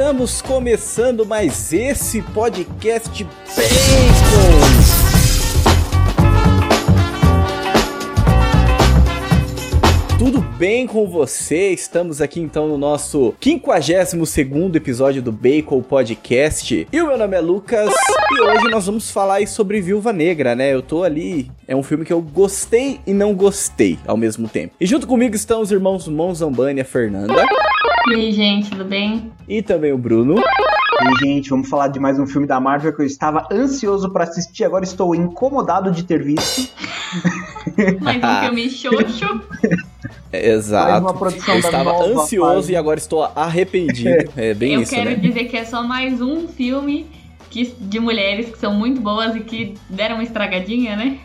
Estamos 0.00 0.40
começando 0.40 1.26
mais 1.26 1.74
esse 1.74 2.22
podcast 2.22 3.22
Bacon. 3.22 3.60
Tudo 10.18 10.40
bem 10.40 10.86
com 10.86 11.06
você? 11.06 11.72
Estamos 11.72 12.22
aqui 12.22 12.40
então 12.40 12.66
no 12.66 12.78
nosso 12.78 13.34
52 13.38 14.74
episódio 14.74 15.20
do 15.20 15.30
Bacon 15.30 15.82
Podcast. 15.82 16.88
E 16.90 17.02
o 17.02 17.06
meu 17.06 17.18
nome 17.18 17.36
é 17.36 17.40
Lucas 17.40 17.92
e 18.32 18.40
hoje 18.40 18.70
nós 18.70 18.86
vamos 18.86 19.10
falar 19.10 19.46
sobre 19.46 19.82
Viúva 19.82 20.14
Negra, 20.14 20.54
né? 20.54 20.72
Eu 20.72 20.80
tô 20.80 21.02
ali, 21.02 21.50
é 21.68 21.76
um 21.76 21.82
filme 21.82 22.06
que 22.06 22.12
eu 22.12 22.22
gostei 22.22 23.00
e 23.06 23.12
não 23.12 23.34
gostei 23.34 23.98
ao 24.06 24.16
mesmo 24.16 24.48
tempo. 24.48 24.74
E 24.80 24.86
junto 24.86 25.06
comigo 25.06 25.36
estão 25.36 25.60
os 25.60 25.70
irmãos 25.70 26.08
Monzambani 26.08 26.78
e 26.78 26.82
a 26.82 26.86
Fernanda. 26.86 27.34
E 28.10 28.12
aí, 28.12 28.32
gente, 28.32 28.70
tudo 28.70 28.84
bem? 28.84 29.30
E 29.48 29.62
também 29.62 29.92
o 29.92 29.98
Bruno. 29.98 30.34
E 30.34 30.42
aí, 31.00 31.14
gente, 31.22 31.48
vamos 31.48 31.68
falar 31.68 31.86
de 31.86 32.00
mais 32.00 32.18
um 32.18 32.26
filme 32.26 32.44
da 32.44 32.58
Marvel 32.58 32.92
que 32.92 33.02
eu 33.02 33.06
estava 33.06 33.46
ansioso 33.52 34.10
para 34.10 34.24
assistir, 34.24 34.64
agora 34.64 34.82
estou 34.82 35.14
incomodado 35.14 35.92
de 35.92 36.02
ter 36.02 36.20
visto. 36.20 36.72
mais 38.02 38.16
um 38.16 38.46
filme 38.46 38.68
xoxo. 38.68 39.40
Exato. 40.32 41.06
eu 41.52 41.58
estava 41.58 42.04
ansioso 42.04 42.72
e 42.72 42.74
agora 42.74 42.98
estou 42.98 43.22
arrependido. 43.22 44.28
É 44.36 44.54
bem 44.54 44.74
eu 44.74 44.82
isso, 44.82 44.92
quero 44.92 45.10
né? 45.10 45.14
dizer 45.16 45.44
que 45.44 45.56
é 45.56 45.64
só 45.64 45.84
mais 45.84 46.20
um 46.20 46.48
filme 46.48 47.06
que, 47.48 47.72
de 47.78 48.00
mulheres 48.00 48.50
que 48.50 48.58
são 48.58 48.74
muito 48.74 49.00
boas 49.00 49.36
e 49.36 49.40
que 49.40 49.74
deram 49.88 50.16
uma 50.16 50.24
estragadinha, 50.24 50.96
né? 50.96 51.20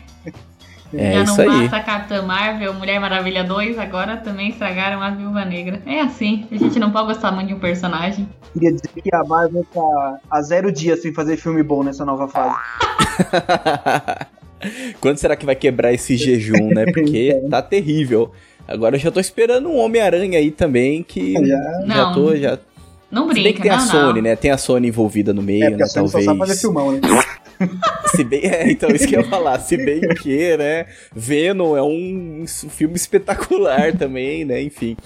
É 0.98 1.12
Já 1.14 1.22
isso 1.22 1.42
não 1.44 1.52
aí. 1.52 1.60
basta 1.62 1.76
a 1.76 1.82
Capitã 1.82 2.22
Marvel, 2.22 2.74
Mulher 2.74 3.00
Maravilha 3.00 3.44
2, 3.44 3.78
agora 3.78 4.16
também 4.16 4.50
estragaram 4.50 5.02
a 5.02 5.10
Viúva 5.10 5.44
Negra. 5.44 5.80
É 5.86 6.00
assim, 6.00 6.46
a 6.50 6.56
gente 6.56 6.78
não 6.78 6.90
pode 6.90 7.08
gostar 7.08 7.32
muito 7.32 7.48
de 7.48 7.54
um 7.54 7.58
personagem. 7.58 8.28
Queria 8.52 8.72
dizer 8.72 8.88
que 9.02 9.14
a 9.14 9.24
Marvel 9.24 9.64
tá 9.72 10.18
há 10.30 10.42
zero 10.42 10.72
dias 10.72 11.02
sem 11.02 11.12
fazer 11.12 11.36
filme 11.36 11.62
bom 11.62 11.82
nessa 11.82 12.04
nova 12.04 12.28
fase. 12.28 12.56
Quando 15.00 15.18
será 15.18 15.36
que 15.36 15.46
vai 15.46 15.54
quebrar 15.54 15.92
esse 15.92 16.16
jejum, 16.16 16.68
né? 16.74 16.84
Porque 16.86 17.40
tá 17.50 17.62
terrível. 17.62 18.32
Agora 18.66 18.96
eu 18.96 19.00
já 19.00 19.10
tô 19.10 19.20
esperando 19.20 19.68
um 19.68 19.76
Homem-Aranha 19.76 20.38
aí 20.38 20.50
também, 20.50 21.02
que 21.02 21.34
Já. 21.34 21.40
já 21.40 21.84
Não, 21.86 22.14
tô, 22.14 22.34
já... 22.34 22.58
Não 23.10 23.28
Se 23.28 23.34
bem 23.34 23.42
brinca, 23.44 23.56
que 23.58 23.62
tem 23.62 23.70
não, 23.70 23.78
a 23.78 23.80
Sony, 23.80 24.14
não. 24.14 24.22
né? 24.22 24.36
Tem 24.36 24.50
a 24.50 24.58
Sony 24.58 24.88
envolvida 24.88 25.32
no 25.32 25.40
meio, 25.40 25.64
É, 25.64 25.70
né? 25.70 25.84
a 25.84 25.86
Sony 25.86 26.08
só 26.08 26.18
Talvez. 26.18 26.24
sabe 26.24 26.38
fazer 26.40 26.56
filmão, 26.60 26.92
né? 26.92 27.00
Se 28.16 28.24
bem, 28.24 28.40
é, 28.44 28.70
então 28.70 28.90
isso 28.90 29.06
que 29.06 29.14
eu 29.14 29.20
ia 29.20 29.28
falar. 29.28 29.60
Se 29.60 29.76
bem 29.76 30.00
que, 30.20 30.56
né? 30.56 30.86
Venom 31.14 31.76
é 31.76 31.82
um 31.82 32.44
filme 32.46 32.96
espetacular 32.96 33.96
também, 33.96 34.44
né? 34.44 34.62
Enfim. 34.62 34.96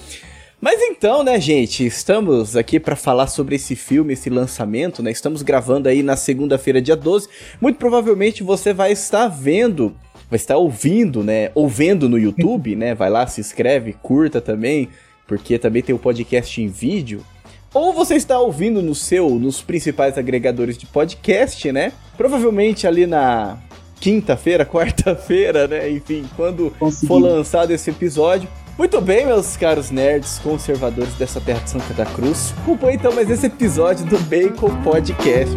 Mas 0.60 0.80
então, 0.82 1.22
né, 1.22 1.40
gente, 1.40 1.86
estamos 1.86 2.54
aqui 2.54 2.78
para 2.78 2.94
falar 2.94 3.28
sobre 3.28 3.56
esse 3.56 3.74
filme, 3.74 4.12
esse 4.12 4.28
lançamento, 4.28 5.02
né? 5.02 5.10
Estamos 5.10 5.42
gravando 5.42 5.88
aí 5.88 6.02
na 6.02 6.16
segunda-feira, 6.16 6.82
dia 6.82 6.96
12. 6.96 7.28
Muito 7.58 7.78
provavelmente 7.78 8.42
você 8.42 8.74
vai 8.74 8.92
estar 8.92 9.26
vendo, 9.26 9.96
vai 10.28 10.36
estar 10.36 10.58
ouvindo, 10.58 11.24
né? 11.24 11.50
Ou 11.54 11.66
vendo 11.66 12.10
no 12.10 12.18
YouTube, 12.18 12.76
né? 12.76 12.94
Vai 12.94 13.08
lá, 13.08 13.26
se 13.26 13.40
inscreve, 13.40 13.94
curta 14.02 14.38
também, 14.38 14.90
porque 15.26 15.58
também 15.58 15.82
tem 15.82 15.94
o 15.94 15.98
podcast 15.98 16.60
em 16.60 16.68
vídeo. 16.68 17.24
Ou 17.72 17.92
você 17.92 18.14
está 18.14 18.38
ouvindo 18.38 18.82
no 18.82 18.94
seu, 18.94 19.30
nos 19.30 19.62
principais 19.62 20.18
agregadores 20.18 20.76
de 20.76 20.86
podcast, 20.86 21.70
né? 21.70 21.92
Provavelmente 22.16 22.86
ali 22.86 23.06
na 23.06 23.58
quinta-feira, 24.00 24.66
quarta-feira, 24.66 25.68
né? 25.68 25.88
Enfim, 25.90 26.24
quando 26.36 26.74
for 27.06 27.18
lançado 27.18 27.70
esse 27.70 27.90
episódio. 27.90 28.48
Muito 28.76 29.00
bem, 29.00 29.26
meus 29.26 29.56
caros 29.56 29.90
nerds 29.90 30.38
conservadores 30.38 31.12
dessa 31.14 31.40
terra 31.40 31.60
de 31.60 31.70
Santa 31.70 32.06
Cruz. 32.06 32.54
Acompanhe 32.62 32.96
então 32.96 33.12
mais 33.12 33.28
esse 33.28 33.46
episódio 33.46 34.06
do 34.06 34.18
Bacon 34.20 34.74
Podcast. 34.82 35.54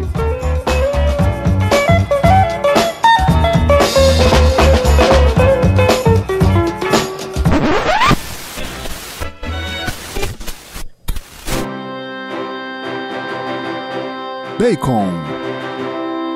Bacon 14.58 15.08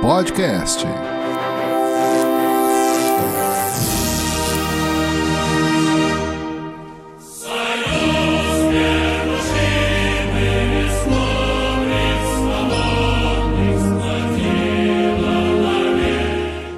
Podcast. 0.02 0.84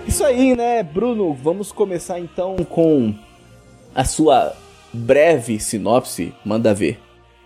Isso 0.07 0.25
aí, 0.25 0.55
né, 0.55 0.83
Bruno? 0.83 1.33
Vamos 1.33 1.73
começar 1.73 2.21
então 2.21 2.57
com 2.69 3.15
a 3.95 4.05
sua 4.05 4.55
breve 4.93 5.59
sinopse. 5.59 6.35
Manda 6.45 6.75
ver. 6.75 7.01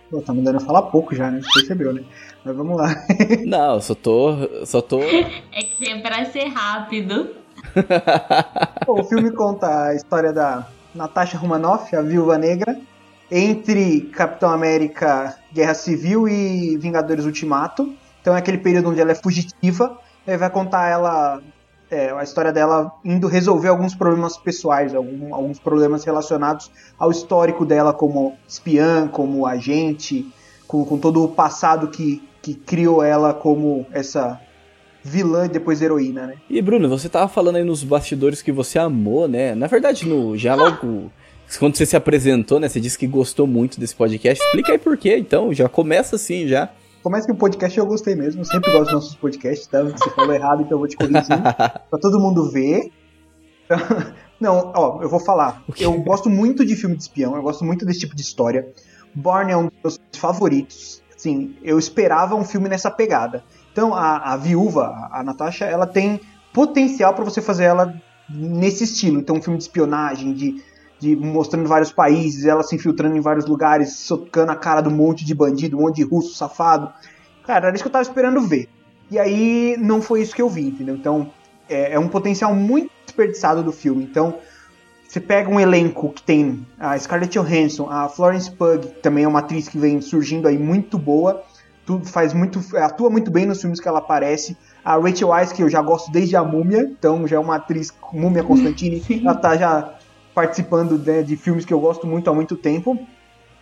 Pô, 0.09 0.21
tá 0.21 0.33
mandando 0.33 0.59
eu 0.59 0.65
falar 0.65 0.83
pouco 0.83 1.15
já, 1.15 1.31
né? 1.31 1.41
Você 1.41 1.59
percebeu, 1.59 1.93
né? 1.93 2.03
Mas 2.43 2.55
vamos 2.55 2.77
lá. 2.77 2.95
Não, 3.45 3.75
eu 3.75 3.81
só 3.81 3.95
tô. 3.95 4.65
Só 4.65 4.81
tô. 4.81 5.01
É 5.01 5.61
que 5.61 5.89
é 5.89 5.99
pra 5.99 6.25
ser 6.25 6.45
rápido. 6.45 7.29
Pô, 8.85 9.01
o 9.01 9.03
filme 9.03 9.31
conta 9.31 9.87
a 9.87 9.95
história 9.95 10.31
da 10.31 10.67
Natasha 10.93 11.37
Romanoff, 11.37 11.95
a 11.95 12.01
Viúva 12.01 12.37
Negra, 12.37 12.79
entre 13.31 14.01
Capitão 14.01 14.49
América 14.51 15.35
Guerra 15.51 15.73
Civil 15.73 16.27
e 16.27 16.77
Vingadores 16.77 17.25
Ultimato. 17.25 17.93
Então 18.21 18.35
é 18.35 18.39
aquele 18.39 18.59
período 18.59 18.89
onde 18.89 19.01
ela 19.01 19.11
é 19.11 19.15
fugitiva. 19.15 19.99
Aí 20.27 20.37
vai 20.37 20.49
contar 20.49 20.87
ela 20.89 21.41
é, 21.89 22.11
a 22.11 22.23
história 22.23 22.51
dela 22.51 22.91
indo 23.03 23.27
resolver 23.27 23.67
alguns 23.69 23.93
problemas 23.95 24.37
pessoais, 24.37 24.93
algum- 24.95 25.33
alguns 25.33 25.59
problemas 25.59 26.03
relacionados 26.03 26.71
ao 26.97 27.11
histórico 27.11 27.65
dela 27.65 27.93
como 27.93 28.35
espiã, 28.47 29.07
como 29.07 29.45
agente, 29.45 30.25
com, 30.67 30.83
com 30.85 30.97
todo 30.97 31.23
o 31.23 31.27
passado 31.27 31.87
que, 31.89 32.21
que 32.41 32.53
criou 32.53 33.03
ela 33.03 33.33
como 33.33 33.85
essa 33.91 34.39
vilã 35.03 35.45
e 35.45 35.49
depois 35.49 35.81
heroína, 35.81 36.25
né? 36.27 36.33
E 36.49 36.59
Bruno, 36.61 36.89
você 36.89 37.07
tava 37.07 37.27
falando 37.27 37.57
aí 37.57 37.63
nos 37.63 37.83
bastidores 37.83 38.41
que 38.41 38.51
você 38.51 38.79
amou, 38.79 39.27
né? 39.27 39.53
Na 39.53 39.67
verdade, 39.67 40.07
no 40.07 40.35
já 40.35 40.55
logo 40.55 41.11
quando 41.59 41.75
você 41.75 41.85
se 41.85 41.95
apresentou, 41.95 42.59
né? 42.59 42.67
Você 42.67 42.79
disse 42.79 42.97
que 42.97 43.05
gostou 43.05 43.45
muito 43.45 43.79
desse 43.79 43.95
podcast. 43.95 44.43
Explica 44.43 44.71
aí 44.71 44.79
por 44.79 44.97
quê, 44.97 45.15
então. 45.17 45.53
Já 45.53 45.69
começa 45.69 46.15
assim, 46.15 46.47
já. 46.47 46.69
Começa 47.05 47.27
que 47.27 47.31
o 47.31 47.35
podcast 47.35 47.77
eu 47.77 47.85
gostei 47.85 48.15
mesmo, 48.15 48.41
eu 48.41 48.45
sempre 48.45 48.71
gosto 48.71 48.85
dos 48.85 48.93
nossos 48.93 49.15
podcasts, 49.15 49.67
tá? 49.67 49.83
Você 49.83 50.09
falou 50.09 50.33
errado, 50.33 50.63
então 50.63 50.71
eu 50.71 50.79
vou 50.79 50.87
te 50.87 50.97
corrigir. 50.97 51.21
pra 51.87 51.99
todo 52.01 52.19
mundo 52.19 52.49
ver. 52.49 52.91
Não, 54.41 54.73
ó, 54.75 55.03
eu 55.03 55.07
vou 55.07 55.19
falar. 55.19 55.63
Eu 55.79 56.01
gosto 56.01 56.31
muito 56.31 56.65
de 56.65 56.75
filme 56.75 56.95
de 56.95 57.03
espião, 57.03 57.35
eu 57.35 57.43
gosto 57.43 57.63
muito 57.63 57.85
desse 57.85 57.99
tipo 57.99 58.15
de 58.15 58.23
história. 58.23 58.73
Born 59.13 59.51
é 59.51 59.55
um 59.55 59.65
dos 59.65 59.73
meus 59.83 59.99
favoritos. 60.17 61.03
Assim, 61.15 61.55
eu 61.61 61.77
esperava 61.77 62.33
um 62.33 62.43
filme 62.43 62.67
nessa 62.67 62.89
pegada. 62.89 63.43
Então, 63.71 63.93
a, 63.93 64.33
a 64.33 64.35
viúva, 64.35 64.87
a, 64.87 65.19
a 65.19 65.23
Natasha, 65.23 65.65
ela 65.65 65.85
tem 65.85 66.19
potencial 66.51 67.13
pra 67.13 67.23
você 67.23 67.39
fazer 67.39 67.65
ela 67.65 68.01
nesse 68.27 68.83
estilo. 68.83 69.19
Então, 69.19 69.35
um 69.35 69.41
filme 69.43 69.59
de 69.59 69.63
espionagem, 69.65 70.33
de, 70.33 70.59
de 70.99 71.15
mostrando 71.15 71.67
vários 71.67 71.91
países, 71.91 72.45
ela 72.45 72.63
se 72.63 72.75
infiltrando 72.75 73.15
em 73.15 73.21
vários 73.21 73.45
lugares, 73.45 73.97
socando 73.97 74.51
a 74.51 74.55
cara 74.55 74.81
de 74.81 74.89
um 74.89 74.95
monte 74.95 75.25
de 75.25 75.35
bandido, 75.35 75.77
um 75.77 75.81
monte 75.81 75.97
de 75.97 76.03
russo 76.03 76.35
safado. 76.35 76.91
Cara, 77.45 77.67
era 77.67 77.75
isso 77.75 77.83
que 77.83 77.87
eu 77.87 77.91
tava 77.91 78.03
esperando 78.03 78.41
ver. 78.41 78.69
E 79.11 79.19
aí 79.19 79.77
não 79.79 80.01
foi 80.01 80.21
isso 80.21 80.35
que 80.35 80.41
eu 80.41 80.49
vi, 80.49 80.67
entendeu? 80.67 80.95
Então 80.95 81.29
é, 81.69 81.93
é 81.93 81.99
um 81.99 82.07
potencial 82.07 82.55
muito 82.55 82.89
desperdiçado 83.05 83.61
do 83.61 83.71
filme. 83.71 84.03
Então 84.03 84.35
você 85.07 85.19
pega 85.19 85.49
um 85.49 85.59
elenco 85.59 86.09
que 86.09 86.23
tem 86.23 86.65
a 86.79 86.97
Scarlett 86.97 87.37
Johansson, 87.37 87.89
a 87.89 88.09
Florence 88.09 88.51
Pugh, 88.51 88.79
que 88.79 89.01
também 89.01 89.23
é 89.23 89.27
uma 89.27 89.39
atriz 89.39 89.67
que 89.67 89.77
vem 89.77 90.01
surgindo 90.01 90.47
aí 90.47 90.57
muito 90.57 90.97
boa, 90.97 91.43
tudo 91.85 92.05
faz 92.05 92.33
muito, 92.33 92.59
atua 92.77 93.09
muito 93.09 93.29
bem 93.29 93.45
nos 93.45 93.61
filmes 93.61 93.79
que 93.79 93.87
ela 93.87 93.99
aparece. 93.99 94.57
A 94.83 94.97
Rachel 94.97 95.29
Weisz, 95.29 95.51
que 95.51 95.61
eu 95.61 95.69
já 95.69 95.81
gosto 95.81 96.11
desde 96.11 96.35
a 96.35 96.43
Múmia, 96.43 96.81
então 96.81 97.27
já 97.27 97.37
é 97.37 97.39
uma 97.39 97.55
atriz 97.55 97.93
Múmia 98.11 98.43
Constantine, 98.43 99.03
ela 99.23 99.35
tá 99.35 99.55
já 99.55 99.95
participando 100.35 100.99
né, 100.99 101.23
de 101.23 101.37
filmes 101.37 101.65
que 101.65 101.73
eu 101.73 101.79
gosto 101.79 102.05
muito 102.05 102.29
há 102.29 102.33
muito 102.33 102.57
tempo. 102.57 102.99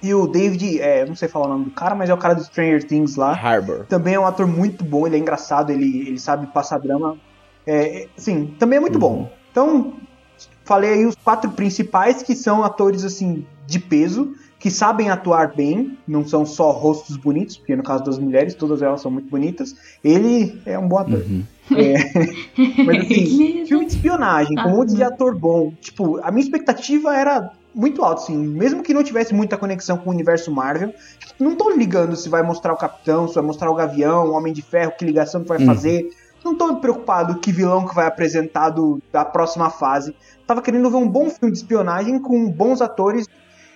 E 0.01 0.13
o 0.13 0.27
David, 0.27 0.81
é, 0.81 1.05
não 1.05 1.15
sei 1.15 1.29
falar 1.29 1.45
o 1.45 1.49
nome 1.49 1.65
do 1.65 1.71
cara, 1.71 1.95
mas 1.95 2.09
é 2.09 2.13
o 2.13 2.17
cara 2.17 2.33
do 2.33 2.43
Stranger 2.43 2.83
Things 2.83 3.15
lá. 3.15 3.31
Harbor. 3.31 3.85
Também 3.85 4.15
é 4.15 4.19
um 4.19 4.25
ator 4.25 4.45
muito 4.45 4.83
bom, 4.83 5.07
ele 5.07 5.15
é 5.15 5.19
engraçado, 5.19 5.71
ele, 5.71 6.07
ele 6.07 6.19
sabe 6.19 6.47
passar 6.47 6.79
drama. 6.79 7.15
É, 7.65 8.09
sim, 8.17 8.53
também 8.59 8.77
é 8.77 8.79
muito 8.81 8.99
bom. 8.99 9.31
Então, 9.49 9.93
falei 10.63 10.93
aí 10.93 11.05
os 11.05 11.15
quatro 11.15 11.51
principais 11.51 12.23
que 12.23 12.35
são 12.35 12.63
atores 12.63 13.03
assim 13.03 13.45
de 13.65 13.79
peso, 13.79 14.33
que 14.63 14.71
sabem 14.71 15.09
atuar 15.09 15.53
bem, 15.53 15.97
não 16.07 16.25
são 16.25 16.45
só 16.45 16.71
rostos 16.71 17.17
bonitos, 17.17 17.57
porque 17.57 17.75
no 17.75 17.83
caso 17.83 18.03
das 18.05 18.17
mulheres, 18.17 18.55
todas 18.55 18.81
elas 18.81 19.01
são 19.01 19.11
muito 19.11 19.29
bonitas. 19.29 19.75
Ele 20.01 20.61
é 20.65 20.79
um 20.79 20.87
bom 20.87 20.99
ator. 20.99 21.19
Uhum. 21.19 21.43
É, 21.75 21.95
mas 22.83 23.03
assim, 23.03 23.65
filme 23.65 23.85
de 23.85 23.93
espionagem, 23.93 24.55
com 24.55 24.69
um 24.69 24.77
monte 24.77 24.95
de 24.95 25.03
ator 25.03 25.37
bom. 25.37 25.73
Tipo, 25.81 26.17
a 26.23 26.31
minha 26.31 26.43
expectativa 26.43 27.13
era 27.13 27.51
muito 27.75 28.01
alto, 28.03 28.21
assim. 28.21 28.37
Mesmo 28.37 28.83
que 28.83 28.93
não 28.93 29.03
tivesse 29.03 29.33
muita 29.33 29.57
conexão 29.57 29.97
com 29.97 30.09
o 30.09 30.13
universo 30.13 30.49
Marvel, 30.49 30.93
não 31.37 31.55
tô 31.55 31.69
ligando 31.71 32.15
se 32.15 32.29
vai 32.29 32.41
mostrar 32.41 32.71
o 32.71 32.77
Capitão, 32.77 33.27
se 33.27 33.35
vai 33.35 33.43
mostrar 33.43 33.69
o 33.69 33.75
Gavião, 33.75 34.27
o 34.27 34.31
Homem 34.31 34.53
de 34.53 34.61
Ferro, 34.61 34.93
que 34.97 35.03
ligação 35.03 35.41
que 35.41 35.49
vai 35.49 35.61
hum. 35.61 35.65
fazer. 35.65 36.09
Não 36.43 36.55
tô 36.55 36.75
preocupado 36.75 37.39
que 37.39 37.51
vilão 37.51 37.87
que 37.87 37.95
vai 37.95 38.05
apresentar 38.05 38.69
do, 38.69 39.01
da 39.11 39.23
próxima 39.23 39.69
fase. 39.69 40.15
Tava 40.53 40.61
querendo 40.61 40.87
ver 40.87 40.97
um 40.97 41.09
bom 41.09 41.31
filme 41.31 41.51
de 41.51 41.57
espionagem 41.57 42.19
com 42.19 42.47
bons 42.47 42.79
atores 42.79 43.27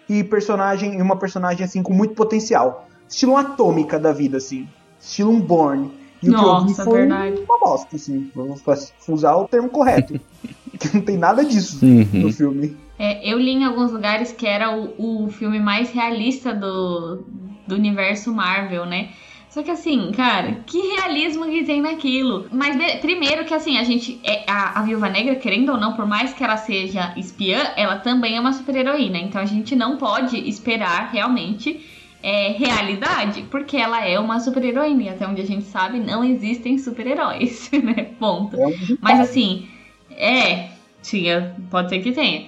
e 0.08 0.24
personagem 0.24 1.00
e 1.00 1.02
uma 1.02 1.16
personagem 1.16 1.66
assim 1.66 1.82
com 1.82 1.92
muito 1.92 2.14
potencial. 2.14 2.88
Estilo 3.10 3.36
atômica 3.36 3.98
da 3.98 4.14
vida, 4.14 4.38
assim. 4.38 4.68
Estilo 5.02 5.32
um 5.32 5.42
Born. 5.42 5.90
E 6.22 6.30
Nossa, 6.30 6.44
o 6.44 6.46
que 6.46 6.62
eu 6.62 6.68
vi 6.68 6.76
foi 6.76 7.00
verdade. 7.00 7.44
uma 7.50 7.60
bosta, 7.60 7.96
assim. 7.96 8.32
Vamos 8.36 8.62
usar 9.08 9.36
o 9.38 9.48
termo 9.48 9.70
correto. 9.70 10.22
que 10.80 10.96
não 10.96 11.02
tem 11.02 11.18
nada 11.18 11.44
disso 11.44 11.84
uhum. 11.84 12.08
no 12.14 12.32
filme. 12.32 12.78
É, 13.00 13.28
eu 13.28 13.40
li 13.40 13.54
em 13.54 13.66
alguns 13.66 13.92
lugares 13.92 14.32
que 14.32 14.46
era 14.46 14.78
o, 14.78 15.24
o 15.26 15.32
filme 15.32 15.60
mais 15.60 15.90
realista 15.90 16.54
do, 16.54 17.24
do 17.66 17.74
universo 17.74 18.32
Marvel, 18.32 18.86
né? 18.86 19.10
Só 19.58 19.64
que 19.64 19.72
assim, 19.72 20.12
cara, 20.12 20.60
que 20.68 20.78
realismo 20.78 21.46
que 21.46 21.64
tem 21.64 21.82
naquilo. 21.82 22.46
Mas 22.52 22.78
de, 22.78 22.98
primeiro 23.00 23.44
que 23.44 23.56
assim, 23.56 23.80
a 23.80 23.84
gente. 23.84 24.20
É, 24.24 24.44
a, 24.48 24.80
a 24.80 24.84
Viúva 24.84 25.10
Negra, 25.10 25.34
querendo 25.34 25.72
ou 25.72 25.80
não, 25.80 25.94
por 25.94 26.06
mais 26.06 26.32
que 26.32 26.44
ela 26.44 26.58
seja 26.58 27.12
espiã, 27.18 27.72
ela 27.76 27.96
também 27.98 28.38
é 28.38 28.40
uma 28.40 28.54
super-heroína. 28.54 29.18
Então 29.18 29.42
a 29.42 29.46
gente 29.46 29.76
não 29.76 29.98
pode 29.98 30.38
esperar 30.48 31.10
realmente 31.12 31.84
é, 32.22 32.50
realidade, 32.50 33.48
porque 33.50 33.78
ela 33.78 34.06
é 34.06 34.20
uma 34.20 34.40
super-heroína. 34.40 35.02
E 35.02 35.10
até 35.10 35.28
onde 35.28 35.42
a 35.42 35.48
gente 35.48 35.66
sabe, 35.66 36.00
não 36.00 36.24
existem 36.24 36.78
super-heróis, 36.78 37.72
né? 37.84 38.10
Ponto. 38.20 38.56
É 38.62 38.76
Mas 39.02 39.20
assim, 39.20 39.68
é. 40.12 40.70
Tinha, 41.08 41.56
pode 41.72 41.90
ser 41.90 42.00
que 42.00 42.12
tenha. 42.12 42.48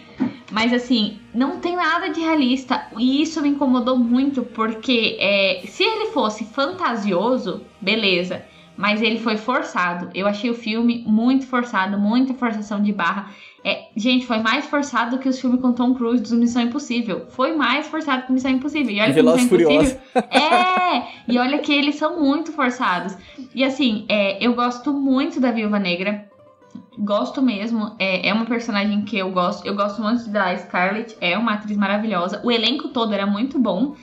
Mas 0.52 0.74
assim, 0.74 1.18
não 1.34 1.60
tem 1.60 1.78
nada 1.78 2.10
de 2.10 2.20
realista. 2.20 2.88
E 2.98 3.22
isso 3.22 3.42
me 3.42 3.50
incomodou 3.50 3.98
muito, 3.98 4.44
porque 4.44 5.16
é, 5.18 5.62
se 5.66 5.84
ele 5.84 6.08
fosse 6.08 6.44
fantasioso, 6.44 7.62
beleza. 7.80 8.44
Mas 8.76 9.02
ele 9.02 9.20
foi 9.20 9.38
forçado. 9.38 10.10
Eu 10.14 10.28
achei 10.28 10.50
o 10.50 10.54
filme 10.54 11.04
muito 11.06 11.46
forçado, 11.46 11.98
muita 11.98 12.34
forçação 12.34 12.82
de 12.82 12.92
barra. 12.92 13.30
É, 13.64 13.88
gente, 13.96 14.26
foi 14.26 14.40
mais 14.40 14.66
forçado 14.66 15.18
que 15.20 15.28
os 15.28 15.40
filmes 15.40 15.62
com 15.62 15.74
Tom 15.74 15.94
Cruise 15.94 16.24
dos 16.24 16.32
Missão 16.32 16.62
Impossível. 16.64 17.28
Foi 17.30 17.56
mais 17.56 17.88
forçado 17.88 18.26
que 18.26 18.32
Missão 18.32 18.52
Impossível. 18.52 18.92
E 18.92 19.02
olha 19.02 19.14
que 19.14 19.22
Missão 19.22 19.40
Impossível. 19.40 20.00
É! 20.32 21.04
E 21.28 21.38
olha 21.38 21.60
que 21.60 21.72
eles 21.72 21.96
são 21.96 22.20
muito 22.20 22.52
forçados. 22.52 23.18
E 23.54 23.64
assim, 23.64 24.06
é, 24.10 24.44
eu 24.46 24.54
gosto 24.54 24.94
muito 24.94 25.40
da 25.40 25.52
Viúva 25.52 25.78
Negra. 25.78 26.29
Gosto 26.98 27.42
mesmo. 27.42 27.96
É, 27.98 28.28
é 28.28 28.34
uma 28.34 28.46
personagem 28.46 29.04
que 29.04 29.18
eu 29.18 29.32
gosto. 29.32 29.66
Eu 29.66 29.76
gosto 29.76 30.02
muito 30.02 30.30
da 30.30 30.56
Scarlett. 30.58 31.16
É 31.22 31.38
uma 31.38 31.54
atriz 31.54 31.78
maravilhosa. 31.78 32.42
O 32.44 32.52
elenco 32.52 32.90
todo 32.90 33.14
era 33.14 33.26
muito 33.26 33.58
bom. 33.58 33.96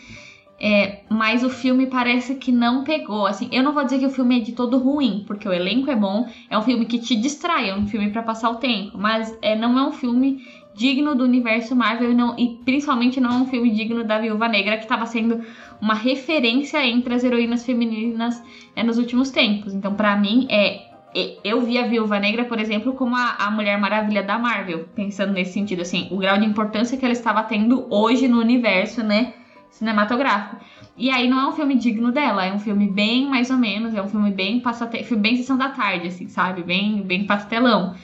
É, 0.59 1.01
mas 1.11 1.45
o 1.45 1.51
filme 1.51 1.87
parece 1.87 2.37
que 2.37 2.51
não 2.51 2.83
pegou. 2.83 3.27
Assim, 3.27 3.49
eu 3.53 3.63
não 3.63 3.75
vou 3.75 3.85
dizer 3.85 3.99
que 3.99 4.07
o 4.07 4.11
filme 4.11 4.39
é 4.39 4.43
de 4.43 4.53
todo 4.53 4.79
ruim, 4.79 5.25
porque 5.27 5.47
o 5.47 5.53
elenco 5.53 5.91
é 5.91 5.97
bom. 5.97 6.27
É 6.49 6.57
um 6.57 6.63
filme 6.63 6.87
que 6.87 6.99
te 6.99 7.15
distrai, 7.15 7.69
é 7.69 7.75
um 7.75 7.87
filme 7.87 8.11
para 8.11 8.23
passar 8.23 8.51
o 8.51 8.57
tempo. 8.57 8.97
Mas 8.97 9.37
é, 9.43 9.55
não 9.55 9.79
é 9.79 9.87
um 9.87 9.93
filme 9.93 10.43
digno 10.75 11.15
do 11.15 11.25
universo 11.25 11.75
Marvel 11.75 12.13
não, 12.13 12.39
e 12.39 12.61
principalmente 12.65 13.19
não 13.19 13.31
é 13.31 13.35
um 13.35 13.47
filme 13.47 13.71
digno 13.71 14.05
da 14.05 14.19
Viúva 14.19 14.47
Negra, 14.47 14.77
que 14.77 14.83
estava 14.83 15.07
sendo 15.07 15.43
uma 15.81 15.95
referência 15.95 16.87
entre 16.87 17.15
as 17.15 17.25
heroínas 17.25 17.65
femininas 17.65 18.43
é, 18.75 18.83
nos 18.83 18.99
últimos 18.99 19.31
tempos. 19.31 19.75
Então, 19.75 19.95
para 19.95 20.17
mim, 20.17 20.47
é 20.51 20.96
eu 21.43 21.63
vi 21.63 21.79
a 21.79 21.87
Viúva 21.87 22.19
Negra, 22.21 22.45
por 22.45 22.59
exemplo, 22.59 22.93
como 22.93 23.17
a, 23.17 23.37
a, 23.39 23.51
Mulher 23.51 23.79
Maravilha 23.79 24.23
da 24.23 24.39
Marvel, 24.39 24.87
pensando 24.95 25.33
nesse 25.33 25.53
sentido, 25.53 25.81
assim, 25.81 26.09
o 26.11 26.19
grau 26.19 26.37
de 26.37 26.45
importância 26.45 26.99
que 26.99 27.05
ela 27.05 27.13
estava 27.13 27.43
tendo 27.43 27.87
hoje 27.91 28.29
no 28.29 28.39
universo, 28.39 29.03
né, 29.03 29.33
cinematográfico. 29.79 30.57
E 30.99 31.11
aí 31.11 31.29
não 31.29 31.39
é 31.39 31.47
um 31.49 31.53
filme 31.53 31.77
digno 31.77 32.11
dela, 32.11 32.47
é 32.47 32.53
um 32.53 32.59
filme 32.59 32.89
bem 32.89 33.29
mais 33.29 33.51
ou 33.51 33.59
menos, 33.59 33.95
é 33.95 34.01
um 34.01 34.09
filme 34.09 34.31
bem 34.31 34.61
passate... 34.61 35.15
bem 35.17 35.37
sessão 35.37 35.59
da 35.59 35.69
tarde, 35.69 36.09
assim, 36.09 36.27
sabe? 36.27 36.63
Bem, 36.63 37.03
bem 37.03 37.27
pastelão. 37.27 37.95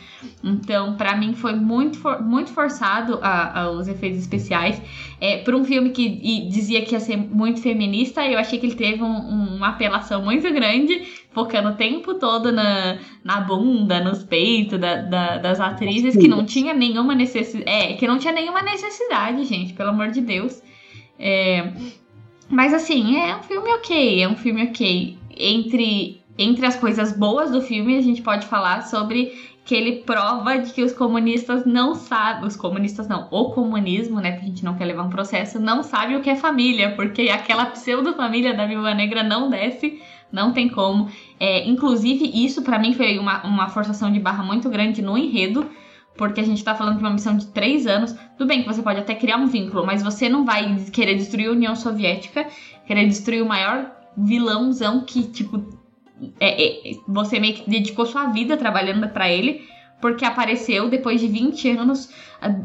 Então, 0.44 0.94
para 0.94 1.16
mim 1.16 1.32
foi 1.32 1.54
muito, 1.54 1.98
for... 1.98 2.22
muito 2.22 2.52
forçado 2.52 3.18
a, 3.22 3.60
a, 3.60 3.70
os 3.70 3.88
efeitos 3.88 4.18
especiais. 4.18 4.80
É, 5.18 5.38
por 5.38 5.54
um 5.54 5.64
filme 5.64 5.88
que 5.90 6.06
dizia 6.50 6.82
que 6.82 6.92
ia 6.92 7.00
ser 7.00 7.16
muito 7.16 7.62
feminista, 7.62 8.26
eu 8.26 8.38
achei 8.38 8.58
que 8.58 8.66
ele 8.66 8.74
teve 8.74 9.02
um, 9.02 9.56
uma 9.56 9.68
apelação 9.68 10.22
muito 10.22 10.52
grande, 10.52 11.02
focando 11.32 11.70
o 11.70 11.74
tempo 11.74 12.12
todo 12.14 12.52
na, 12.52 12.98
na 13.24 13.40
bunda, 13.40 14.04
nos 14.04 14.22
peitos 14.22 14.78
da, 14.78 14.96
da, 14.96 15.38
das 15.38 15.60
atrizes, 15.60 16.14
que 16.14 16.28
não 16.28 16.44
tinha 16.44 16.74
nenhuma 16.74 17.14
necessidade. 17.14 17.70
É, 17.70 17.94
que 17.94 18.06
não 18.06 18.18
tinha 18.18 18.34
nenhuma 18.34 18.60
necessidade, 18.60 19.44
gente, 19.44 19.72
pelo 19.72 19.88
amor 19.88 20.08
de 20.08 20.20
Deus. 20.20 20.60
É, 21.24 21.72
mas 22.50 22.74
assim, 22.74 23.16
é 23.16 23.36
um 23.36 23.42
filme 23.44 23.70
ok, 23.70 24.22
é 24.22 24.28
um 24.28 24.36
filme 24.36 24.64
ok. 24.64 25.16
Entre, 25.36 26.20
entre 26.36 26.66
as 26.66 26.74
coisas 26.74 27.16
boas 27.16 27.52
do 27.52 27.62
filme, 27.62 27.96
a 27.96 28.02
gente 28.02 28.20
pode 28.20 28.44
falar 28.46 28.82
sobre 28.82 29.32
que 29.64 29.72
ele 29.72 30.02
prova 30.02 30.58
de 30.58 30.72
que 30.72 30.82
os 30.82 30.92
comunistas 30.92 31.64
não 31.64 31.94
sabem, 31.94 32.44
os 32.44 32.56
comunistas 32.56 33.06
não, 33.06 33.28
o 33.30 33.50
comunismo, 33.50 34.20
né, 34.20 34.32
porque 34.32 34.46
a 34.46 34.48
gente 34.48 34.64
não 34.64 34.74
quer 34.74 34.86
levar 34.86 35.04
um 35.04 35.10
processo, 35.10 35.60
não 35.60 35.84
sabe 35.84 36.16
o 36.16 36.20
que 36.20 36.28
é 36.28 36.34
família, 36.34 36.96
porque 36.96 37.30
aquela 37.30 37.66
pseudo-família 37.66 38.52
da 38.52 38.66
Viúva 38.66 38.92
Negra 38.92 39.22
não 39.22 39.48
desce, 39.48 40.02
não 40.32 40.52
tem 40.52 40.68
como. 40.68 41.08
É, 41.38 41.64
inclusive, 41.68 42.28
isso 42.44 42.62
para 42.62 42.80
mim 42.80 42.94
foi 42.94 43.20
uma, 43.20 43.46
uma 43.46 43.68
forçação 43.68 44.10
de 44.10 44.18
barra 44.18 44.42
muito 44.42 44.68
grande 44.68 45.00
no 45.00 45.16
enredo, 45.16 45.70
porque 46.16 46.40
a 46.40 46.44
gente 46.44 46.62
tá 46.62 46.74
falando 46.74 46.96
de 46.96 47.02
uma 47.02 47.10
missão 47.10 47.36
de 47.36 47.46
três 47.46 47.86
anos. 47.86 48.14
Tudo 48.36 48.48
bem 48.48 48.62
que 48.62 48.68
você 48.68 48.82
pode 48.82 49.00
até 49.00 49.14
criar 49.14 49.36
um 49.36 49.46
vínculo, 49.46 49.86
mas 49.86 50.02
você 50.02 50.28
não 50.28 50.44
vai 50.44 50.76
querer 50.92 51.14
destruir 51.14 51.48
a 51.48 51.52
União 51.52 51.74
Soviética, 51.74 52.46
querer 52.86 53.06
destruir 53.06 53.42
o 53.42 53.46
maior 53.46 53.90
vilãozão 54.16 55.04
que, 55.04 55.24
tipo, 55.24 55.64
é, 56.38 56.90
é, 56.90 56.94
você 57.08 57.40
meio 57.40 57.54
que 57.54 57.68
dedicou 57.68 58.06
sua 58.06 58.26
vida 58.26 58.56
trabalhando 58.56 59.08
para 59.08 59.30
ele, 59.30 59.62
porque 60.00 60.24
apareceu 60.24 60.88
depois 60.88 61.20
de 61.20 61.28
20 61.28 61.70
anos 61.70 62.10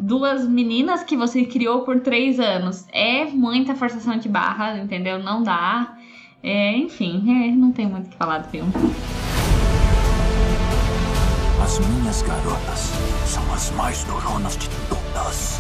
duas 0.02 0.48
meninas 0.48 1.04
que 1.04 1.16
você 1.16 1.46
criou 1.46 1.84
por 1.84 2.00
três 2.00 2.40
anos. 2.40 2.88
É 2.92 3.26
muita 3.26 3.76
forçação 3.76 4.18
de 4.18 4.28
barra, 4.28 4.78
entendeu? 4.78 5.20
Não 5.20 5.44
dá. 5.44 5.96
É, 6.42 6.76
enfim, 6.76 7.24
é, 7.46 7.52
não 7.52 7.72
tem 7.72 7.88
muito 7.88 8.08
o 8.08 8.10
que 8.10 8.16
falar 8.16 8.40
do 8.40 8.50
filme. 8.50 8.72
As 11.68 11.80
minhas 11.80 12.22
garotas 12.22 12.94
são 13.26 13.44
as 13.54 13.72
mais 13.72 14.02
doronas 14.06 14.56
de 14.56 14.70
todas. 14.88 15.60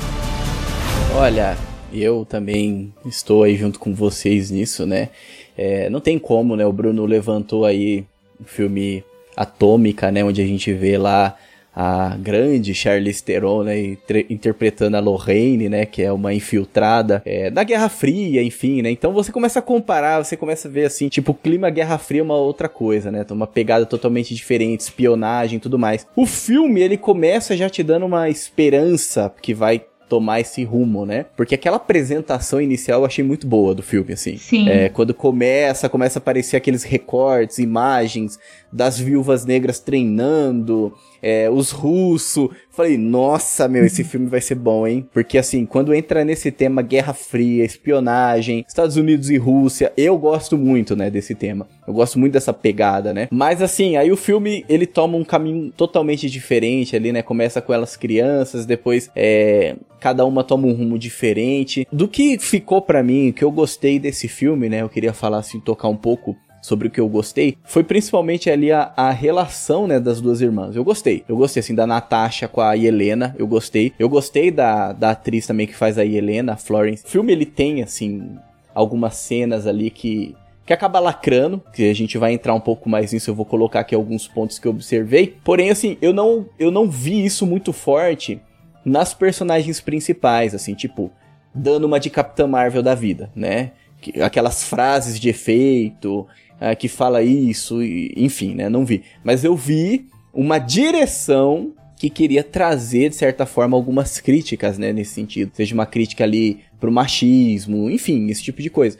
Olha, 1.13 1.57
eu 1.91 2.23
também 2.23 2.93
estou 3.05 3.43
aí 3.43 3.57
junto 3.57 3.77
com 3.77 3.93
vocês 3.93 4.49
nisso, 4.49 4.85
né? 4.85 5.09
É, 5.57 5.89
não 5.89 5.99
tem 5.99 6.17
como, 6.17 6.55
né? 6.55 6.65
O 6.65 6.71
Bruno 6.71 7.05
levantou 7.05 7.65
aí 7.65 8.05
o 8.39 8.45
filme 8.45 9.03
Atômica, 9.35 10.09
né? 10.09 10.23
Onde 10.23 10.41
a 10.41 10.45
gente 10.45 10.71
vê 10.71 10.97
lá 10.97 11.35
a 11.79 12.17
grande 12.17 12.73
Charlize 12.73 13.23
Theron, 13.23 13.61
né, 13.61 13.97
interpretando 14.31 14.97
a 14.97 14.99
Lorraine, 14.99 15.69
né, 15.69 15.85
que 15.85 16.01
é 16.01 16.11
uma 16.11 16.33
infiltrada 16.33 17.21
é, 17.23 17.51
da 17.51 17.63
Guerra 17.63 17.87
Fria, 17.87 18.41
enfim, 18.41 18.81
né, 18.81 18.89
então 18.89 19.13
você 19.13 19.31
começa 19.31 19.59
a 19.59 19.61
comparar, 19.61 20.25
você 20.25 20.35
começa 20.35 20.67
a 20.67 20.71
ver 20.71 20.85
assim, 20.85 21.07
tipo, 21.07 21.33
o 21.33 21.35
clima 21.35 21.69
Guerra 21.69 21.99
Fria 21.99 22.21
é 22.21 22.23
uma 22.23 22.35
outra 22.35 22.67
coisa, 22.67 23.11
né, 23.11 23.23
uma 23.29 23.45
pegada 23.45 23.85
totalmente 23.85 24.33
diferente, 24.33 24.79
espionagem 24.79 25.57
e 25.57 25.59
tudo 25.59 25.77
mais. 25.77 26.07
O 26.15 26.25
filme, 26.25 26.81
ele 26.81 26.97
começa 26.97 27.55
já 27.55 27.69
te 27.69 27.83
dando 27.83 28.07
uma 28.07 28.27
esperança 28.27 29.31
que 29.39 29.53
vai 29.53 29.83
tomar 30.07 30.39
esse 30.39 30.63
rumo, 30.63 31.05
né? 31.05 31.25
Porque 31.35 31.55
aquela 31.55 31.77
apresentação 31.77 32.61
inicial 32.61 33.01
eu 33.01 33.05
achei 33.05 33.23
muito 33.23 33.45
boa 33.45 33.75
do 33.75 33.83
filme, 33.83 34.13
assim. 34.13 34.37
Sim. 34.37 34.69
É, 34.69 34.89
quando 34.89 35.13
começa, 35.13 35.89
começa 35.89 36.17
a 36.17 36.21
aparecer 36.21 36.55
aqueles 36.55 36.83
recortes, 36.83 37.59
imagens 37.59 38.39
das 38.71 38.99
viúvas 38.99 39.45
negras 39.45 39.79
treinando, 39.79 40.93
é, 41.21 41.49
os 41.49 41.71
russos. 41.71 42.49
Falei, 42.69 42.97
nossa, 42.97 43.67
meu, 43.67 43.85
esse 43.85 44.03
filme 44.05 44.27
vai 44.27 44.41
ser 44.41 44.55
bom, 44.55 44.85
hein? 44.85 45.07
Porque 45.11 45.37
assim, 45.37 45.65
quando 45.65 45.93
entra 45.93 46.23
nesse 46.23 46.51
tema 46.51 46.81
Guerra 46.81 47.13
Fria, 47.13 47.63
espionagem, 47.65 48.63
Estados 48.67 48.97
Unidos 48.97 49.29
e 49.29 49.37
Rússia, 49.37 49.91
eu 49.97 50.17
gosto 50.17 50.57
muito, 50.57 50.95
né, 50.95 51.09
desse 51.09 51.33
tema. 51.33 51.67
Eu 51.87 51.93
gosto 51.93 52.19
muito 52.19 52.33
dessa 52.33 52.53
pegada, 52.53 53.13
né? 53.13 53.27
Mas 53.31 53.61
assim, 53.61 53.95
aí 53.95 54.11
o 54.11 54.17
filme 54.17 54.65
ele 54.67 54.85
toma 54.85 55.17
um 55.17 55.23
caminho 55.23 55.71
totalmente 55.71 56.29
diferente 56.29 56.95
ali, 56.95 57.11
né? 57.11 57.21
Começa 57.21 57.61
com 57.61 57.73
elas 57.73 57.95
crianças, 57.95 58.65
depois 58.65 59.09
é, 59.15 59.75
cada 59.99 60.25
uma 60.25 60.43
toma 60.43 60.67
um 60.67 60.73
rumo 60.73 60.99
diferente. 60.99 61.87
Do 61.91 62.07
que 62.07 62.37
ficou 62.37 62.81
para 62.81 63.01
mim, 63.01 63.31
que 63.31 63.43
eu 63.43 63.51
gostei 63.51 63.99
desse 63.99 64.27
filme, 64.27 64.69
né? 64.69 64.81
Eu 64.81 64.89
queria 64.89 65.13
falar 65.13 65.39
assim, 65.39 65.59
tocar 65.59 65.87
um 65.87 65.95
pouco 65.95 66.35
sobre 66.61 66.87
o 66.87 66.91
que 66.91 66.99
eu 66.99 67.07
gostei, 67.07 67.57
foi 67.63 67.83
principalmente 67.83 68.49
ali 68.49 68.71
a, 68.71 68.91
a 68.95 69.11
relação, 69.11 69.87
né, 69.87 69.99
das 69.99 70.19
duas 70.19 70.41
irmãs. 70.41 70.75
Eu 70.75 70.83
gostei. 70.83 71.23
Eu 71.27 71.37
gostei, 71.37 71.61
assim, 71.61 71.75
da 71.75 71.87
Natasha 71.87 72.47
com 72.47 72.61
a 72.61 72.75
Helena, 72.75 73.35
eu 73.37 73.47
gostei. 73.47 73.93
Eu 73.97 74.09
gostei 74.09 74.51
da, 74.51 74.91
da 74.93 75.11
atriz 75.11 75.47
também 75.47 75.67
que 75.67 75.75
faz 75.75 75.97
a 75.97 76.05
Helena, 76.05 76.53
a 76.53 76.57
Florence. 76.57 77.05
O 77.05 77.09
filme, 77.09 77.31
ele 77.31 77.45
tem, 77.45 77.81
assim, 77.81 78.37
algumas 78.73 79.15
cenas 79.15 79.65
ali 79.65 79.89
que 79.89 80.35
que 80.67 80.73
acaba 80.73 80.99
lacrando, 80.99 81.63
que 81.73 81.89
a 81.89 81.95
gente 81.95 82.17
vai 82.17 82.33
entrar 82.33 82.53
um 82.53 82.59
pouco 82.59 82.89
mais 82.89 83.13
nisso, 83.13 83.29
eu 83.29 83.33
vou 83.33 83.45
colocar 83.45 83.79
aqui 83.79 83.95
alguns 83.95 84.27
pontos 84.27 84.59
que 84.59 84.67
eu 84.67 84.71
observei. 84.71 85.37
Porém, 85.41 85.69
assim, 85.69 85.97
eu 86.01 86.11
não, 86.11 86.45
eu 86.59 86.69
não 86.69 86.89
vi 86.89 87.23
isso 87.23 87.45
muito 87.45 87.71
forte 87.71 88.41
nas 88.83 89.13
personagens 89.13 89.79
principais, 89.79 90.53
assim, 90.53 90.73
tipo, 90.73 91.09
dando 91.55 91.85
uma 91.85 92.01
de 92.01 92.09
Capitã 92.09 92.45
Marvel 92.47 92.83
da 92.83 92.93
vida, 92.93 93.31
né? 93.33 93.71
Que, 94.01 94.21
aquelas 94.21 94.61
frases 94.61 95.17
de 95.17 95.29
efeito, 95.29 96.27
uh, 96.61 96.75
que 96.77 96.87
fala 96.87 97.23
isso, 97.23 97.81
e, 97.81 98.13
enfim, 98.15 98.55
né? 98.55 98.69
Não 98.69 98.85
vi. 98.85 99.03
Mas 99.23 99.43
eu 99.43 99.55
vi 99.55 100.07
uma 100.33 100.59
direção 100.59 101.73
que 101.97 102.09
queria 102.09 102.43
trazer, 102.43 103.09
de 103.09 103.15
certa 103.15 103.45
forma, 103.45 103.75
algumas 103.75 104.19
críticas, 104.19 104.77
né, 104.77 104.93
nesse 104.93 105.13
sentido. 105.13 105.51
Seja 105.53 105.73
uma 105.73 105.85
crítica 105.85 106.23
ali 106.23 106.59
pro 106.79 106.91
machismo, 106.91 107.89
enfim, 107.89 108.29
esse 108.29 108.43
tipo 108.43 108.61
de 108.61 108.69
coisa. 108.69 108.97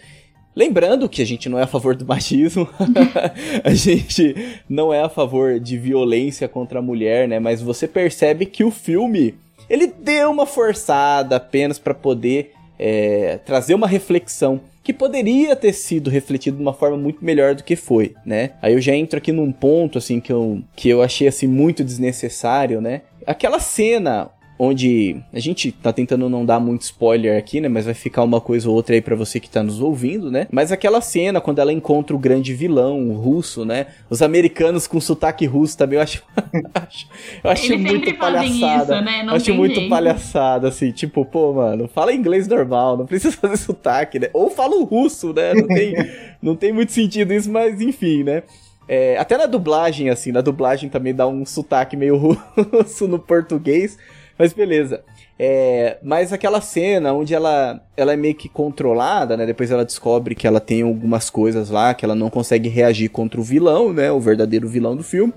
Lembrando 0.56 1.08
que 1.08 1.22
a 1.22 1.26
gente 1.26 1.48
não 1.48 1.60
é 1.60 1.64
a 1.64 1.68
favor 1.68 1.96
do 1.96 2.04
machismo, 2.04 2.68
a 3.64 3.74
gente 3.76 4.36
não 4.68 4.92
é 4.92 5.04
a 5.04 5.10
favor 5.10 5.60
de 5.60 5.78
violência 5.78 6.48
contra 6.48 6.80
a 6.80 6.82
mulher, 6.82 7.28
né? 7.28 7.40
Mas 7.40 7.62
você 7.62 7.88
percebe 7.88 8.48
que 8.48 8.64
o 8.64 8.72
filme 8.72 9.36
ele 9.70 9.86
deu 9.86 10.32
uma 10.32 10.48
forçada 10.48 11.36
apenas 11.36 11.78
para 11.78 11.94
poder 11.94 12.54
é, 12.80 13.38
trazer 13.46 13.76
uma 13.76 13.88
reflexão 13.88 14.60
que 14.88 14.94
poderia 14.94 15.54
ter 15.54 15.74
sido 15.74 16.10
refletido 16.10 16.56
de 16.56 16.64
uma 16.64 16.72
forma 16.72 16.96
muito 16.96 17.20
melhor 17.22 17.54
do 17.54 17.62
que 17.62 17.76
foi, 17.76 18.16
né? 18.26 18.52
Aí 18.62 18.72
eu 18.72 18.80
já 18.80 18.96
entro 18.96 19.18
aqui 19.18 19.34
num 19.34 19.52
ponto 19.52 19.98
assim 19.98 20.22
que 20.22 20.32
eu, 20.32 20.62
que 20.78 20.88
eu 20.88 21.02
achei 21.02 21.28
assim 21.28 21.46
muito 21.46 21.84
desnecessário, 21.84 22.80
né? 22.80 23.02
Aquela 23.26 23.60
cena 23.60 24.30
onde 24.60 25.18
a 25.32 25.40
gente 25.40 25.72
tá 25.72 25.94
tentando 25.94 26.30
não 26.30 26.46
dar 26.46 26.60
muito 26.60 26.82
spoiler 26.82 27.38
aqui, 27.38 27.62
né, 27.62 27.68
mas 27.68 27.86
vai 27.86 27.94
ficar 27.94 28.24
uma 28.24 28.42
coisa 28.42 28.70
ou 28.70 28.76
outra 28.76 28.96
aí 28.96 29.02
para 29.02 29.16
você 29.16 29.40
que 29.40 29.50
tá 29.50 29.62
nos 29.62 29.80
ouvindo, 29.80 30.32
né? 30.32 30.48
Mas 30.52 30.72
aquela 30.72 31.02
cena 31.02 31.40
quando 31.40 31.60
ela 31.60 31.72
encontra 31.72 32.16
o 32.16 32.20
grande 32.20 32.54
vilão, 32.54 33.10
o 33.10 33.14
russo, 33.14 33.66
né? 33.66 33.88
Os 34.10 34.22
americanos 34.22 34.88
com 34.88 35.00
sotaque 35.00 35.46
russo 35.46 35.78
também 35.78 35.98
eu 35.98 36.04
acho 36.04 36.24
eu 37.44 37.52
acho 37.52 37.74
Eles 37.74 37.92
muito 37.92 38.14
palhaçada. 38.16 38.96
Isso, 38.96 39.06
né? 39.06 39.24
eu 39.28 39.34
acho 39.34 39.54
muito 39.54 39.76
jeito. 39.76 39.90
palhaçada 39.90 40.68
assim, 40.68 40.92
tipo, 40.92 41.24
pô, 41.26 41.54
mano, 41.54 41.88
fala 41.88 42.14
inglês 42.14 42.48
normal, 42.48 42.98
não 42.98 43.06
precisa 43.06 43.36
fazer 43.38 43.58
sotaque, 43.58 44.20
né? 44.20 44.30
Ou 44.34 44.50
fala 44.50 44.76
o 44.76 44.84
russo, 44.84 45.34
né? 45.34 45.54
Não 45.54 45.68
tem 45.68 45.96
não 46.42 46.56
tem 46.56 46.72
muito 46.74 46.92
sentido 46.92 47.34
isso, 47.34 47.52
mas 47.52 47.80
enfim, 47.82 48.24
né? 48.24 48.44
É, 48.88 49.18
até 49.18 49.38
na 49.38 49.46
dublagem, 49.46 50.10
assim, 50.10 50.32
na 50.32 50.40
dublagem 50.40 50.90
também 50.90 51.14
dá 51.14 51.28
um 51.28 51.46
sotaque 51.46 51.98
meio 51.98 52.16
russo 52.18 53.08
no 53.08 53.20
português. 53.20 53.98
Mas 54.38 54.54
beleza. 54.54 55.04
É, 55.40 55.98
mas 56.02 56.34
aquela 56.34 56.62
cena 56.62 57.14
onde 57.14 57.34
ela, 57.34 57.82
ela 57.96 58.14
é 58.14 58.16
meio 58.16 58.36
que 58.36 58.50
controlada, 58.50 59.38
né? 59.38 59.46
Depois 59.46 59.72
ela 59.72 59.86
descobre 59.86 60.36
que 60.36 60.48
ela 60.48 60.60
tem 60.60 60.82
algumas 60.82 61.30
coisas 61.30 61.70
lá, 61.70 61.94
que 61.94 62.06
ela 62.06 62.16
não 62.16 62.30
consegue 62.30 62.70
reagir 62.70 63.10
contra 63.10 63.40
o 63.40 63.44
vilão, 63.44 63.94
né? 63.94 64.12
O 64.12 64.20
verdadeiro 64.20 64.68
vilão 64.68 64.96
do 64.96 65.04
filme. 65.04 65.34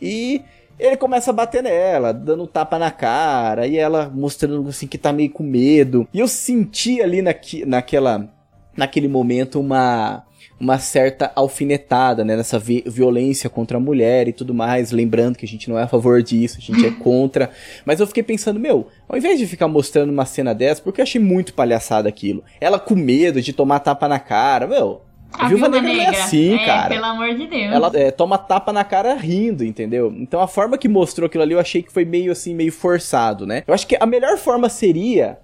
E 0.00 0.42
ele 0.78 0.96
começa 0.96 1.30
a 1.30 1.34
bater 1.34 1.62
nela, 1.62 2.12
dando 2.12 2.46
tapa 2.46 2.78
na 2.78 2.90
cara, 2.90 3.66
e 3.66 3.76
ela 3.76 4.10
mostrando 4.12 4.68
assim 4.68 4.86
que 4.86 4.98
tá 4.98 5.12
meio 5.12 5.30
com 5.30 5.42
medo. 5.42 6.08
E 6.12 6.18
eu 6.18 6.28
senti 6.28 7.00
ali 7.00 7.22
naqui, 7.22 7.64
naquela, 7.64 8.28
naquele 8.76 9.08
momento 9.08 9.60
uma 9.60 10.24
uma 10.58 10.78
certa 10.78 11.32
alfinetada, 11.34 12.24
né, 12.24 12.36
nessa 12.36 12.58
vi 12.58 12.84
violência 12.86 13.50
contra 13.50 13.76
a 13.76 13.80
mulher 13.80 14.28
e 14.28 14.32
tudo 14.32 14.54
mais, 14.54 14.92
lembrando 14.92 15.36
que 15.36 15.44
a 15.44 15.48
gente 15.48 15.68
não 15.68 15.78
é 15.78 15.82
a 15.82 15.88
favor 15.88 16.22
disso, 16.22 16.58
a 16.58 16.60
gente 16.60 16.86
é 16.86 16.90
contra. 16.90 17.50
Mas 17.84 18.00
eu 18.00 18.06
fiquei 18.06 18.22
pensando, 18.22 18.60
meu, 18.60 18.88
ao 19.08 19.16
invés 19.18 19.38
de 19.38 19.46
ficar 19.46 19.68
mostrando 19.68 20.10
uma 20.10 20.24
cena 20.24 20.54
dessa, 20.54 20.80
porque 20.80 21.00
eu 21.00 21.02
achei 21.02 21.20
muito 21.20 21.54
palhaçada 21.54 22.08
aquilo. 22.08 22.42
Ela 22.60 22.78
com 22.78 22.94
medo 22.94 23.42
de 23.42 23.52
tomar 23.52 23.80
tapa 23.80 24.08
na 24.08 24.18
cara, 24.18 24.66
meu, 24.66 25.02
a, 25.32 25.48
Viúva, 25.48 25.68
Negra, 25.68 25.88
Negra 25.88 26.04
não 26.04 26.12
é 26.12 26.22
assim, 26.22 26.54
é, 26.54 26.64
cara. 26.64 26.88
Pelo 26.88 27.04
amor 27.04 27.34
de 27.34 27.46
Deus. 27.46 27.72
Ela 27.72 27.90
é, 27.94 28.10
toma 28.10 28.38
tapa 28.38 28.72
na 28.72 28.84
cara 28.84 29.14
rindo, 29.14 29.64
entendeu? 29.64 30.14
Então 30.16 30.40
a 30.40 30.46
forma 30.46 30.78
que 30.78 30.88
mostrou 30.88 31.26
aquilo 31.26 31.42
ali 31.42 31.52
eu 31.52 31.60
achei 31.60 31.82
que 31.82 31.92
foi 31.92 32.04
meio 32.04 32.30
assim, 32.30 32.54
meio 32.54 32.72
forçado, 32.72 33.46
né? 33.46 33.64
Eu 33.66 33.74
acho 33.74 33.86
que 33.86 33.96
a 33.98 34.06
melhor 34.06 34.38
forma 34.38 34.68
seria 34.68 35.38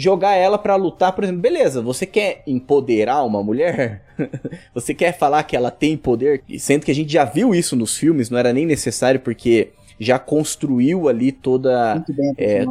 jogar 0.00 0.34
ela 0.34 0.56
para 0.56 0.76
lutar, 0.76 1.12
por 1.12 1.24
exemplo, 1.24 1.42
beleza, 1.42 1.82
você 1.82 2.06
quer 2.06 2.42
empoderar 2.46 3.22
uma 3.24 3.42
mulher? 3.42 4.02
você 4.74 4.94
quer 4.94 5.16
falar 5.16 5.42
que 5.42 5.56
ela 5.56 5.70
tem 5.70 5.96
poder? 5.96 6.42
Sendo 6.58 6.84
que 6.84 6.90
a 6.90 6.94
gente 6.94 7.12
já 7.12 7.24
viu 7.24 7.54
isso 7.54 7.76
nos 7.76 7.96
filmes, 7.96 8.30
não 8.30 8.38
era 8.38 8.52
nem 8.52 8.64
necessário 8.64 9.20
porque 9.20 9.70
já 9.98 10.18
construiu 10.18 11.08
ali 11.08 11.30
toda 11.30 12.02
é, 12.38 12.64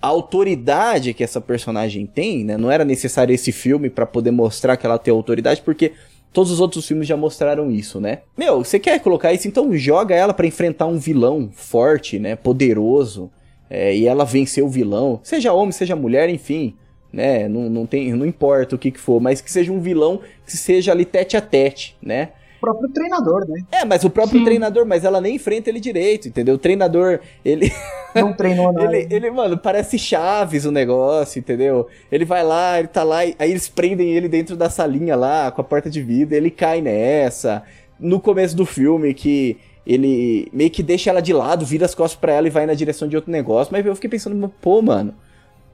a 0.00 0.06
autoridade 0.06 1.14
que 1.14 1.24
essa 1.24 1.40
personagem 1.40 2.04
tem, 2.06 2.44
né? 2.44 2.58
Não 2.58 2.70
era 2.70 2.84
necessário 2.84 3.34
esse 3.34 3.50
filme 3.50 3.88
para 3.88 4.04
poder 4.04 4.30
mostrar 4.30 4.76
que 4.76 4.84
ela 4.84 4.98
tem 4.98 5.12
autoridade, 5.12 5.62
porque 5.62 5.92
todos 6.32 6.52
os 6.52 6.60
outros 6.60 6.86
filmes 6.86 7.08
já 7.08 7.16
mostraram 7.16 7.70
isso, 7.70 7.98
né? 7.98 8.18
Meu, 8.36 8.62
você 8.62 8.78
quer 8.78 9.00
colocar 9.00 9.32
isso, 9.32 9.48
então 9.48 9.74
joga 9.76 10.14
ela 10.14 10.34
para 10.34 10.46
enfrentar 10.46 10.86
um 10.86 10.98
vilão 10.98 11.48
forte, 11.50 12.18
né? 12.18 12.36
Poderoso 12.36 13.30
é, 13.70 13.94
e 13.94 14.06
ela 14.06 14.24
venceu 14.24 14.66
o 14.66 14.70
vilão, 14.70 15.20
seja 15.22 15.52
homem, 15.52 15.72
seja 15.72 15.94
mulher, 15.94 16.28
enfim, 16.28 16.74
né? 17.12 17.48
Não, 17.48 17.68
não, 17.68 17.86
tem, 17.86 18.12
não 18.12 18.26
importa 18.26 18.76
o 18.76 18.78
que, 18.78 18.90
que 18.90 19.00
for, 19.00 19.20
mas 19.20 19.40
que 19.40 19.50
seja 19.50 19.72
um 19.72 19.80
vilão 19.80 20.20
que 20.46 20.56
seja 20.56 20.92
ali 20.92 21.04
tete 21.04 21.36
a 21.36 21.40
tete, 21.40 21.96
né? 22.02 22.30
O 22.58 22.60
próprio 22.60 22.88
treinador, 22.88 23.48
né? 23.48 23.62
É, 23.70 23.84
mas 23.84 24.02
o 24.04 24.10
próprio 24.10 24.40
Sim. 24.40 24.44
treinador, 24.44 24.84
mas 24.84 25.04
ela 25.04 25.20
nem 25.20 25.36
enfrenta 25.36 25.70
ele 25.70 25.78
direito, 25.78 26.26
entendeu? 26.26 26.56
O 26.56 26.58
treinador, 26.58 27.20
ele. 27.44 27.70
Não 28.12 28.32
treinou 28.32 28.72
nada. 28.74 28.96
ele, 28.96 29.14
ele, 29.14 29.30
mano, 29.30 29.56
parece 29.56 29.96
Chaves 29.96 30.64
o 30.64 30.72
negócio, 30.72 31.38
entendeu? 31.38 31.86
Ele 32.10 32.24
vai 32.24 32.42
lá, 32.42 32.78
ele 32.78 32.88
tá 32.88 33.04
lá, 33.04 33.18
aí 33.18 33.34
eles 33.38 33.68
prendem 33.68 34.10
ele 34.10 34.28
dentro 34.28 34.56
da 34.56 34.68
salinha 34.68 35.14
lá, 35.14 35.52
com 35.52 35.60
a 35.60 35.64
porta 35.64 35.88
de 35.88 36.02
vidro, 36.02 36.34
ele 36.34 36.50
cai 36.50 36.80
nessa. 36.80 37.62
No 37.98 38.18
começo 38.18 38.56
do 38.56 38.66
filme, 38.66 39.14
que 39.14 39.56
ele 39.88 40.48
meio 40.52 40.70
que 40.70 40.82
deixa 40.82 41.08
ela 41.08 41.22
de 41.22 41.32
lado, 41.32 41.64
vira 41.64 41.86
as 41.86 41.94
costas 41.94 42.20
para 42.20 42.34
ela 42.34 42.46
e 42.46 42.50
vai 42.50 42.66
na 42.66 42.74
direção 42.74 43.08
de 43.08 43.16
outro 43.16 43.32
negócio. 43.32 43.72
Mas 43.72 43.84
eu 43.86 43.94
fiquei 43.94 44.10
pensando, 44.10 44.52
pô, 44.60 44.82
mano, 44.82 45.14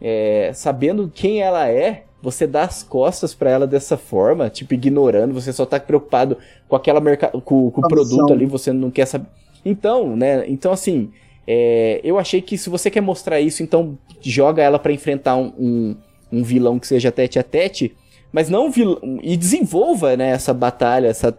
é, 0.00 0.52
sabendo 0.54 1.11
quem 1.12 1.42
ela 1.42 1.68
é, 1.68 2.04
você 2.23 2.47
dá 2.47 2.62
as 2.62 2.85
costas 2.85 3.35
para 3.35 3.50
ela 3.50 3.66
dessa 3.66 3.97
forma, 3.97 4.49
tipo, 4.49 4.73
ignorando, 4.73 5.35
você 5.35 5.52
só 5.52 5.66
tá 5.66 5.80
preocupado 5.80 6.38
com 6.68 6.76
aquela 6.76 7.00
merca 7.00 7.28
com, 7.28 7.71
com 7.71 7.80
o 7.80 7.88
produto 7.88 8.33
ali, 8.33 8.47
você 8.47 8.73
não 8.73 8.88
quer 8.88 9.06
saber. 9.06 9.26
Então, 9.64 10.16
né? 10.16 10.44
Então, 10.47 10.71
assim, 10.71 11.11
é, 11.44 12.00
eu 12.04 12.16
achei 12.16 12.40
que 12.40 12.56
se 12.56 12.71
você 12.71 12.90
quer 12.90 13.00
mostrar 13.00 13.40
isso, 13.40 13.64
então 13.64 13.99
joga 14.21 14.62
ela 14.62 14.78
para 14.78 14.92
enfrentar 14.92 15.37
um, 15.37 15.52
um, 15.59 15.97
um, 16.33 16.42
vilão 16.44 16.78
que 16.78 16.87
seja 16.87 17.11
tete 17.11 17.38
a 17.38 17.42
tete, 17.42 17.97
mas 18.33 18.49
não 18.49 18.71
vilão, 18.71 19.18
e 19.23 19.37
desenvolva 19.37 20.16
né, 20.16 20.30
essa 20.30 20.54
batalha, 20.54 21.09
essa, 21.09 21.37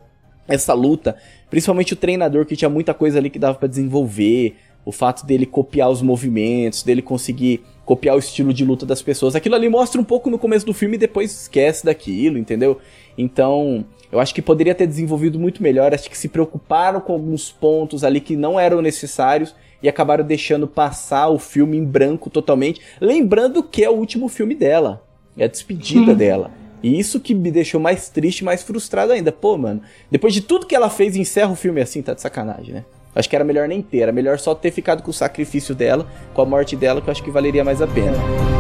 essa 0.48 0.74
luta 0.74 1.16
Principalmente 1.50 1.94
o 1.94 1.96
treinador 1.96 2.46
que 2.46 2.56
tinha 2.56 2.70
muita 2.70 2.94
coisa 2.94 3.18
ali 3.18 3.30
que 3.30 3.40
dava 3.40 3.58
para 3.58 3.68
desenvolver. 3.68 4.56
O 4.84 4.92
fato 4.92 5.25
dele 5.25 5.46
copiar 5.46 5.90
os 5.90 6.02
movimentos, 6.02 6.84
dele 6.84 7.02
conseguir 7.02 7.64
copiar 7.86 8.16
o 8.16 8.20
estilo 8.20 8.54
de 8.54 8.64
luta 8.64 8.86
das 8.86 9.02
pessoas. 9.02 9.36
Aquilo 9.36 9.56
ali 9.56 9.70
mostra 9.70 10.00
um 10.00 10.04
pouco 10.04 10.30
no 10.30 10.38
começo 10.38 10.66
do 10.66 10.74
filme 10.74 10.96
e 10.96 11.00
depois 11.00 11.32
esquece 11.32 11.86
daquilo, 11.86 12.38
entendeu? 12.38 12.80
Então, 13.18 13.86
eu 14.12 14.20
acho 14.20 14.36
que 14.36 14.42
poderia 14.42 14.75
ter 14.75 14.86
desenvolvido 14.86 15.40
muito 15.40 15.64
melhor. 15.64 15.94
Acho 15.94 16.10
que 16.10 16.18
se 16.18 16.28
preocuparam 16.28 17.00
com 17.00 17.14
alguns 17.14 17.52
pontos 17.52 18.04
ali 18.04 18.20
que 18.20 18.36
não 18.36 18.60
eram 18.60 18.82
necessários 18.82 19.56
e 19.82 19.90
acabaram 19.90 20.25
deixando 20.25 20.68
passar 20.68 21.30
o 21.30 21.40
filme 21.40 21.78
em 21.78 21.86
branco 21.86 22.30
totalmente. 22.30 22.82
Lembrando 23.00 23.64
que 23.64 23.84
é 23.84 23.90
o 23.90 23.94
último 23.94 24.28
filme 24.28 24.54
dela, 24.54 25.02
é 25.38 25.46
a 25.46 25.48
despedida 25.48 26.12
Sim. 26.12 26.18
dela. 26.20 26.64
E 26.86 27.00
isso 27.00 27.20
que 27.20 27.34
me 27.34 27.50
deixou 27.50 27.82
mais 27.82 28.10
triste, 28.10 28.44
mais 28.44 28.62
frustrado 28.62 29.12
ainda. 29.12 29.32
Pô, 29.32 29.58
mano, 29.58 29.82
depois 30.12 30.36
de 30.36 30.42
tudo 30.42 30.68
que 30.68 30.75
ela 30.75 30.88
fez, 30.88 31.15
encerra 31.15 31.51
o 31.51 31.56
filme 31.56 31.82
assim, 31.82 32.00
tá 32.00 32.13
de 32.13 32.22
sacanagem, 32.22 32.75
né? 32.75 32.86
Acho 33.15 33.27
que 33.27 33.36
era 33.36 33.44
melhor 33.44 33.68
nem 33.68 33.82
ter, 33.82 34.01
era 34.01 34.12
melhor 34.12 34.38
só 34.38 34.54
ter 34.54 34.70
ficado 34.70 35.01
com 35.01 35.10
o 35.10 35.13
sacrifício 35.13 35.74
dela, 35.74 36.08
com 36.36 36.44
a 36.44 36.46
morte 36.46 36.75
dela, 36.75 37.01
que 37.01 37.08
eu 37.08 37.12
acho 37.12 37.24
que 37.24 37.32
valeria 37.32 37.63
mais 37.63 37.82
a 37.82 37.88
pena. 37.88 38.54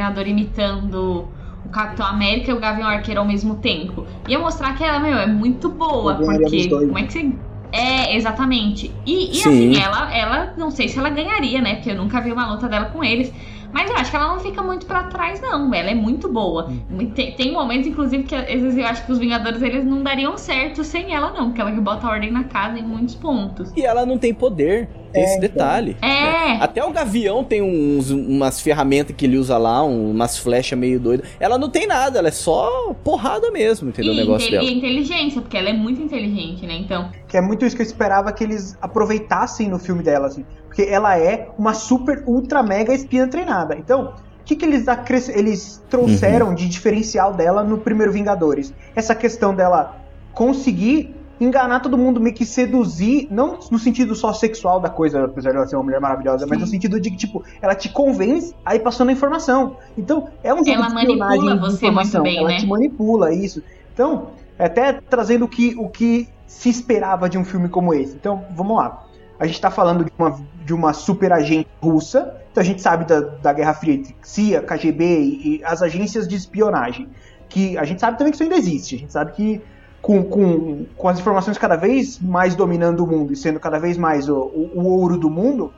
Treinador 0.00 0.26
imitando 0.26 1.28
o 1.64 1.68
Capitão 1.68 2.06
América 2.06 2.50
e 2.50 2.54
o 2.54 2.58
Gavião 2.58 2.88
Arqueiro 2.88 3.20
ao 3.20 3.26
mesmo 3.26 3.56
tempo. 3.56 4.06
Ia 4.26 4.38
mostrar 4.38 4.76
que 4.76 4.82
ela, 4.82 4.98
meu, 4.98 5.18
é 5.18 5.26
muito 5.26 5.68
boa, 5.68 6.14
porque 6.14 6.68
como 6.68 6.98
é 6.98 7.02
que 7.02 7.12
você. 7.12 7.32
É, 7.72 8.16
exatamente. 8.16 8.90
E, 9.06 9.38
e 9.38 9.40
assim, 9.40 9.76
ela, 9.80 10.12
ela, 10.12 10.54
não 10.56 10.72
sei 10.72 10.88
se 10.88 10.98
ela 10.98 11.08
ganharia, 11.08 11.60
né? 11.60 11.76
Porque 11.76 11.90
eu 11.90 11.96
nunca 11.96 12.20
vi 12.20 12.32
uma 12.32 12.50
luta 12.50 12.68
dela 12.68 12.86
com 12.86 13.04
eles. 13.04 13.32
Mas 13.72 13.88
eu 13.88 13.96
acho 13.96 14.10
que 14.10 14.16
ela 14.16 14.26
não 14.26 14.40
fica 14.40 14.62
muito 14.62 14.84
para 14.84 15.04
trás, 15.04 15.40
não. 15.40 15.72
Ela 15.72 15.90
é 15.90 15.94
muito 15.94 16.28
boa. 16.28 16.68
Hum. 16.68 17.06
Tem, 17.14 17.32
tem, 17.32 17.52
momentos, 17.52 17.86
inclusive, 17.86 18.24
que 18.24 18.34
às 18.34 18.46
vezes 18.46 18.76
eu 18.76 18.84
acho 18.84 19.06
que 19.06 19.12
os 19.12 19.18
Vingadores 19.18 19.62
eles 19.62 19.84
não 19.84 20.02
dariam 20.02 20.36
certo 20.36 20.82
sem 20.82 21.14
ela, 21.14 21.30
não. 21.30 21.46
Porque 21.46 21.60
ela 21.60 21.70
que 21.70 21.80
bota 21.80 22.06
a 22.08 22.10
ordem 22.10 22.32
na 22.32 22.44
casa 22.44 22.78
em 22.78 22.82
muitos 22.82 23.14
pontos. 23.14 23.72
E 23.76 23.82
ela 23.82 24.04
não 24.04 24.18
tem 24.18 24.34
poder. 24.34 24.88
Tem 25.12 25.22
É, 25.22 25.24
esse 25.26 25.36
então. 25.38 25.48
detalhe. 25.48 25.96
É. 26.00 26.06
né? 26.06 26.58
Até 26.60 26.84
o 26.84 26.90
Gavião 26.92 27.42
tem 27.44 27.62
uns, 27.62 28.10
umas 28.10 28.60
ferramentas 28.60 29.14
que 29.16 29.24
ele 29.24 29.36
usa 29.38 29.56
lá, 29.58 29.82
um- 29.84 30.10
umas 30.10 30.38
flechas 30.38 30.78
meio 30.78 30.98
doidas. 31.00 31.28
Ela 31.40 31.58
não 31.58 31.68
tem 31.70 31.86
nada, 31.86 32.18
ela 32.18 32.28
é 32.28 32.32
só 32.32 32.94
porrada 33.04 33.50
mesmo, 33.50 33.88
entendeu? 33.88 34.12
O 34.12 34.16
E, 34.16 34.18
negócio 34.18 34.46
inte- 34.46 34.50
dela. 34.52 34.64
e 34.64 34.72
inteligência, 34.78 35.40
porque 35.40 35.56
ela 35.56 35.68
é 35.70 35.72
muito 35.72 36.00
inteligente, 36.02 36.66
né? 36.66 36.76
Então, 36.76 37.10
Que 37.28 37.36
é 37.36 37.40
muito 37.40 37.64
isso 37.64 37.76
que 37.76 37.82
eu 37.82 37.86
esperava 37.86 38.32
que 38.32 38.42
eles 38.42 38.76
aproveitassem 38.82 39.68
no 39.68 39.78
filme 39.78 40.02
dela, 40.02 40.26
assim. 40.26 40.44
Porque 40.66 40.82
ela 40.82 41.16
é 41.18 41.48
uma 41.58 41.74
super, 41.74 42.22
ultra, 42.26 42.62
mega 42.62 42.92
espiã 42.92 43.28
treinada. 43.28 43.76
Então, 43.76 44.14
o 44.40 44.44
que, 44.44 44.56
que 44.56 44.64
eles, 44.64 44.88
acres- 44.88 45.28
eles 45.28 45.80
trouxeram 45.88 46.54
de 46.54 46.68
diferencial 46.68 47.32
dela 47.34 47.62
no 47.62 47.78
primeiro 47.78 48.12
Vingadores? 48.12 48.72
Essa 48.96 49.14
questão 49.14 49.54
dela 49.54 49.96
conseguir 50.34 51.14
enganar 51.40 51.80
todo 51.80 51.96
mundo, 51.96 52.20
meio 52.20 52.34
que 52.34 52.44
seduzir, 52.44 53.26
não 53.30 53.58
no 53.70 53.78
sentido 53.78 54.14
só 54.14 54.32
sexual 54.32 54.78
da 54.78 54.90
coisa, 54.90 55.24
apesar 55.24 55.50
de 55.50 55.56
ela 55.56 55.66
ser 55.66 55.76
uma 55.76 55.84
mulher 55.84 56.00
maravilhosa, 56.00 56.46
mas 56.46 56.58
no 56.58 56.66
sentido 56.66 57.00
de 57.00 57.10
que, 57.10 57.16
tipo, 57.16 57.42
ela 57.62 57.74
te 57.74 57.88
convence 57.88 58.54
a 58.64 58.76
ir 58.76 58.80
passando 58.80 59.08
a 59.08 59.12
informação. 59.12 59.76
Então, 59.96 60.28
é 60.42 60.52
um 60.52 60.58
jogo 60.58 60.70
Ela 60.70 60.88
de 60.88 60.94
manipula 60.94 61.56
você 61.56 61.76
informação. 61.76 62.22
muito 62.22 62.34
bem, 62.34 62.38
ela 62.38 62.48
né? 62.48 62.58
te 62.58 62.66
manipula, 62.66 63.32
isso. 63.32 63.62
Então, 63.94 64.28
até 64.58 64.92
trazendo 64.92 65.46
o 65.46 65.48
que, 65.48 65.74
o 65.78 65.88
que 65.88 66.28
se 66.46 66.68
esperava 66.68 67.28
de 67.28 67.38
um 67.38 67.44
filme 67.44 67.68
como 67.68 67.94
esse. 67.94 68.14
Então, 68.14 68.44
vamos 68.54 68.76
lá. 68.76 69.06
A 69.38 69.46
gente 69.46 69.60
tá 69.60 69.70
falando 69.70 70.04
de 70.04 70.12
uma, 70.18 70.38
de 70.66 70.74
uma 70.74 70.92
super 70.92 71.32
agente 71.32 71.68
russa, 71.82 72.36
então 72.52 72.60
a 72.60 72.64
gente 72.64 72.82
sabe 72.82 73.06
da, 73.06 73.20
da 73.20 73.52
Guerra 73.54 73.72
Fria 73.72 73.94
entre 73.94 74.14
CIA, 74.20 74.60
KGB 74.60 75.04
e, 75.04 75.56
e 75.56 75.64
as 75.64 75.80
agências 75.80 76.28
de 76.28 76.36
espionagem. 76.36 77.08
Que 77.48 77.78
a 77.78 77.84
gente 77.84 78.00
sabe 78.00 78.18
também 78.18 78.30
que 78.30 78.36
isso 78.36 78.42
ainda 78.42 78.56
existe. 78.56 78.94
A 78.94 78.98
gente 78.98 79.12
sabe 79.12 79.32
que 79.32 79.62
com, 80.00 80.24
com, 80.24 80.86
com 80.96 81.08
as 81.08 81.18
informações 81.20 81.58
cada 81.58 81.76
vez 81.76 82.18
mais 82.20 82.54
dominando 82.54 83.04
o 83.04 83.06
mundo 83.06 83.32
e 83.32 83.36
sendo 83.36 83.60
cada 83.60 83.78
vez 83.78 83.96
mais 83.98 84.28
o, 84.28 84.36
o, 84.36 84.80
o 84.82 84.86
ouro 85.00 85.18
do 85.18 85.30
mundo, 85.30 85.72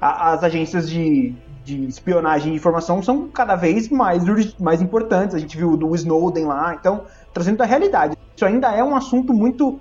a- 0.00 0.32
as 0.32 0.44
agências 0.44 0.88
de, 0.88 1.34
de 1.64 1.86
espionagem 1.86 2.52
e 2.52 2.56
informação 2.56 3.02
são 3.02 3.28
cada 3.30 3.56
vez 3.56 3.88
mais, 3.88 4.22
mais 4.58 4.82
importantes. 4.82 5.34
A 5.34 5.38
gente 5.38 5.56
viu 5.56 5.76
do 5.76 5.94
Snowden 5.94 6.44
lá, 6.46 6.74
então, 6.74 7.04
trazendo 7.32 7.58
da 7.58 7.64
realidade. 7.64 8.14
Isso 8.36 8.44
ainda 8.44 8.72
é 8.72 8.84
um 8.84 8.94
assunto 8.96 9.32
muito 9.32 9.80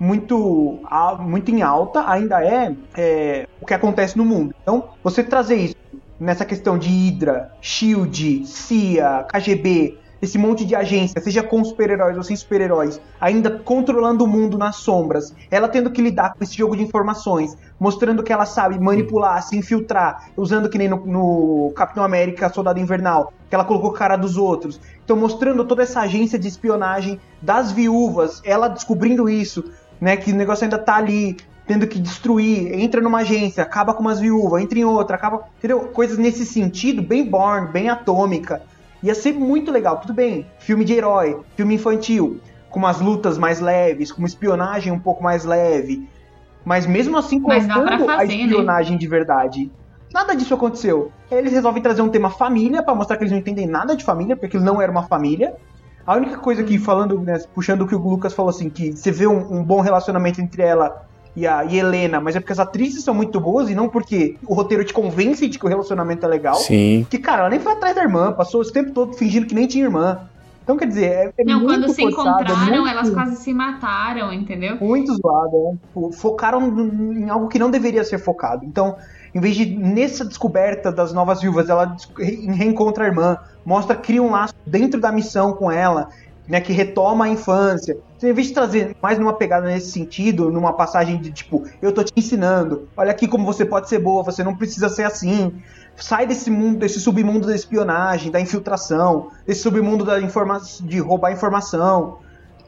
muito 0.00 0.80
a- 0.84 1.16
muito 1.20 1.50
em 1.50 1.60
alta, 1.62 2.08
ainda 2.08 2.40
é, 2.44 2.76
é, 2.96 3.46
o 3.60 3.66
que 3.66 3.74
acontece 3.74 4.16
no 4.16 4.24
mundo. 4.24 4.54
Então, 4.62 4.90
você 5.02 5.24
trazer 5.24 5.56
isso 5.56 5.74
nessa 6.20 6.44
questão 6.44 6.78
de 6.78 6.88
Hydra, 6.88 7.50
Shield, 7.60 8.46
CIA, 8.46 9.24
KGB, 9.28 9.98
esse 10.20 10.36
monte 10.38 10.64
de 10.64 10.74
agência, 10.74 11.20
seja 11.20 11.42
com 11.42 11.64
super-heróis 11.64 12.16
ou 12.16 12.22
sem 12.22 12.36
super-heróis, 12.36 13.00
ainda 13.20 13.50
controlando 13.50 14.24
o 14.24 14.26
mundo 14.26 14.58
nas 14.58 14.76
sombras, 14.76 15.34
ela 15.50 15.68
tendo 15.68 15.90
que 15.90 16.02
lidar 16.02 16.34
com 16.34 16.42
esse 16.42 16.56
jogo 16.56 16.76
de 16.76 16.82
informações, 16.82 17.56
mostrando 17.78 18.22
que 18.22 18.32
ela 18.32 18.44
sabe 18.44 18.78
manipular, 18.78 19.42
se 19.42 19.56
infiltrar, 19.56 20.30
usando 20.36 20.68
que 20.68 20.78
nem 20.78 20.88
no, 20.88 21.06
no 21.06 21.72
Capitão 21.74 22.02
América 22.02 22.52
Soldado 22.52 22.80
Invernal, 22.80 23.32
que 23.48 23.54
ela 23.54 23.64
colocou 23.64 23.92
cara 23.92 24.16
dos 24.16 24.36
outros. 24.36 24.80
Então, 25.04 25.16
mostrando 25.16 25.64
toda 25.64 25.82
essa 25.82 26.00
agência 26.00 26.38
de 26.38 26.48
espionagem 26.48 27.20
das 27.40 27.72
viúvas, 27.72 28.42
ela 28.44 28.68
descobrindo 28.68 29.28
isso, 29.28 29.64
né, 30.00 30.16
que 30.16 30.32
o 30.32 30.36
negócio 30.36 30.64
ainda 30.64 30.78
tá 30.78 30.96
ali, 30.96 31.36
tendo 31.66 31.86
que 31.86 31.98
destruir, 31.98 32.72
entra 32.80 33.00
numa 33.00 33.18
agência, 33.18 33.62
acaba 33.62 33.92
com 33.92 34.00
umas 34.00 34.18
viúvas, 34.18 34.62
entra 34.62 34.78
em 34.78 34.84
outra, 34.84 35.16
acaba, 35.16 35.44
entendeu? 35.58 35.80
Coisas 35.80 36.16
nesse 36.16 36.46
sentido, 36.46 37.02
bem 37.02 37.28
Born, 37.28 37.70
bem 37.70 37.90
atômica. 37.90 38.62
Ia 39.02 39.14
ser 39.14 39.32
muito 39.32 39.70
legal, 39.70 39.98
tudo 39.98 40.12
bem. 40.12 40.46
Filme 40.58 40.84
de 40.84 40.94
herói, 40.94 41.40
filme 41.56 41.74
infantil, 41.74 42.40
com 42.68 42.78
umas 42.78 43.00
lutas 43.00 43.38
mais 43.38 43.60
leves, 43.60 44.10
com 44.10 44.18
uma 44.18 44.28
espionagem 44.28 44.92
um 44.92 44.98
pouco 44.98 45.22
mais 45.22 45.44
leve. 45.44 46.08
Mas 46.64 46.86
mesmo 46.86 47.16
assim, 47.16 47.40
colocando 47.40 48.10
a 48.10 48.18
né? 48.18 48.26
espionagem 48.26 48.98
de 48.98 49.06
verdade. 49.06 49.70
Nada 50.12 50.34
disso 50.34 50.54
aconteceu. 50.54 51.12
Eles 51.30 51.52
resolvem 51.52 51.82
trazer 51.82 52.02
um 52.02 52.08
tema 52.08 52.30
família 52.30 52.82
pra 52.82 52.94
mostrar 52.94 53.16
que 53.16 53.22
eles 53.22 53.32
não 53.32 53.38
entendem 53.38 53.66
nada 53.66 53.94
de 53.94 54.04
família, 54.04 54.34
porque 54.34 54.46
aquilo 54.46 54.64
não 54.64 54.80
era 54.80 54.90
uma 54.90 55.04
família. 55.04 55.54
A 56.06 56.16
única 56.16 56.38
coisa 56.38 56.64
que, 56.64 56.78
falando, 56.78 57.20
né, 57.20 57.38
puxando 57.54 57.82
o 57.82 57.86
que 57.86 57.94
o 57.94 57.98
Lucas 57.98 58.32
falou 58.32 58.50
assim, 58.50 58.70
que 58.70 58.92
você 58.92 59.10
vê 59.10 59.26
um, 59.26 59.58
um 59.58 59.62
bom 59.62 59.80
relacionamento 59.80 60.40
entre 60.40 60.62
ela 60.62 61.06
e 61.38 61.46
a 61.46 61.64
e 61.64 61.78
Helena, 61.78 62.20
mas 62.20 62.34
é 62.34 62.40
porque 62.40 62.52
as 62.52 62.58
atrizes 62.58 63.04
são 63.04 63.14
muito 63.14 63.40
boas 63.40 63.70
e 63.70 63.74
não 63.74 63.88
porque 63.88 64.36
o 64.46 64.54
roteiro 64.54 64.84
te 64.84 64.92
convence 64.92 65.46
de 65.46 65.58
que 65.58 65.64
o 65.64 65.68
relacionamento 65.68 66.26
é 66.26 66.28
legal. 66.28 66.56
Sim. 66.56 67.06
Que, 67.08 67.18
cara, 67.18 67.42
ela 67.42 67.50
nem 67.50 67.60
foi 67.60 67.72
atrás 67.72 67.94
da 67.94 68.02
irmã, 68.02 68.32
passou 68.32 68.60
esse 68.60 68.72
tempo 68.72 68.90
todo 68.90 69.14
fingindo 69.14 69.46
que 69.46 69.54
nem 69.54 69.66
tinha 69.66 69.84
irmã. 69.84 70.20
Então, 70.64 70.76
quer 70.76 70.86
dizer, 70.86 71.04
é, 71.04 71.32
é 71.38 71.44
não, 71.44 71.60
muito 71.60 71.80
quando 71.80 71.88
se 71.94 72.02
forçado, 72.02 72.28
é 72.28 72.42
encontraram, 72.42 72.82
muito, 72.82 72.88
elas 72.88 73.10
quase 73.10 73.36
se 73.36 73.54
mataram, 73.54 74.32
entendeu? 74.32 74.76
Muito 74.78 75.14
zoado, 75.14 75.56
né? 75.56 75.78
Tipo, 75.86 76.12
Focaram 76.12 76.60
em 77.14 77.30
algo 77.30 77.48
que 77.48 77.58
não 77.58 77.70
deveria 77.70 78.04
ser 78.04 78.18
focado. 78.18 78.66
Então, 78.66 78.94
em 79.34 79.40
vez 79.40 79.56
de, 79.56 79.64
nessa 79.64 80.26
descoberta 80.26 80.92
das 80.92 81.12
novas 81.12 81.40
viúvas, 81.40 81.70
ela 81.70 81.96
reencontra 82.48 83.04
a 83.04 83.06
irmã, 83.06 83.38
mostra, 83.64 83.96
cria 83.96 84.22
um 84.22 84.30
laço 84.30 84.54
dentro 84.66 85.00
da 85.00 85.10
missão 85.10 85.54
com 85.54 85.72
ela, 85.72 86.08
né, 86.48 86.60
que 86.60 86.72
retoma 86.72 87.26
a 87.26 87.28
infância. 87.28 87.98
Então, 88.16 88.30
em 88.30 88.32
vez 88.32 88.48
de 88.48 88.54
trazer 88.54 88.96
mais 89.02 89.18
numa 89.18 89.34
pegada 89.34 89.66
nesse 89.66 89.90
sentido, 89.90 90.50
numa 90.50 90.72
passagem 90.72 91.20
de 91.20 91.30
tipo, 91.30 91.64
eu 91.82 91.92
tô 91.92 92.02
te 92.02 92.12
ensinando, 92.16 92.88
olha 92.96 93.10
aqui 93.10 93.28
como 93.28 93.44
você 93.44 93.64
pode 93.64 93.88
ser 93.88 93.98
boa, 93.98 94.22
você 94.22 94.42
não 94.42 94.56
precisa 94.56 94.88
ser 94.88 95.04
assim. 95.04 95.52
Sai 95.96 96.26
desse 96.26 96.50
mundo, 96.50 96.78
desse 96.78 97.00
submundo 97.00 97.46
da 97.46 97.54
espionagem, 97.54 98.30
da 98.30 98.40
infiltração, 98.40 99.30
desse 99.46 99.62
submundo 99.62 100.04
da 100.04 100.20
informa 100.20 100.60
de 100.80 100.98
roubar 101.00 101.32
informação. 101.32 102.18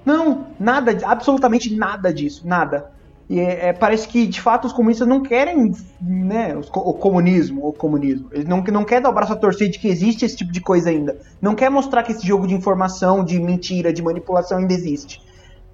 Não, 0.05 0.49
nada, 0.59 0.97
absolutamente 1.05 1.75
nada 1.75 2.13
disso, 2.13 2.47
nada. 2.47 2.91
E 3.31 3.39
é, 3.39 3.69
é, 3.69 3.73
parece 3.73 4.09
que, 4.09 4.27
de 4.27 4.41
fato, 4.41 4.67
os 4.67 4.73
comunistas 4.73 5.07
não 5.07 5.23
querem 5.23 5.73
né, 6.03 6.57
o 6.57 6.93
comunismo, 6.95 7.65
o 7.65 7.73
comunismo. 7.73 8.29
Eles 8.33 8.45
não, 8.45 8.61
não 8.61 8.85
querem 8.85 9.05
dar 9.05 9.11
o 9.11 9.15
braço 9.15 9.33
a 9.33 9.37
torcer 9.37 9.71
de 9.71 9.79
que 9.79 9.87
existe 9.87 10.25
esse 10.25 10.37
tipo 10.37 10.51
de 10.51 10.61
coisa 10.61 10.91
ainda. 10.91 11.17
Não 11.41 11.55
quer 11.55 11.71
mostrar 11.71 12.03
que 12.03 12.11
esse 12.11 12.27
jogo 12.27 12.45
de 12.45 12.55
informação, 12.55 13.25
de 13.25 13.39
mentira, 13.39 13.93
de 13.93 14.03
manipulação 14.03 14.59
ainda 14.59 14.75
existe. 14.75 15.23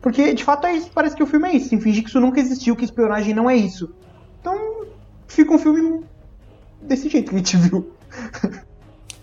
Porque, 0.03 0.35
de 0.35 0.45
fato, 0.45 0.67
é 0.67 0.75
isso. 0.75 0.91
Parece 0.95 1.17
que 1.17 1.23
o 1.23 1.27
filme 1.27 1.49
é 1.49 1.57
isso. 1.57 1.71
Fingir 1.81 2.03
que 2.03 2.11
isso 2.11 2.21
nunca 2.21 2.39
existiu, 2.39 2.77
que 2.77 2.85
espionagem 2.85 3.33
não 3.33 3.49
é 3.49 3.57
isso. 3.57 3.89
Então, 4.39 4.85
fica 5.27 5.55
um 5.55 5.59
filme 5.59 6.03
desse 6.83 7.09
jeito 7.09 7.31
que 7.31 7.37
a 7.37 7.39
gente 7.39 7.57
viu. 7.57 7.91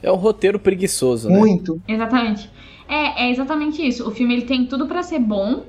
É 0.02 0.12
um 0.12 0.16
roteiro 0.16 0.58
preguiçoso, 0.58 1.30
né? 1.30 1.38
Muito. 1.38 1.80
Exatamente. 1.88 2.50
É, 2.90 3.26
é 3.26 3.32
exatamente 3.32 3.88
isso. 3.88 4.08
O 4.08 4.12
filme 4.12 4.34
ele 4.34 4.46
tem 4.46 4.66
tudo 4.66 4.88
pra 4.88 5.04
ser 5.04 5.20
bom. 5.20 5.64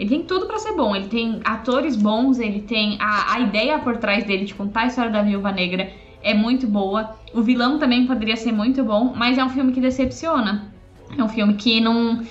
Ele 0.00 0.08
tem 0.08 0.22
tudo 0.22 0.46
pra 0.46 0.58
ser 0.58 0.72
bom. 0.72 0.96
Ele 0.96 1.08
tem 1.08 1.40
atores 1.44 1.94
bons, 1.94 2.38
ele 2.38 2.62
tem 2.62 2.96
a, 2.98 3.34
a 3.34 3.40
ideia 3.40 3.78
por 3.78 3.98
trás 3.98 4.24
dele 4.24 4.46
de 4.46 4.54
contar 4.54 4.80
a 4.80 4.86
história 4.86 5.10
da 5.10 5.20
Viúva 5.20 5.52
Negra 5.52 5.92
é 6.22 6.32
muito 6.32 6.66
boa. 6.66 7.16
O 7.34 7.42
vilão 7.42 7.78
também 7.78 8.06
poderia 8.06 8.36
ser 8.36 8.50
muito 8.50 8.82
bom, 8.82 9.12
mas 9.14 9.36
é 9.36 9.44
um 9.44 9.50
filme 9.50 9.72
que 9.72 9.80
decepciona. 9.80 10.72
É 11.18 11.22
um 11.22 11.28
filme 11.28 11.52
que 11.52 11.82
não 11.82 12.22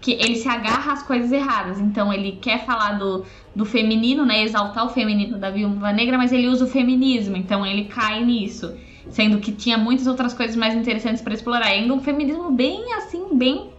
que 0.00 0.12
ele 0.12 0.36
se 0.36 0.48
agarra 0.48 0.92
às 0.92 1.02
coisas 1.02 1.30
erradas. 1.30 1.78
Então 1.78 2.10
ele 2.10 2.32
quer 2.40 2.64
falar 2.64 2.92
do, 2.92 3.26
do 3.54 3.66
feminino, 3.66 4.24
né, 4.24 4.42
exaltar 4.42 4.86
o 4.86 4.88
feminino 4.88 5.36
da 5.36 5.50
Viúva 5.50 5.92
Negra, 5.92 6.16
mas 6.16 6.32
ele 6.32 6.48
usa 6.48 6.64
o 6.64 6.68
feminismo. 6.68 7.36
Então 7.36 7.66
ele 7.66 7.84
cai 7.84 8.24
nisso 8.24 8.74
sendo 9.10 9.38
que 9.38 9.52
tinha 9.52 9.76
muitas 9.76 10.06
outras 10.06 10.32
coisas 10.32 10.56
mais 10.56 10.74
interessantes 10.74 11.20
pra 11.20 11.34
explorar. 11.34 11.66
Ainda 11.66 11.92
um 11.92 12.00
feminismo 12.00 12.50
bem 12.50 12.94
assim, 12.94 13.36
bem 13.36 13.70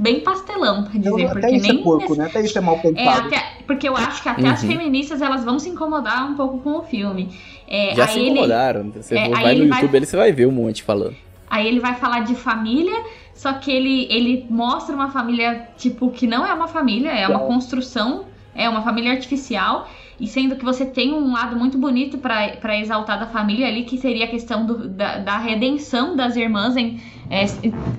bem 0.00 0.20
pastelão, 0.20 0.84
pra 0.84 0.92
dizer, 0.98 0.98
Então, 1.10 1.12
porque 1.28 1.38
até 1.46 1.56
isso 1.56 1.68
nem 1.68 1.80
é 1.80 1.84
porco, 1.84 2.14
né? 2.16 2.24
Até 2.26 2.40
isso 2.40 2.56
é 2.56 2.60
mal 2.60 2.76
é, 2.76 2.78
pensado. 2.78 3.26
até, 3.26 3.42
porque 3.66 3.86
eu 3.88 3.94
acho 3.96 4.22
que 4.22 4.28
até 4.30 4.48
as 4.48 4.62
Uhum. 4.62 4.68
feministas 4.70 5.20
elas 5.20 5.44
vão 5.44 5.58
se 5.58 5.68
incomodar 5.68 6.30
um 6.30 6.34
pouco 6.34 6.58
com 6.60 6.78
o 6.78 6.82
filme. 6.82 7.28
É, 7.68 7.94
Já 7.94 8.04
aí 8.04 8.08
se 8.10 8.18
ele- 8.18 8.30
incomodaram. 8.30 8.90
Você 8.90 9.14
é, 9.16 9.28
vai 9.28 9.42
no 9.44 9.50
ele 9.50 9.68
vai- 9.68 9.78
YouTube, 9.80 9.96
ali 9.98 10.06
você 10.06 10.16
vai 10.16 10.32
ver 10.32 10.46
um 10.46 10.50
monte 10.52 10.82
falando. 10.82 11.14
Aí 11.50 11.66
ele 11.68 11.80
vai 11.80 11.94
falar 11.96 12.20
de 12.20 12.34
família, 12.34 12.96
só 13.34 13.52
que 13.54 13.70
ele, 13.70 14.06
ele 14.10 14.46
mostra 14.48 14.94
uma 14.94 15.10
família, 15.10 15.68
tipo, 15.76 16.10
que 16.10 16.26
não 16.26 16.46
é 16.46 16.54
uma 16.54 16.66
família, 16.68 17.10
é 17.10 17.28
uma 17.28 17.42
É. 17.42 17.46
construção, 17.46 18.24
é 18.54 18.68
uma 18.68 18.82
família 18.82 19.12
artificial. 19.12 19.86
E 20.20 20.26
sendo 20.26 20.54
que 20.54 20.64
você 20.64 20.84
tem 20.84 21.14
um 21.14 21.32
lado 21.32 21.56
muito 21.56 21.78
bonito 21.78 22.18
pra 22.18 22.78
exaltar 22.78 23.18
da 23.18 23.26
família 23.26 23.66
ali, 23.66 23.84
que 23.84 23.96
seria 23.96 24.26
a 24.26 24.28
questão 24.28 24.66
do- 24.66 24.86
da, 24.88 25.18
da 25.18 25.38
redenção 25.38 26.14
das 26.14 26.36
irmãs, 26.36 26.76
em, 26.76 27.00
é, 27.30 27.44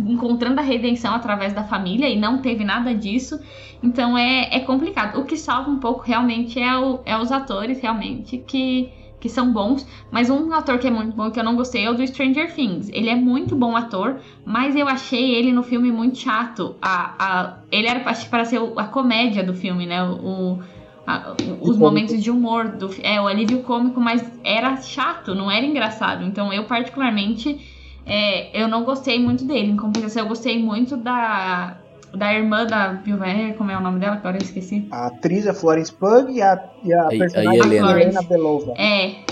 encontrando 0.05 0.59
a 0.59 0.63
redenção 0.63 1.15
através 1.15 1.51
da 1.51 1.63
família, 1.63 2.07
e 2.07 2.19
não 2.19 2.37
teve 2.37 2.63
nada 2.63 2.93
disso. 2.93 3.39
Então 3.81 4.15
é, 4.15 4.55
é 4.55 4.59
complicado. 4.59 5.19
O 5.19 5.25
que 5.25 5.35
salva 5.35 5.71
um 5.71 5.79
pouco 5.79 6.03
realmente 6.03 6.59
é, 6.59 6.77
o, 6.77 6.99
é 7.05 7.17
os 7.17 7.31
atores, 7.31 7.81
realmente, 7.81 8.37
que, 8.37 8.89
que 9.19 9.27
são 9.27 9.51
bons. 9.51 9.87
Mas 10.11 10.29
um 10.29 10.53
ator 10.53 10.77
que 10.77 10.87
é 10.87 10.91
muito 10.91 11.15
bom 11.15 11.31
que 11.31 11.39
eu 11.39 11.43
não 11.43 11.55
gostei 11.55 11.85
é 11.85 11.89
o 11.89 11.95
do 11.95 12.05
Stranger 12.05 12.53
Things. 12.53 12.87
Ele 12.93 13.09
é 13.09 13.15
muito 13.15 13.55
bom 13.55 13.75
ator, 13.75 14.19
mas 14.45 14.75
eu 14.75 14.87
achei 14.87 15.31
ele 15.33 15.51
no 15.51 15.63
filme 15.63 15.91
muito 15.91 16.19
chato. 16.19 16.75
A, 16.79 17.15
a, 17.17 17.57
ele 17.71 17.87
era 17.87 17.99
para 18.01 18.45
ser 18.45 18.61
a 18.77 18.83
comédia 18.83 19.43
do 19.43 19.55
filme, 19.55 19.87
né? 19.87 20.03
O, 20.03 20.59
a- 21.05 21.31
os 21.31 21.37
cômico. 21.59 21.77
momentos 21.79 22.21
de 22.23 22.29
humor 22.31 22.69
do 22.69 22.89
é 23.01 23.19
o 23.19 23.27
alívio 23.27 23.63
cômico, 23.63 23.99
mas 23.99 24.23
era 24.43 24.77
chato, 24.77 25.33
não 25.35 25.49
era 25.51 25.65
engraçado. 25.65 26.23
Então 26.23 26.51
eu 26.53 26.65
particularmente 26.65 27.59
é, 28.05 28.59
eu 28.63 28.67
não 28.67 28.83
gostei 28.83 29.19
muito 29.19 29.45
dele. 29.45 29.71
Em 29.71 29.77
compensação, 29.77 30.23
eu 30.23 30.27
gostei 30.29 30.61
muito 30.61 30.97
da 30.97 31.77
da 32.13 32.33
irmã 32.33 32.65
da 32.65 32.91
Viúva 32.93 33.25
como 33.57 33.71
é 33.71 33.77
o 33.77 33.81
nome 33.81 33.99
dela? 33.99 34.15
Agora 34.15 34.35
eu 34.37 34.41
esqueci. 34.41 34.85
A 34.91 35.07
atriz 35.07 35.45
é 35.45 35.53
Florence 35.53 35.93
Pugh 35.93 36.29
e 36.29 36.41
a, 36.41 36.59
e 36.83 36.93
a 36.93 37.03
A- 37.03 37.05
a 37.05 37.09
personagem 37.09 37.61
é 37.61 37.65
Helena. 37.65 37.91
Helena 38.01 38.21
Belova. 38.23 38.73
É. 38.77 39.30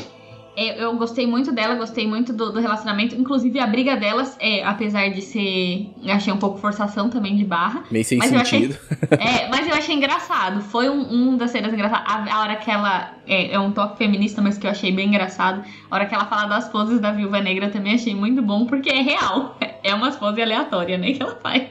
é, 0.67 0.83
Eu 0.83 0.95
gostei 0.97 1.25
muito 1.27 1.51
dela, 1.51 1.75
gostei 1.75 2.07
muito 2.07 2.33
do, 2.33 2.51
do 2.51 2.59
relacionamento. 2.59 3.15
Inclusive, 3.15 3.59
a 3.59 3.67
briga 3.67 3.95
delas, 3.95 4.35
é, 4.39 4.63
apesar 4.63 5.09
de 5.09 5.21
ser. 5.21 5.89
Achei 6.07 6.31
um 6.33 6.37
pouco 6.37 6.57
forçação 6.59 7.09
também 7.09 7.35
de 7.35 7.43
barra. 7.45 7.83
Meio 7.91 8.03
sem 8.05 8.17
Mas 8.17 8.31
eu 8.33 8.39
achei- 8.39 8.61
sentido. 8.71 8.79
É, 9.19 9.47
mas 9.49 9.67
eu 9.67 9.73
achei 9.75 9.95
engraçado. 9.95 10.61
Foi 10.61 10.89
um, 10.89 11.01
um 11.31 11.37
das 11.37 11.51
cenas 11.51 11.73
engraçadas. 11.73 12.05
A, 12.07 12.35
a 12.35 12.41
hora 12.41 12.55
que 12.57 12.69
ela. 12.69 13.13
É, 13.27 13.51
é 13.53 13.59
um 13.59 13.71
toque 13.71 13.97
feminista, 13.97 14.41
mas 14.41 14.57
que 14.57 14.65
eu 14.67 14.71
achei 14.71 14.91
bem 14.91 15.07
engraçado. 15.07 15.63
A 15.89 15.95
hora 15.95 16.05
que 16.05 16.15
ela 16.15 16.25
fala 16.25 16.45
das 16.47 16.67
poses 16.69 16.99
da 16.99 17.11
viúva 17.11 17.39
negra 17.39 17.69
também 17.69 17.93
achei 17.93 18.15
muito 18.15 18.41
bom, 18.41 18.65
porque 18.65 18.89
é 18.89 19.01
real. 19.01 19.57
É 19.81 19.95
umas 19.95 20.17
poses 20.17 20.43
aleatórias, 20.43 20.99
né? 20.99 21.13
Que 21.13 21.23
ela 21.23 21.37
faz. 21.41 21.63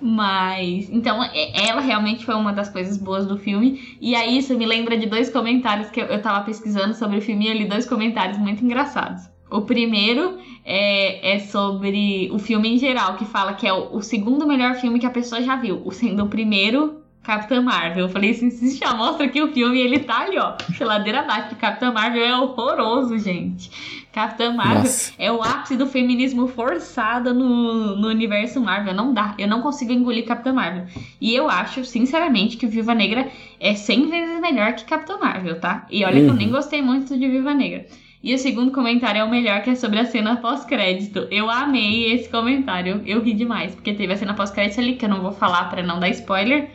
Mas. 0.00 0.88
Então, 0.90 1.22
é- 1.22 1.68
ela 1.68 1.80
realmente 1.80 2.24
foi 2.24 2.34
uma 2.34 2.52
das 2.52 2.68
coisas 2.68 2.96
boas 2.96 3.26
do 3.26 3.36
filme. 3.36 3.96
E 4.00 4.14
aí, 4.14 4.38
isso 4.38 4.56
me 4.56 4.66
lembra 4.66 4.96
de 4.96 5.06
dois 5.06 5.30
comentários 5.30 5.90
que 5.90 6.00
eu, 6.00 6.20
tava 6.22 6.44
pesquisando 6.44 6.94
sobre 6.94 7.18
o 7.18 7.22
filme 7.22 7.46
e 7.46 7.48
eu 7.48 7.54
li 7.54 7.64
dois 7.66 7.86
comentários 7.86 8.38
muito 8.38 8.64
engraçados. 8.64 9.22
O 9.50 9.62
primeiro 9.62 10.38
é, 10.64 11.34
é 11.34 11.38
sobre 11.38 12.28
o 12.32 12.38
filme 12.38 12.74
em 12.74 12.78
geral, 12.78 13.16
que 13.16 13.24
fala 13.24 13.54
que 13.54 13.66
é 13.66 13.72
o, 13.72 13.96
o 13.96 14.02
segundo 14.02 14.46
melhor 14.46 14.74
filme 14.76 14.98
que 14.98 15.06
a 15.06 15.10
pessoa 15.10 15.40
já 15.42 15.56
viu. 15.56 15.88
Sendo 15.92 16.24
o 16.24 16.28
primeiro, 16.28 17.03
Capitã 17.24 17.60
Marvel. 17.62 18.04
Eu 18.04 18.08
falei 18.08 18.30
assim, 18.30 18.48
isso 18.48 18.78
já 18.78 18.94
mostra 18.94 19.26
que 19.28 19.42
o 19.42 19.50
filme 19.52 19.80
ele 19.80 19.98
tá 20.00 20.20
ali, 20.20 20.38
ó. 20.38 20.52
Geladeira 20.70 21.20
abaixo, 21.20 21.56
Capitã 21.56 21.90
Marvel 21.90 22.22
é 22.24 22.36
horroroso, 22.36 23.18
gente. 23.18 23.70
Capitã 24.12 24.52
Marvel 24.52 24.82
Nossa. 24.82 25.12
é 25.18 25.32
o 25.32 25.42
ápice 25.42 25.76
do 25.76 25.86
feminismo 25.86 26.46
forçado 26.46 27.34
no, 27.34 27.96
no 27.96 28.08
universo 28.08 28.60
Marvel. 28.60 28.94
Não 28.94 29.12
dá. 29.12 29.34
Eu 29.38 29.48
não 29.48 29.60
consigo 29.62 29.92
engolir 29.92 30.24
Capitã 30.24 30.52
Marvel. 30.52 30.84
E 31.20 31.34
eu 31.34 31.48
acho, 31.50 31.84
sinceramente, 31.84 32.56
que 32.56 32.66
Viúva 32.66 32.94
Negra 32.94 33.26
é 33.58 33.74
100 33.74 34.08
vezes 34.10 34.40
melhor 34.40 34.74
que 34.74 34.84
Capitã 34.84 35.16
Marvel, 35.18 35.58
tá? 35.58 35.86
E 35.90 36.04
olha 36.04 36.20
que 36.20 36.26
eu 36.26 36.30
Uhum. 36.30 36.36
nem 36.36 36.50
gostei 36.50 36.80
muito 36.82 37.18
de 37.18 37.26
Viúva 37.28 37.54
Negra. 37.54 37.86
E 38.22 38.32
o 38.34 38.38
segundo 38.38 38.70
comentário 38.70 39.20
é 39.20 39.24
o 39.24 39.28
melhor, 39.30 39.62
que 39.62 39.70
é 39.70 39.74
sobre 39.74 39.98
a 39.98 40.04
cena 40.06 40.36
pós-crédito. 40.36 41.26
Eu 41.30 41.50
amei 41.50 42.12
esse 42.12 42.28
comentário. 42.28 43.02
Eu 43.04 43.20
ri 43.20 43.34
demais, 43.34 43.74
porque 43.74 43.92
teve 43.92 44.12
a 44.12 44.16
cena 44.16 44.32
pós-crédito 44.34 44.78
ali, 44.80 44.94
que 44.94 45.04
eu 45.04 45.08
não 45.10 45.20
vou 45.20 45.32
falar 45.32 45.68
pra 45.68 45.82
não 45.82 45.98
dar 46.00 46.08
spoiler. 46.10 46.70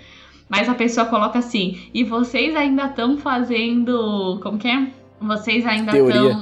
Mas 0.49 0.67
a 0.67 0.73
pessoa 0.73 1.05
coloca 1.05 1.39
assim: 1.39 1.79
e 1.93 2.03
vocês 2.03 2.55
ainda 2.55 2.87
estão 2.87 3.17
fazendo. 3.17 4.39
Como 4.41 4.57
que 4.57 4.67
é? 4.67 4.87
Vocês 5.21 5.65
ainda 5.65 5.91
estão 5.97 6.41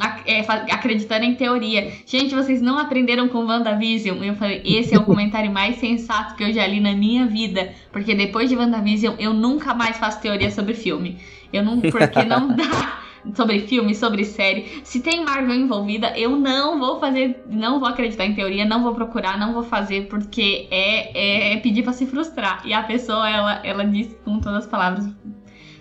acreditando 0.72 1.26
em 1.26 1.34
teoria. 1.34 1.92
Gente, 2.06 2.36
vocês 2.36 2.62
não 2.62 2.78
aprenderam 2.78 3.28
com 3.28 3.44
WandaVision? 3.44 4.24
Eu 4.24 4.36
falei, 4.36 4.62
esse 4.64 4.94
é 4.94 5.00
o 5.00 5.04
comentário 5.04 5.52
mais 5.52 5.78
sensato 5.78 6.36
que 6.36 6.44
eu 6.44 6.54
já 6.54 6.66
li 6.68 6.80
na 6.80 6.94
minha 6.94 7.26
vida. 7.26 7.74
Porque 7.92 8.14
depois 8.14 8.50
de 8.50 8.56
WandaVision, 8.56 9.16
eu 9.18 9.34
nunca 9.34 9.74
mais 9.74 9.98
faço 9.98 10.22
teoria 10.22 10.52
sobre 10.52 10.76
filme. 10.76 11.18
Eu 11.52 11.64
não. 11.64 11.82
Porque 11.82 12.24
não 12.24 12.50
dá. 12.56 13.00
Sobre 13.36 13.68
filme, 13.68 13.94
sobre 13.96 14.24
série. 14.24 14.82
Se 14.84 15.00
tem 15.00 15.24
Marvel 15.24 15.56
envolvida, 15.56 16.18
eu 16.18 16.32
não 16.32 16.80
vou 16.80 17.00
fazer. 17.00 17.44
Não 17.50 17.80
vou 17.80 17.88
acreditar 17.88 18.26
em 18.26 18.36
teoria, 18.36 18.66
não 18.66 18.84
vou 18.84 18.94
procurar, 18.94 19.38
não 19.38 19.54
vou 19.54 19.64
fazer, 19.64 20.08
porque 20.08 20.68
é, 20.72 21.18
é, 21.18 21.54
é 21.54 21.58
pedir 21.58 21.84
pra 21.84 21.94
se 21.94 22.06
frustrar. 22.06 22.62
E 22.66 22.74
a 22.74 22.84
pessoa, 22.84 23.30
ela, 23.30 23.66
ela 23.66 23.84
disse 23.84 24.16
com 24.24 24.40
todas 24.40 24.66
as 24.66 24.68
palavras. 24.68 25.06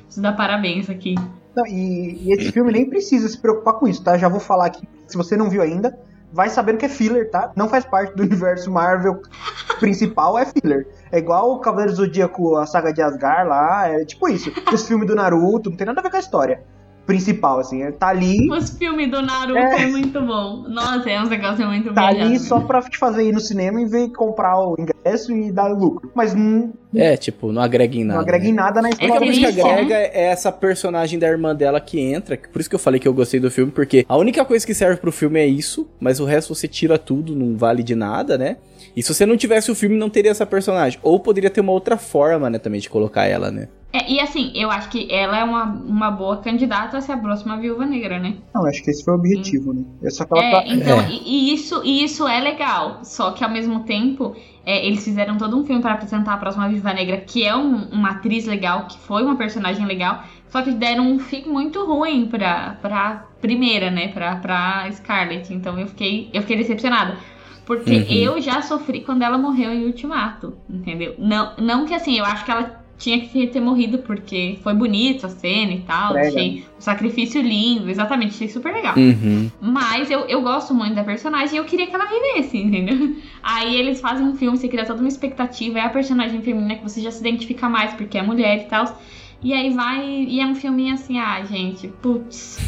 Preciso 0.03 0.23
dar 0.23 0.33
parabéns 0.33 0.89
aqui. 0.91 1.15
Não, 1.57 1.67
e, 1.67 2.23
e 2.23 2.33
esse 2.33 2.53
filme 2.53 2.73
nem 2.73 2.89
precisa 2.89 3.29
se 3.29 3.41
preocupar 3.41 3.75
com 3.75 3.89
isso, 3.89 4.03
tá? 4.03 4.19
Já 4.19 4.29
vou 4.29 4.41
falar 4.41 4.67
aqui. 4.67 4.87
Se 5.07 5.17
você 5.17 5.37
não 5.37 5.49
viu 5.49 5.63
ainda, 5.63 5.99
vai 6.33 6.51
sabendo 6.51 6.79
que 6.79 6.85
é 6.85 6.89
filler, 6.89 7.31
tá? 7.31 7.53
Não 7.57 7.69
faz 7.69 7.85
parte 7.85 8.15
do 8.15 8.23
universo 8.23 8.71
Marvel 8.71 9.23
principal, 9.81 10.39
é 10.39 10.45
filler. 10.45 10.87
É 11.11 11.19
igual 11.19 11.53
o 11.53 11.61
Cavaleiro 11.61 11.93
do 11.93 11.97
Zodíaco, 11.97 12.57
a 12.57 12.67
saga 12.67 12.93
de 12.93 13.01
Asgard 13.01 13.49
lá, 13.49 13.89
é 13.89 14.05
tipo 14.05 14.29
isso. 14.29 14.53
Os 14.73 14.87
filmes 14.87 15.07
do 15.07 15.15
Naruto, 15.15 15.71
não 15.71 15.77
tem 15.77 15.87
nada 15.87 16.01
a 16.01 16.03
ver 16.03 16.11
com 16.11 16.17
a 16.17 16.21
história 16.21 16.76
principal, 17.07 17.59
assim. 17.61 17.83
é- 17.83 17.93
Tá 17.93 18.09
ali, 18.09 18.51
Os 18.51 18.71
filmes 18.71 19.11
do 19.11 19.23
Naruto 19.23 19.57
É. 19.57 19.83
é, 19.83 19.87
muito 19.87 20.21
bom. 20.21 20.65
Nossa, 20.69 21.09
é 21.09 21.21
um 21.23 21.27
negócio 21.29 21.67
muito 21.67 21.95
tá 21.95 22.09
ali 22.09 22.31
mesmo. 22.31 22.47
só 22.47 22.61
pra 22.61 22.83
te 22.83 22.99
fazer 22.99 23.23
ir 23.29 23.33
no 23.33 23.41
cinema 23.41 23.81
e 23.81 23.87
ver 23.87 24.09
comprar 24.11 24.59
o 24.59 24.75
ingresso 24.79 25.33
e 25.33 25.51
dar 25.53 25.69
lucro. 25.69 26.11
Mas 26.15 26.35
não, 26.35 26.73
É, 26.95 27.17
tipo, 27.17 27.53
não 27.53 27.63
agrega 27.63 27.97
em 27.97 28.05
nada. 28.05 28.15
não 28.15 28.23
agrega 28.23 28.45
né? 28.45 28.51
em 28.51 28.55
nada 28.55 28.83
na 28.83 28.89
A 28.89 28.91
história. 28.91 29.15
única 29.15 29.25
coisa 29.27 29.41
que 29.41 29.47
triste, 29.53 29.65
né? 29.65 29.73
agrega 29.73 29.95
é 29.95 30.25
essa 30.27 30.51
personagem 30.53 31.19
da 31.19 31.29
irmã 31.29 31.55
dela 31.55 31.81
que 31.81 32.01
entra. 32.01 32.37
Por 32.53 32.61
isso 32.61 32.69
que 32.69 32.75
eu 32.75 32.81
falei 32.81 32.99
que 33.01 33.07
eu 33.07 33.15
gostei 33.15 33.39
do 33.39 33.51
filme, 33.51 33.71
porque 33.71 34.05
a 34.09 34.17
única 34.17 34.45
coisa 34.45 34.67
que 34.67 34.75
serve 34.75 35.01
pro 35.01 35.13
filme 35.13 35.39
é 35.41 35.47
isso, 35.47 35.89
mas 36.01 36.19
o 36.21 36.25
resto 36.25 36.55
você 36.55 36.67
tira 36.67 36.99
tudo, 36.99 37.35
não 37.37 37.57
vale 37.57 37.83
de 37.83 37.95
nada, 37.95 38.37
né? 38.37 38.57
E 38.97 39.03
se 39.03 39.13
você 39.15 39.25
não 39.27 39.37
tivesse 39.37 39.71
o 39.71 39.75
filme, 39.75 39.97
não 39.97 40.09
teria 40.11 40.31
essa 40.31 40.47
personagem. 40.47 40.99
Ou 41.03 41.21
poderia 41.21 41.51
ter 41.51 41.61
uma 41.61 41.73
outra 41.73 41.97
forma, 41.99 42.49
né, 42.49 42.59
também, 42.59 42.81
de 42.81 42.89
colocar 42.89 43.27
ela, 43.27 43.51
né? 43.51 43.69
É, 43.97 44.13
e 44.13 44.21
assim, 44.21 44.53
eu 44.55 44.71
acho 44.71 44.89
que 44.91 45.11
ela 45.11 45.39
é 45.39 45.45
uma, 45.45 45.65
uma 45.65 46.11
boa 46.11 46.37
candidata 46.39 46.99
a 46.99 47.01
ser 47.01 47.13
a 47.13 47.17
próxima 47.17 47.57
viúva 47.57 47.87
negra, 47.87 48.19
né? 48.19 48.35
Não, 48.55 48.67
acho 48.67 48.83
que 48.85 48.91
esse 48.91 49.03
foi 49.05 49.15
o 49.15 49.17
objetivo, 49.17 49.73
né? 49.73 49.85
É 50.03 50.11
só 50.11 50.25
que 50.25 50.35
ela 50.35 50.45
É, 50.45 50.51
tá... 50.51 50.65
então, 50.67 51.01
É. 51.01 51.09
E, 51.11 51.23
e 51.51 51.55
isso, 51.55 51.81
e 51.85 52.05
isso 52.05 52.27
é 52.29 52.41
legal. 52.41 53.01
Só 53.05 53.31
que 53.31 53.43
ao 53.43 53.51
mesmo 53.51 53.81
tempo, 53.85 54.37
é, 54.65 54.87
eles 54.87 55.03
fizeram 55.05 55.39
todo 55.39 55.59
um 55.59 55.65
filme 55.65 55.81
para 55.81 55.93
apresentar 55.95 56.35
a 56.35 56.37
próxima 56.37 56.69
Viúva 56.69 56.93
Negra, 56.93 57.17
que 57.19 57.45
é 57.45 57.57
um- 57.57 57.89
uma 57.91 58.11
atriz 58.11 58.45
legal, 58.47 58.87
que 58.87 58.99
foi 58.99 59.23
uma 59.23 59.37
personagem 59.37 59.87
legal. 59.87 60.23
Só 60.49 60.61
que 60.63 60.73
deram 60.73 61.11
um 61.11 61.19
fim 61.19 61.45
muito 61.47 61.85
ruim 61.87 62.27
pra, 62.27 62.77
pra 62.83 63.25
primeira, 63.41 63.91
né? 63.91 64.09
Pra, 64.09 64.37
pra 64.37 64.89
Scarlett. 64.93 65.53
Então 65.55 65.79
eu 65.79 65.87
fiquei, 65.87 66.29
eu 66.33 66.43
fiquei 66.43 66.57
decepcionada. 66.57 67.17
Porque 67.65 67.91
Uhum. 67.97 68.05
eu 68.09 68.41
já 68.41 68.63
sofri 68.63 69.01
quando 69.01 69.23
ela 69.23 69.37
morreu 69.37 69.73
em 69.73 69.87
Ultimato, 69.87 70.55
entendeu? 70.71 71.15
Não, 71.19 71.53
não 71.59 71.85
que 71.85 71.93
assim, 71.95 72.17
eu 72.17 72.25
acho 72.25 72.45
que 72.45 72.51
ela 72.51 72.85
tinha 72.99 73.21
que 73.21 73.47
ter 73.47 73.61
morrido, 73.61 73.99
porque 73.99 74.59
foi 74.63 74.73
bonita 74.75 75.27
a 75.27 75.31
cena 75.31 75.73
e 75.73 75.81
tal. 75.81 76.13
Prega. 76.13 76.29
Achei 76.29 76.65
o 76.79 76.83
sacrifício 76.83 77.41
lindo, 77.43 77.91
exatamente, 77.91 78.35
achei 78.35 78.49
super 78.49 78.73
legal. 78.73 78.95
Uhum. 78.97 79.51
Mas 79.61 80.11
eu, 80.11 80.21
eu 80.21 80.41
gosto 80.43 80.75
muito 80.75 80.95
da 80.95 81.05
personagem 81.05 81.57
e 81.57 81.59
eu 81.59 81.65
queria 81.65 81.87
que 81.87 81.95
ela 81.95 82.07
vivesse, 82.07 82.57
entendeu? 82.59 83.17
Aí 83.43 83.77
eles 83.77 84.01
fazem 84.01 84.27
um 84.27 84.35
filme, 84.35 84.57
você 84.57 84.69
cria 84.69 84.85
toda 84.85 85.01
uma 85.01 85.09
expectativa, 85.09 85.79
é 85.79 85.83
a 85.83 85.91
personagem 85.91 86.41
feminina 86.41 86.77
que 86.77 86.83
você 86.83 87.01
já 87.01 87.11
se 87.11 87.21
identifica 87.21 87.69
mais 87.69 87.93
porque 87.95 88.19
é 88.19 88.23
mulher 88.23 88.63
e 88.63 88.65
tal. 88.65 89.01
E 89.43 89.53
aí 89.53 89.73
vai. 89.73 90.05
E 90.05 90.41
é 90.41 90.47
um 90.47 90.55
filminho 90.55 90.95
assim, 90.95 91.19
ah, 91.19 91.45
gente, 91.45 91.89
putz. 91.89 92.59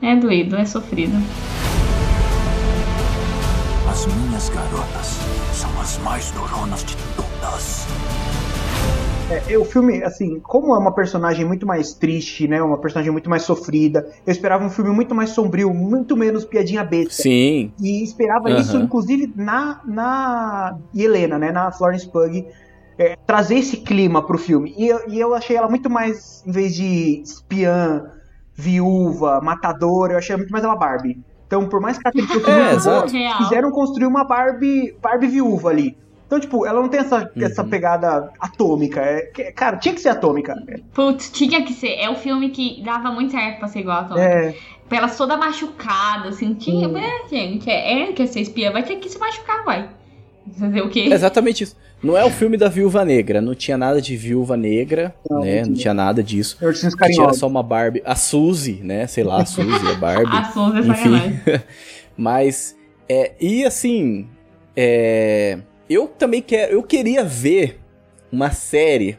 É 0.00 0.14
doído, 0.14 0.54
é 0.54 0.64
sofrido. 0.64 1.16
As 3.90 4.06
minhas 4.06 4.48
garotas 4.50 5.18
são 5.52 5.80
as 5.80 5.98
mais 5.98 6.30
duronas 6.30 6.84
de 6.84 6.94
todas. 7.16 7.86
É, 9.30 9.58
o 9.58 9.64
filme, 9.64 10.02
assim, 10.02 10.40
como 10.40 10.74
é 10.74 10.78
uma 10.78 10.94
personagem 10.94 11.44
muito 11.44 11.66
mais 11.66 11.92
triste, 11.94 12.48
né? 12.48 12.62
Uma 12.62 12.80
personagem 12.80 13.12
muito 13.12 13.28
mais 13.28 13.42
sofrida, 13.42 14.06
eu 14.26 14.32
esperava 14.32 14.64
um 14.64 14.70
filme 14.70 14.90
muito 14.90 15.14
mais 15.14 15.30
sombrio, 15.30 15.72
muito 15.74 16.16
menos 16.16 16.44
piadinha 16.46 16.82
besta. 16.84 17.22
Sim. 17.22 17.72
E 17.78 18.02
esperava 18.02 18.50
Aham. 18.50 18.58
isso, 18.60 18.78
inclusive, 18.78 19.32
na, 19.36 19.80
na 19.86 20.78
Helena, 20.94 21.38
né? 21.38 21.52
Na 21.52 21.70
Florence 21.72 22.10
Pugh. 22.10 22.44
é, 22.98 23.14
trazer 23.26 23.56
esse 23.58 23.78
clima 23.78 24.26
pro 24.26 24.38
filme. 24.38 24.74
E 24.76 24.88
eu, 24.88 25.00
e 25.08 25.20
eu 25.20 25.34
achei 25.34 25.56
ela 25.56 25.68
muito 25.68 25.88
mais, 25.90 26.42
em 26.46 26.50
vez 26.52 26.74
de 26.74 27.22
espiã, 27.22 28.02
viúva, 28.56 29.40
matadora, 29.40 30.14
eu 30.14 30.18
achei 30.18 30.36
muito 30.36 30.50
mais 30.50 30.64
ela 30.64 30.76
Barbie. 30.76 31.16
Então, 31.46 31.68
por 31.68 31.80
mais 31.80 31.96
que 31.98 32.06
ela 32.06 32.12
tenha 32.14 32.26
É, 32.44 32.74
muito 32.74 32.84
boa, 32.84 33.06
quiseram 33.38 33.70
construir 33.70 34.06
uma 34.06 34.24
Barbie, 34.24 34.98
Barbie 35.00 35.28
viúva 35.28 35.70
ali. 35.70 35.96
Então, 36.28 36.38
tipo, 36.38 36.64
ela 36.66 36.80
não 36.80 36.88
tem 36.90 37.00
essa, 37.00 37.20
Uhum. 37.34 37.42
essa 37.42 37.64
pegada 37.64 38.30
atômica. 38.38 39.00
É, 39.00 39.22
que- 39.22 39.50
cara, 39.52 39.78
tinha 39.78 39.94
que 39.94 40.00
ser 40.00 40.10
atômica. 40.10 40.54
Putz, 40.92 41.30
tinha 41.32 41.64
que 41.64 41.72
ser. 41.72 41.94
É 41.98 42.08
o 42.10 42.14
filme 42.14 42.50
que 42.50 42.82
dava 42.84 43.10
muito 43.10 43.32
certo 43.32 43.58
pra 43.58 43.66
ser 43.68 43.80
igual 43.80 44.00
a 44.00 44.04
Tom. 44.04 44.18
É, 44.18 44.54
Ela 44.90 45.08
toda 45.08 45.36
machucada, 45.38 46.28
assim, 46.28 46.52
tinha. 46.54 46.86
Sim. 46.88 46.96
É, 46.98 47.28
gente, 47.28 47.68
é, 47.70 48.02
é 48.10 48.12
que 48.12 48.26
ser 48.26 48.40
espiã, 48.40 48.70
vai 48.70 48.82
ter 48.82 48.96
que 48.96 49.08
se 49.08 49.18
machucar, 49.18 49.64
vai. 49.64 49.88
Fazer 50.58 50.80
o 50.82 50.88
quê? 50.88 51.00
É 51.10 51.14
exatamente 51.14 51.64
isso. 51.64 51.76
Não 52.02 52.16
é 52.16 52.24
o 52.24 52.30
filme 52.30 52.56
da 52.56 52.68
Viúva 52.68 53.04
Negra. 53.04 53.40
Não 53.40 53.54
tinha 53.54 53.76
nada 53.76 54.00
de 54.00 54.16
Viúva 54.16 54.56
Negra, 54.56 55.14
Não, 55.28 55.40
né? 55.40 55.62
não 55.64 55.74
tinha. 55.74 55.92
nada 55.92 56.22
disso. 56.22 56.56
Que 56.58 56.72
tinha 56.72 56.90
carinhosos. 56.92 57.38
só 57.38 57.46
uma 57.46 57.62
Barbie. 57.62 58.02
A 58.04 58.14
Suzy, 58.14 58.80
né? 58.82 59.06
Sei 59.06 59.24
lá, 59.24 59.42
a 59.42 59.44
Suzy, 59.46 59.86
a 59.90 59.94
Barbie. 59.94 60.24
A 60.36 60.44
Souza 60.44 60.78
é 60.78 60.80
Enfim. 60.80 60.94
sacanagem. 60.94 61.40
Mas, 62.16 62.76
é, 63.08 63.32
e 63.40 63.64
assim, 63.64 64.26
é, 64.76 65.58
eu 65.88 66.06
também 66.08 66.42
quero, 66.42 66.72
eu 66.72 66.82
queria 66.82 67.24
ver 67.24 67.80
uma 68.30 68.50
série 68.50 69.18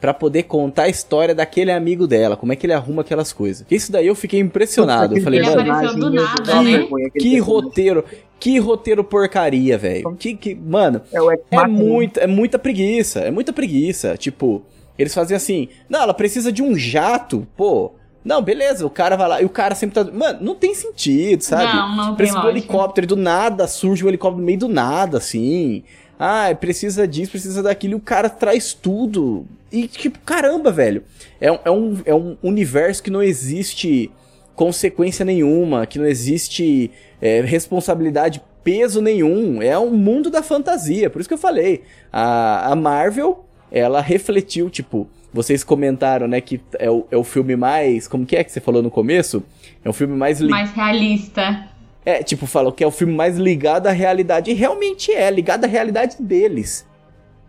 pra 0.00 0.12
poder 0.12 0.44
contar 0.44 0.84
a 0.84 0.88
história 0.88 1.34
daquele 1.34 1.70
amigo 1.72 2.06
dela, 2.06 2.36
como 2.36 2.52
é 2.52 2.56
que 2.56 2.66
ele 2.66 2.72
arruma 2.72 3.02
aquelas 3.02 3.32
coisas. 3.32 3.66
Isso 3.70 3.90
daí 3.90 4.06
eu 4.06 4.14
fiquei 4.14 4.40
impressionado. 4.40 5.16
Eu 5.16 5.22
falei, 5.22 5.40
Ele 5.40 5.48
mano, 5.48 5.72
apareceu 5.72 5.98
do 5.98 6.10
nada, 6.10 6.62
né? 6.62 6.86
que 7.18 7.38
roteiro, 7.38 8.04
que 8.38 8.58
roteiro 8.58 9.02
porcaria, 9.02 9.78
velho. 9.78 10.14
Que, 10.16 10.36
que, 10.36 10.54
mano, 10.54 11.00
É, 11.12 11.56
é 11.56 11.66
muito, 11.66 12.20
é 12.20 12.26
muita 12.26 12.58
preguiça, 12.58 13.20
é 13.20 13.30
muita 13.30 13.52
preguiça. 13.52 14.16
Tipo, 14.16 14.62
eles 14.98 15.14
fazem 15.14 15.36
assim, 15.36 15.68
não, 15.88 16.02
ela 16.02 16.14
precisa 16.14 16.52
de 16.52 16.62
um 16.62 16.76
jato, 16.76 17.46
pô. 17.56 17.92
Não, 18.24 18.42
beleza, 18.42 18.84
o 18.84 18.90
cara 18.90 19.16
vai 19.16 19.28
lá, 19.28 19.40
e 19.40 19.44
o 19.44 19.48
cara 19.48 19.74
sempre 19.76 19.94
tá. 20.04 20.10
Mano, 20.12 20.38
não 20.40 20.54
tem 20.56 20.74
sentido, 20.74 21.42
sabe? 21.42 21.72
Não, 21.72 21.96
não 21.96 22.06
tem 22.08 22.16
Precisa 22.16 22.40
do 22.40 22.46
lógica. 22.46 22.58
helicóptero, 22.58 23.04
e 23.04 23.08
do 23.08 23.16
nada 23.16 23.66
surge 23.68 24.04
um 24.04 24.08
helicóptero 24.08 24.40
no 24.40 24.46
meio 24.46 24.58
do 24.58 24.68
nada, 24.68 25.18
assim. 25.18 25.84
Ah, 26.18 26.54
precisa 26.58 27.06
disso, 27.06 27.32
precisa 27.32 27.62
daquilo, 27.62 27.92
e 27.94 27.96
o 27.96 28.00
cara 28.00 28.28
traz 28.30 28.72
tudo. 28.72 29.44
E 29.70 29.86
tipo, 29.86 30.18
caramba, 30.20 30.70
velho. 30.72 31.02
É, 31.40 31.52
um- 31.52 31.58
é, 31.64 31.70
um, 31.70 31.98
é 32.06 32.14
um 32.14 32.36
universo 32.42 33.02
que 33.02 33.10
não 33.10 33.22
existe 33.22 34.10
consequência 34.54 35.24
nenhuma, 35.24 35.86
que 35.86 35.98
não 35.98 36.06
existe 36.06 36.90
é, 37.20 37.40
responsabilidade, 37.42 38.40
peso 38.64 39.00
nenhum. 39.02 39.60
É 39.62 39.78
um 39.78 39.90
mundo 39.90 40.30
da 40.30 40.42
fantasia. 40.42 41.10
Por 41.10 41.20
isso 41.20 41.28
que 41.28 41.34
eu 41.34 41.38
falei. 41.38 41.82
A, 42.12 42.72
a 42.72 42.76
Marvel, 42.76 43.44
ela 43.70 44.00
refletiu, 44.00 44.70
tipo, 44.70 45.06
vocês 45.32 45.62
comentaram, 45.62 46.26
né, 46.26 46.40
que 46.40 46.60
é 46.78 46.90
o, 46.90 47.06
é 47.10 47.16
o 47.16 47.24
filme 47.24 47.56
mais. 47.56 48.08
Como 48.08 48.24
que 48.24 48.36
é 48.36 48.42
que 48.42 48.50
você 48.50 48.60
falou 48.60 48.82
no 48.82 48.90
começo? 48.90 49.42
É 49.84 49.88
o 49.88 49.92
filme 49.92 50.16
mais 50.16 50.40
Mais 50.50 50.72
realista. 50.72 51.68
É, 52.06 52.22
tipo, 52.22 52.46
falou 52.46 52.72
que 52.72 52.82
é 52.82 52.86
o 52.86 52.90
filme 52.90 53.12
mais 53.12 53.36
ligado 53.36 53.88
à 53.88 53.90
realidade. 53.90 54.50
E 54.50 54.54
realmente 54.54 55.12
é, 55.12 55.28
ligado 55.30 55.64
à 55.64 55.68
realidade 55.68 56.16
deles. 56.20 56.86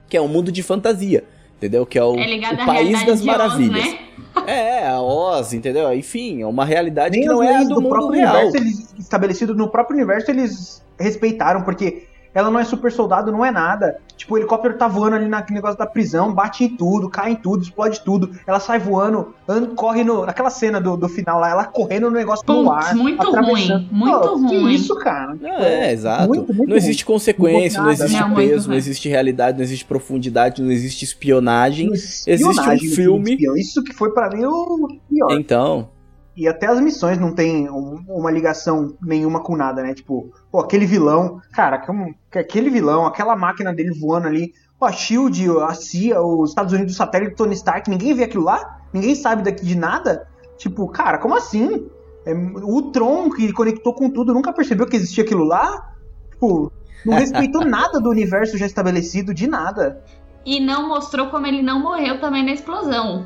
Que 0.10 0.18
é 0.18 0.22
um 0.22 0.28
mundo 0.28 0.52
de 0.52 0.64
fantasia. 0.64 1.24
Entendeu? 1.58 1.86
Que 1.86 1.98
é 1.98 2.04
o, 2.04 2.16
É 2.20 2.54
o 2.54 2.66
país 2.66 3.06
das 3.06 3.22
de 3.22 3.30
Oz, 3.30 3.38
maravilhas. 3.38 3.86
né? 3.86 4.00
É, 4.46 4.88
a 4.88 5.02
Oz, 5.02 5.54
entendeu? 5.54 5.92
Enfim, 5.94 6.42
é 6.42 6.46
uma 6.48 6.66
realidade 6.66 7.18
Nem 7.18 7.22
que 7.22 7.28
não 7.34 7.42
é 7.42 7.56
a 7.56 7.64
do, 7.64 7.70
do 7.70 7.82
mundo 7.82 7.90
próprio 7.90 8.20
real. 8.20 8.36
universo, 8.36 8.58
eles 8.58 8.94
estabelecido 9.00 9.56
no 9.56 9.70
próprio 9.70 9.96
universo, 9.98 10.30
eles 10.32 10.84
respeitaram, 11.00 11.62
porque 11.64 12.08
ela 12.34 12.50
não 12.52 12.60
é 12.60 12.64
super 12.64 12.92
soldado, 12.92 13.32
não 13.32 13.44
é 13.44 13.52
nada. 13.52 13.98
Tipo, 14.16 14.36
o 14.36 14.38
helicóptero 14.38 14.78
tá 14.78 14.88
voando 14.88 15.16
ali 15.16 15.28
naquele 15.28 15.56
negócio 15.56 15.78
da 15.78 15.86
prisão, 15.86 16.34
bate 16.34 16.64
em 16.64 16.70
tudo, 16.70 17.10
cai 17.10 17.32
em 17.32 17.36
tudo, 17.36 17.64
explode 17.64 18.02
tudo. 18.02 18.32
Ela 18.46 18.60
sai 18.60 18.80
voando, 18.80 19.34
anda, 19.48 19.68
corre 19.76 20.04
no, 20.04 20.26
naquela 20.26 20.50
cena 20.50 20.82
do, 20.82 20.98
do 20.98 21.08
final 21.08 21.40
lá, 21.40 21.50
ela 21.50 21.66
correndo 21.66 22.10
no 22.10 22.16
negócio 22.16 22.44
no 22.48 22.64
Putz, 22.64 22.88
ar. 22.88 22.96
muito 22.96 23.32
ruim, 23.32 23.88
muito 23.92 24.20
Pô, 24.20 24.36
ruim. 24.36 24.48
Que 24.48 24.76
isso, 24.76 24.96
cara? 24.96 25.36
Não, 25.36 25.50
é, 25.50 25.94
exato. 25.94 26.28
muito, 26.28 26.54
muito 26.54 26.70
não 26.70 26.76
existe 26.78 27.06
consequência, 27.06 27.82
não 27.82 27.92
existe. 27.92 28.20
Não, 28.20 28.34
peso, 28.34 28.64
não 28.64 28.68
ruim. 28.70 28.78
existe 28.78 29.10
realidade, 29.10 29.58
não 29.58 29.64
existe 29.64 29.86
profundidade, 29.86 30.62
não 30.62 30.72
existe 30.72 31.06
espionagem. 31.06 31.92
Existe 31.92 32.46
um 32.46 32.52
Espionagem 32.52 32.90
no 32.90 32.96
filme-. 32.96 33.38
Isso 33.58 33.84
que 33.84 33.94
foi 33.94 34.12
pra 34.12 34.30
mim 34.30 34.46
o 34.46 35.00
pior. 35.10 35.32
Então, 35.32 35.90
E 36.38 36.48
até 36.48 36.68
as 36.68 36.80
missões 36.80 37.18
não 37.18 37.34
tem 37.34 37.68
um- 37.68 38.06
uma 38.08 38.30
ligação 38.30 38.96
nenhuma 39.02 39.42
com 39.42 39.56
nada, 39.56 39.82
né? 39.82 39.96
Tipo, 39.96 40.32
pô, 40.52 40.60
aquele 40.60 40.86
vilão, 40.86 41.42
cara, 41.52 41.80
como- 41.80 42.14
que 42.32 42.38
aquele 42.38 42.70
vilão, 42.70 43.08
aquela 43.08 43.36
máquina 43.36 43.74
dele 43.74 43.90
voando 44.00 44.28
ali, 44.28 44.54
pô, 44.80 44.86
a 44.86 44.92
Shield, 44.92 45.50
a 45.68 45.74
CIA, 45.74 46.22
os 46.22 46.52
Estados 46.52 46.74
Unidos, 46.74 46.94
o 46.94 46.98
satélite 46.98 47.36
Tony 47.36 47.56
Stark, 47.56 47.90
ninguém 47.90 48.14
vê 48.14 48.26
aquilo 48.26 48.44
lá? 48.44 48.82
Ninguém 48.94 49.16
sabe 49.16 49.42
daqui 49.42 49.66
de 49.66 49.76
nada? 49.76 50.28
Tipo, 50.58 50.88
cara, 50.88 51.18
como 51.18 51.36
assim? 51.36 51.88
É, 52.24 52.34
o 52.34 52.84
Tron, 52.92 53.32
que 53.32 53.52
conectou 53.52 53.94
com 53.94 54.10
tudo, 54.10 54.34
nunca 54.34 54.54
percebeu 54.54 54.86
que 54.86 54.96
existia 54.96 55.24
aquilo 55.24 55.44
lá? 55.44 55.92
Tipo, 56.32 56.72
não 57.04 57.14
respeitou 57.50 57.66
nada 57.66 58.00
do 58.00 58.10
universo 58.12 58.58
já 58.60 58.66
estabelecido, 58.68 59.34
de 59.34 59.48
nada. 59.48 60.04
E 60.46 60.60
não 60.60 60.88
mostrou 60.88 61.28
como 61.30 61.48
ele 61.48 61.62
não 61.64 61.82
morreu 61.82 62.22
também 62.22 62.46
na 62.46 62.52
explosão. 62.52 63.26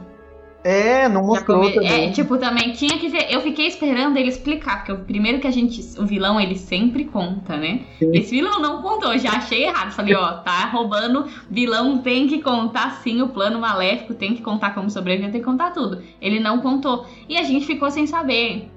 É, 0.64 1.10
não 1.10 1.24
mostrou 1.26 1.60
come- 1.62 1.74
também. 1.74 2.08
É, 2.10 2.12
tipo, 2.12 2.38
também 2.38 2.72
tinha 2.74 2.98
que 2.98 3.08
ver. 3.08 3.28
Eu 3.32 3.42
fiquei 3.42 3.66
esperando 3.68 4.18
ele 4.18 4.30
explicar, 4.30 4.78
porque 4.78 4.92
o 4.92 5.00
primeiro 5.00 5.40
que 5.40 5.48
a 5.48 5.52
gente. 5.52 5.82
O 6.00 6.06
vilão, 6.06 6.40
ele 6.40 6.56
sempre 6.56 7.06
conta, 7.06 7.58
né? 7.58 7.82
Sim. 7.98 8.12
Esse 8.16 8.32
vilão 8.32 8.60
não 8.60 8.82
contou, 8.82 9.18
já 9.18 9.32
achei 9.32 9.64
errado. 9.66 9.92
Falei, 9.92 10.14
ó, 10.16 10.34
tá 10.34 10.66
roubando. 10.68 11.26
Vilão 11.50 11.98
tem 12.00 12.28
que 12.28 12.42
contar 12.42 13.02
sim 13.04 13.22
o 13.22 13.30
plano 13.30 13.60
maléfico, 13.60 14.14
tem 14.14 14.36
que 14.36 14.42
contar 14.42 14.76
como 14.76 14.90
sobreviver, 14.90 15.32
tem 15.32 15.42
que 15.42 15.46
contar 15.46 15.72
tudo. 15.72 16.02
Ele 16.22 16.40
não 16.40 16.60
contou. 16.60 17.06
E 17.28 17.38
a 17.38 17.44
gente 17.44 17.66
ficou 17.66 17.90
sem 17.90 18.06
saber. 18.06 18.70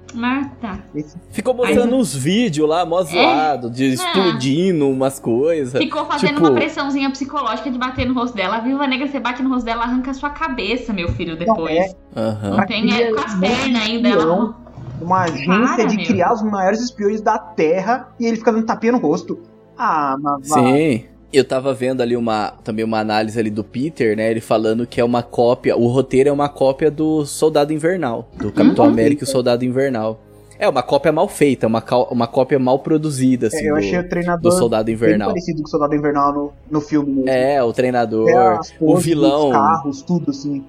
Tá. 0.61 0.79
Esse- 0.93 1.17
ficou 1.31 1.53
mostrando 1.53 1.95
uns 1.95 2.15
vídeos 2.15 2.67
lá, 2.67 2.85
mó 2.85 3.01
zoado, 3.03 3.69
de 3.69 3.93
explodindo 3.93 4.89
umas 4.89 5.19
coisas. 5.19 5.81
Ficou 5.81 6.05
fazendo 6.05 6.35
Tipo- 6.35 6.47
uma 6.47 6.51
pressãozinha 6.55 7.09
psicológica 7.11 7.69
de 7.69 7.77
bater 7.77 8.05
no 8.07 8.13
rosto 8.13 8.35
dela. 8.35 8.57
A 8.57 8.59
viúva 8.61 8.87
negra, 8.87 9.07
você 9.07 9.19
bate 9.19 9.41
no 9.43 9.49
rosto 9.49 9.65
dela, 9.65 9.83
arranca 9.83 10.11
a 10.11 10.13
sua 10.13 10.29
cabeça, 10.29 10.93
meu 10.93 11.09
filho, 11.09 11.37
depois. 11.37 11.71
é. 11.75 11.95
Aham. 12.15 12.57
Não 12.57 12.65
tem 12.65 12.93
é, 12.93 13.11
com 13.13 13.19
as 13.19 13.35
pernas 13.35 13.81
ainda. 13.83 14.09
Ela... 14.09 14.55
Uma 15.01 15.23
agência 15.23 15.45
Para, 15.75 15.85
de 15.85 15.97
meu. 15.97 16.05
criar 16.05 16.33
os 16.33 16.41
maiores 16.41 16.79
espiões 16.81 17.19
da 17.19 17.37
Terra 17.37 18.07
e 18.17 18.25
ele 18.25 18.37
fica 18.37 18.51
dando 18.53 18.65
tapinha 18.65 18.93
no 18.93 18.97
rosto. 18.97 19.37
Ah, 19.77 20.15
mas. 20.21 20.47
Sim. 20.47 21.03
Eu 21.35 21.43
tava 21.43 21.73
vendo 21.73 22.01
ali 22.01 22.15
uma 22.15 22.51
também 22.63 22.85
uma 22.85 22.99
análise 22.99 23.39
ali 23.39 23.49
do 23.49 23.63
Peter, 23.63 24.15
né? 24.15 24.31
Ele 24.31 24.39
falando 24.41 24.87
que 24.87 25.01
é 25.01 25.03
uma 25.03 25.21
cópia, 25.21 25.75
o 25.75 25.87
roteiro 25.87 26.29
é 26.29 26.31
uma 26.31 26.47
cópia 26.49 26.89
do 26.89 27.25
Soldado 27.25 27.73
Invernal, 27.73 28.29
do 28.37 28.51
Capitão 28.51 28.85
Uhum. 28.85 28.91
América 28.91 29.23
e 29.23 29.27
o 29.27 29.29
Soldado 29.29 29.65
Invernal. 29.65 30.19
É 30.57 30.69
uma 30.69 30.81
cópia 30.81 31.11
mal 31.11 31.27
feita, 31.27 31.67
uma, 31.67 31.83
uma 32.09 32.27
cópia 32.27 32.57
mal 32.57 32.79
produzida, 32.79 33.47
assim, 33.47 33.65
É, 33.65 33.69
eu 33.69 33.73
do, 33.73 33.79
achei 33.79 33.99
o 33.99 34.03
do 34.03 34.09
treinador 34.09 34.51
Soldado 34.53 34.85
bem 34.85 34.93
Invernal. 34.95 35.27
parecido 35.29 35.61
com 35.61 35.67
o 35.67 35.69
Soldado 35.69 35.95
Invernal 35.95 36.33
no, 36.33 36.53
no 36.71 36.79
filme. 36.81 37.11
mesmo. 37.11 37.29
É, 37.29 37.61
o 37.61 37.73
treinador, 37.73 38.29
as 38.59 38.73
o 38.79 38.95
vilão. 38.97 39.49
dos 39.49 39.51
carros, 39.51 40.01
tudo 40.03 40.31
assim. 40.31 40.63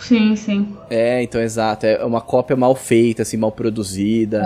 Sim, 0.00 0.34
sim. 0.34 0.76
É, 0.88 1.22
então 1.22 1.40
exato, 1.40 1.86
é 1.86 2.04
uma 2.04 2.20
cópia 2.20 2.56
mal 2.56 2.74
feita, 2.74 3.22
assim, 3.22 3.36
mal 3.36 3.52
produzida. 3.52 4.42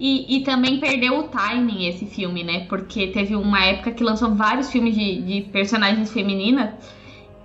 E, 0.00 0.36
e 0.36 0.40
também 0.44 0.78
perdeu 0.78 1.18
o 1.18 1.22
timing 1.24 1.86
esse 1.86 2.06
filme, 2.06 2.42
né? 2.44 2.66
Porque 2.68 3.08
teve 3.08 3.34
uma 3.36 3.64
época 3.64 3.90
que 3.90 4.02
lançou 4.02 4.34
vários 4.34 4.70
filmes 4.70 4.94
de, 4.94 5.20
de 5.22 5.40
personagens 5.50 6.12
femininas. 6.12 6.70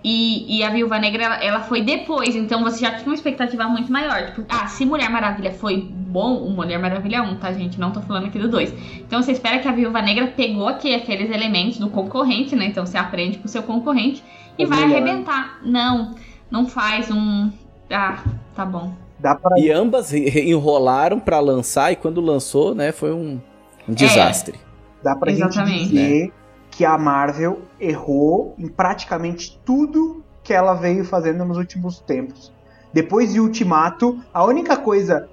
E, 0.04 0.60
e 0.60 0.64
a 0.64 0.70
Viúva 0.70 1.00
Negra, 1.00 1.24
ela, 1.24 1.36
ela 1.44 1.60
foi 1.62 1.82
depois, 1.82 2.36
então 2.36 2.64
você 2.64 2.80
já 2.80 2.92
tinha 2.92 3.08
uma 3.08 3.16
expectativa 3.16 3.64
muito 3.68 3.92
maior. 3.92 4.28
Tipo, 4.28 4.46
ah, 4.48 4.68
se 4.68 4.86
Mulher 4.86 5.10
Maravilha 5.10 5.52
foi 5.52 5.78
bom, 5.82 6.38
o 6.38 6.52
Mulher 6.52 6.80
Maravilha 6.80 7.24
1, 7.24 7.36
tá, 7.38 7.52
gente? 7.52 7.80
Não 7.80 7.92
tô 7.92 8.00
falando 8.02 8.28
aqui 8.28 8.40
do 8.40 8.48
2. 8.48 8.74
Então 9.06 9.22
você 9.22 9.32
espera 9.34 9.60
que 9.60 9.68
a 9.68 9.72
Viúva 9.72 10.02
Negra 10.02 10.28
pegou 10.28 10.68
aqui 10.68 10.94
aqueles 10.94 11.30
elementos 11.32 11.80
do 11.80 11.90
concorrente, 11.90 12.56
né? 12.56 12.68
Então 12.68 12.86
você 12.86 12.98
aprende 12.98 13.40
com 13.40 13.46
o 13.46 13.50
seu 13.50 13.64
concorrente 13.64 14.24
e 14.58 14.64
É 14.64 14.66
vai 14.66 14.86
melhor. 14.86 15.02
arrebentar. 15.02 15.60
Não, 15.66 16.16
não 16.50 16.68
faz 16.68 17.10
um. 17.12 17.52
Ah, 17.90 18.24
tá 18.56 18.66
bom. 18.66 18.94
Dá 19.20 19.36
pra. 19.36 19.60
E 19.60 19.72
ambas 19.72 20.14
enrolaram 20.14 21.20
pra 21.20 21.40
lançar 21.40 21.92
e 21.92 21.96
quando 21.96 22.22
lançou, 22.22 22.76
né, 22.76 22.92
foi 22.92 23.14
um, 23.14 23.40
um 23.88 23.94
desastre. 23.94 24.60
Dá 25.04 25.16
pra 25.16 25.32
gente 25.32 25.44
Exatamente. 25.44 25.90
dizer 25.90 26.34
que 26.70 26.86
a 26.86 26.98
Marvel 26.98 27.62
errou 27.80 28.54
em 28.58 28.68
praticamente 28.68 29.60
tudo 29.66 30.24
que 30.44 30.54
ela 30.54 30.74
veio 30.74 31.04
fazendo 31.04 31.44
nos 31.44 31.58
últimos 31.58 32.00
tempos. 32.00 32.52
Depois 32.94 33.34
de 33.34 33.40
Ultimato, 33.40 34.20
a 34.34 34.44
única 34.46 34.78
coisa 34.78 35.28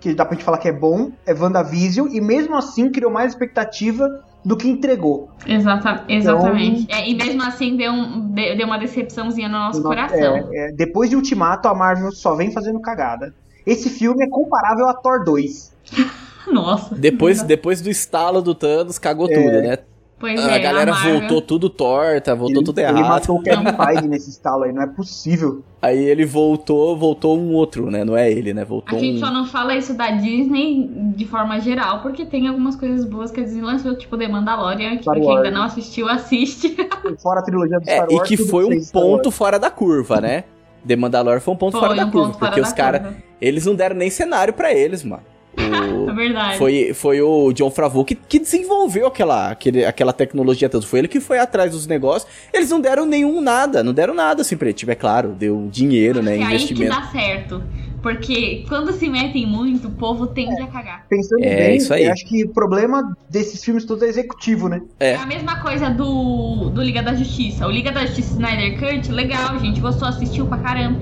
que 0.00 0.14
dá 0.14 0.24
pra 0.24 0.34
gente 0.34 0.44
falar 0.44 0.58
que 0.58 0.68
é 0.68 0.72
bom 0.72 1.10
é 1.24 1.32
WandaVision, 1.32 2.08
e 2.12 2.20
mesmo 2.20 2.56
assim 2.56 2.90
criou 2.90 3.10
mais 3.10 3.32
expectativa 3.32 4.24
do 4.46 4.56
que 4.56 4.68
entregou. 4.68 5.28
Exata, 5.44 6.04
exatamente. 6.08 6.86
É, 6.88 7.08
e 7.10 7.14
mesmo 7.16 7.42
assim 7.42 7.76
deu, 7.76 7.90
um, 7.92 8.28
de- 8.32 8.54
deu 8.54 8.64
uma 8.66 8.78
decepçãozinha 8.78 9.48
no 9.48 9.58
nosso 9.58 9.80
No- 9.82 9.88
coração. 9.88 10.36
é, 10.52 10.68
é, 10.68 10.72
depois 10.72 11.10
de 11.10 11.16
Ultimato, 11.16 11.66
a 11.66 11.74
Marvel 11.74 12.12
só 12.12 12.36
vem 12.36 12.52
fazendo 12.52 12.80
cagada. 12.80 13.34
Esse 13.66 13.90
filme 13.90 14.24
é 14.24 14.28
comparável 14.28 14.88
a 14.88 14.94
Thor 14.94 15.24
2. 15.24 15.72
Nossa. 16.46 16.94
Depois, 16.94 17.42
depois 17.42 17.80
do 17.80 17.90
estalo 17.90 18.40
do 18.40 18.54
Thanos, 18.54 19.00
cagou 19.00 19.28
É. 19.28 19.34
tudo, 19.34 19.62
né? 19.62 19.78
Pois 20.18 20.42
a 20.42 20.52
é, 20.52 20.58
galera 20.58 20.92
Marvel- 20.92 21.18
voltou 21.20 21.42
tudo 21.42 21.68
torta, 21.68 22.34
voltou 22.34 22.56
ele, 22.56 22.64
tudo 22.64 22.78
ele 22.78 22.88
errado. 22.88 23.06
matou 23.08 23.36
o 23.36 23.42
Kevin 23.42 23.64
Feige 23.66 24.08
nesse 24.08 24.30
estalo 24.30 24.62
aí, 24.64 24.72
não 24.72 24.80
é 24.82 24.86
possível. 24.86 25.62
Aí 25.82 25.98
ele 26.02 26.24
voltou, 26.24 26.96
voltou 26.96 27.38
um 27.38 27.52
outro, 27.52 27.90
né? 27.90 28.02
Não 28.02 28.16
é 28.16 28.32
ele, 28.32 28.54
né? 28.54 28.62
A 28.62 28.64
Voltou 28.64 28.98
gente 28.98 29.16
um. 29.22 29.26
só 29.26 29.30
não 29.30 29.44
fala 29.44 29.74
isso 29.76 29.92
da 29.92 30.10
Disney 30.12 30.90
de 31.14 31.26
forma 31.26 31.60
geral, 31.60 32.00
porque 32.00 32.24
tem 32.24 32.48
algumas 32.48 32.74
coisas 32.76 33.04
boas 33.04 33.30
que 33.30 33.40
a 33.40 33.42
Disney 33.44 33.60
lançou, 33.60 33.94
tipo 33.94 34.16
The 34.16 34.26
Mandalorian, 34.26 34.96
que 34.96 35.02
Star 35.02 35.14
pra 35.16 35.22
quem 35.22 35.36
ainda 35.36 35.50
não 35.50 35.62
assistiu, 35.64 36.08
assiste. 36.08 36.74
Fora 37.22 37.40
a 37.40 37.42
trilogia 37.42 37.78
do 37.78 37.88
É, 37.88 37.96
Star 37.96 38.08
e 38.10 38.14
Wars. 38.16 38.28
que 38.28 38.36
tudo 38.38 38.48
foi 38.48 38.64
um 38.64 38.84
ponto 38.86 39.30
fora 39.30 39.58
da 39.58 39.70
curva, 39.70 40.18
né? 40.18 40.44
The 40.86 40.96
Mandalorian 40.96 41.40
foi 41.40 41.52
um 41.52 41.56
ponto 41.58 41.72
fora 41.78 41.88
Foi 41.88 41.96
da 41.96 42.06
um 42.06 42.10
curva, 42.10 42.26
ponto 42.28 42.38
fora 42.38 42.50
porque 42.52 42.62
da 42.62 42.66
os 42.68 42.72
caras, 42.72 43.02
curva. 43.02 43.16
eles 43.38 43.66
não 43.66 43.74
deram 43.74 43.96
nem 43.96 44.08
cenário 44.08 44.54
pra 44.54 44.72
eles, 44.72 45.04
mano. 45.04 45.22
O- 45.58 45.96
É 46.10 46.14
verdade. 46.14 46.58
Foi, 46.58 46.92
foi 46.94 47.20
o 47.20 47.52
John 47.52 47.70
Favreau 47.70 48.04
que, 48.04 48.14
que 48.14 48.38
desenvolveu 48.38 49.06
aquela, 49.08 49.50
aquele, 49.50 49.84
aquela 49.84 50.12
tecnologia 50.12 50.68
toda. 50.68 50.86
Foi 50.86 51.00
ele 51.00 51.08
que 51.08 51.20
foi 51.20 51.38
atrás 51.38 51.72
dos 51.72 51.86
negócios. 51.86 52.30
Eles 52.52 52.70
não 52.70 52.80
deram 52.80 53.04
nenhum 53.04 53.40
nada, 53.40 53.82
não 53.82 53.92
deram 53.92 54.14
nada 54.14 54.42
assim 54.42 54.56
pra 54.56 54.68
ele. 54.68 54.74
Tipo, 54.74 54.92
é 54.92 54.94
claro, 54.94 55.30
deu 55.30 55.68
dinheiro, 55.70 56.22
né? 56.22 56.32
É 56.32 56.42
aí 56.42 56.46
que 56.48 56.54
Investimento. 56.54 56.94
dá 56.94 57.02
certo. 57.08 57.62
Porque 58.02 58.64
quando 58.68 58.92
se 58.92 59.08
metem 59.08 59.46
muito, 59.46 59.88
o 59.88 59.90
povo 59.90 60.28
tende 60.28 60.62
a 60.62 60.66
cagar. 60.68 61.04
Pensando 61.08 61.42
É, 61.42 61.68
bem, 61.68 61.76
isso 61.78 61.92
aí. 61.92 62.04
eu 62.04 62.12
acho 62.12 62.24
que 62.24 62.44
o 62.44 62.50
problema 62.50 63.16
desses 63.28 63.64
filmes 63.64 63.84
todos 63.84 64.04
é 64.04 64.06
executivo, 64.06 64.68
né? 64.68 64.80
É. 65.00 65.12
É 65.12 65.16
a 65.16 65.26
mesma 65.26 65.60
coisa 65.60 65.90
do, 65.90 66.70
do 66.70 66.80
Liga 66.82 67.02
da 67.02 67.14
Justiça. 67.14 67.66
O 67.66 67.70
Liga 67.70 67.90
da 67.90 68.06
Justiça 68.06 68.34
Snyder 68.34 68.78
Cut, 68.78 69.10
legal, 69.10 69.58
gente 69.58 69.80
gostou, 69.80 70.06
assistiu 70.06 70.46
pra 70.46 70.58
caramba. 70.58 71.00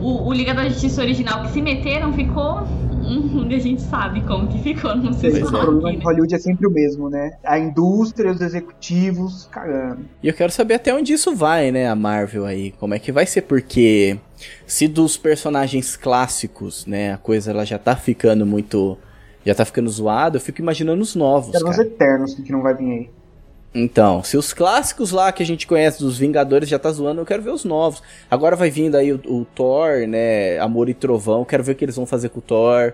O, 0.00 0.28
o 0.28 0.32
Liga 0.32 0.52
da 0.52 0.68
Justiça 0.68 1.00
original 1.00 1.42
que 1.42 1.52
se 1.52 1.62
meteram 1.62 2.12
ficou. 2.12 2.66
Hum, 3.12 3.46
a 3.46 3.58
gente 3.58 3.82
sabe 3.82 4.22
como 4.22 4.48
que 4.48 4.58
ficou, 4.58 4.96
não 4.96 5.12
sei 5.12 5.32
se 5.32 5.42
o 5.42 5.50
problema 5.50 5.92
de? 5.92 6.04
Hollywood 6.04 6.34
é 6.34 6.38
sempre 6.38 6.66
o 6.66 6.70
mesmo, 6.70 7.10
né? 7.10 7.32
A 7.44 7.58
indústria, 7.58 8.30
os 8.30 8.40
executivos, 8.40 9.48
cagando. 9.50 10.04
E 10.22 10.28
eu 10.28 10.34
quero 10.34 10.50
saber 10.50 10.74
até 10.74 10.94
onde 10.94 11.12
isso 11.12 11.34
vai, 11.34 11.70
né, 11.70 11.88
a 11.88 11.94
Marvel 11.94 12.46
aí. 12.46 12.72
Como 12.72 12.94
é 12.94 12.98
que 12.98 13.12
vai 13.12 13.26
ser, 13.26 13.42
porque 13.42 14.18
se 14.66 14.88
dos 14.88 15.16
personagens 15.16 15.96
clássicos, 15.96 16.86
né, 16.86 17.12
a 17.12 17.18
coisa 17.18 17.50
ela 17.50 17.64
já 17.64 17.78
tá 17.78 17.94
ficando 17.94 18.46
muito. 18.46 18.96
Já 19.44 19.56
tá 19.56 19.64
ficando 19.64 19.90
zoada, 19.90 20.36
eu 20.36 20.40
fico 20.40 20.60
imaginando 20.60 21.02
os 21.02 21.16
novos, 21.16 21.50
Quero 21.50 21.68
os. 21.68 21.78
Eternos 21.78 22.34
que 22.34 22.52
não 22.52 22.62
vai 22.62 22.74
vir 22.74 22.90
aí. 22.92 23.10
Então, 23.74 24.22
se 24.22 24.36
os 24.36 24.52
clássicos 24.52 25.12
lá 25.12 25.32
que 25.32 25.42
a 25.42 25.46
gente 25.46 25.66
conhece 25.66 25.98
dos 25.98 26.18
Vingadores 26.18 26.68
já 26.68 26.78
tá 26.78 26.90
zoando, 26.90 27.22
eu 27.22 27.26
quero 27.26 27.42
ver 27.42 27.50
os 27.50 27.64
novos. 27.64 28.02
Agora 28.30 28.54
vai 28.54 28.70
vindo 28.70 28.96
aí 28.96 29.12
o, 29.12 29.20
o 29.26 29.46
Thor, 29.54 30.06
né? 30.06 30.58
Amor 30.58 30.88
e 30.90 30.94
Trovão, 30.94 31.44
quero 31.44 31.62
ver 31.62 31.72
o 31.72 31.74
que 31.74 31.84
eles 31.84 31.96
vão 31.96 32.04
fazer 32.04 32.28
com 32.28 32.38
o 32.38 32.42
Thor. 32.42 32.92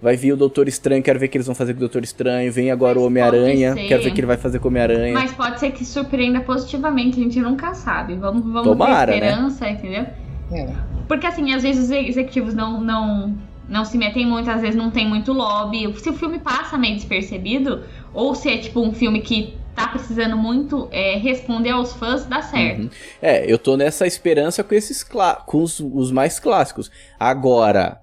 Vai 0.00 0.16
vir 0.16 0.32
o 0.32 0.36
Doutor 0.36 0.66
Estranho, 0.66 1.02
quero 1.02 1.18
ver 1.18 1.26
o 1.26 1.28
que 1.28 1.36
eles 1.36 1.46
vão 1.46 1.54
fazer 1.54 1.74
com 1.74 1.78
o 1.78 1.80
Doutor 1.80 2.02
Estranho. 2.02 2.50
Vem 2.50 2.70
agora 2.70 2.98
o 2.98 3.04
Homem-Aranha, 3.04 3.74
quero 3.74 4.02
ver 4.02 4.10
o 4.10 4.14
que 4.14 4.20
ele 4.20 4.26
vai 4.26 4.38
fazer 4.38 4.58
com 4.58 4.68
o 4.68 4.70
Homem-Aranha. 4.70 5.12
Mas 5.12 5.32
pode 5.32 5.60
ser 5.60 5.72
que 5.72 5.84
surpreenda 5.84 6.40
positivamente, 6.40 7.20
a 7.20 7.22
gente 7.22 7.38
nunca 7.40 7.74
sabe. 7.74 8.14
Vamos, 8.14 8.44
vamos 8.44 8.62
Tomara, 8.62 9.12
ter 9.12 9.20
né? 9.20 9.26
esperança, 9.26 9.68
entendeu? 9.68 10.06
É. 10.52 10.68
Porque 11.06 11.26
assim, 11.26 11.52
às 11.52 11.62
vezes 11.62 11.84
os 11.84 11.90
executivos 11.90 12.54
não, 12.54 12.80
não, 12.80 13.36
não 13.68 13.84
se 13.84 13.98
metem 13.98 14.26
muito, 14.26 14.48
às 14.48 14.62
vezes 14.62 14.76
não 14.76 14.90
tem 14.90 15.06
muito 15.06 15.34
lobby. 15.34 15.92
Se 15.98 16.08
o 16.08 16.14
filme 16.14 16.38
passa 16.38 16.78
meio 16.78 16.94
despercebido, 16.94 17.82
ou 18.14 18.34
se 18.34 18.48
é 18.48 18.56
tipo 18.56 18.80
um 18.80 18.92
filme 18.92 19.20
que 19.20 19.59
tá 19.74 19.88
precisando 19.88 20.36
muito 20.36 20.88
é, 20.90 21.16
responder 21.16 21.70
aos 21.70 21.92
fãs, 21.94 22.24
dá 22.26 22.42
certo. 22.42 22.82
Uhum. 22.82 22.90
É, 23.22 23.50
eu 23.50 23.58
tô 23.58 23.76
nessa 23.76 24.06
esperança 24.06 24.62
com 24.62 24.74
esses 24.74 25.02
com 25.02 25.62
os, 25.62 25.80
os 25.80 26.10
mais 26.12 26.38
clássicos. 26.38 26.90
Agora, 27.18 28.00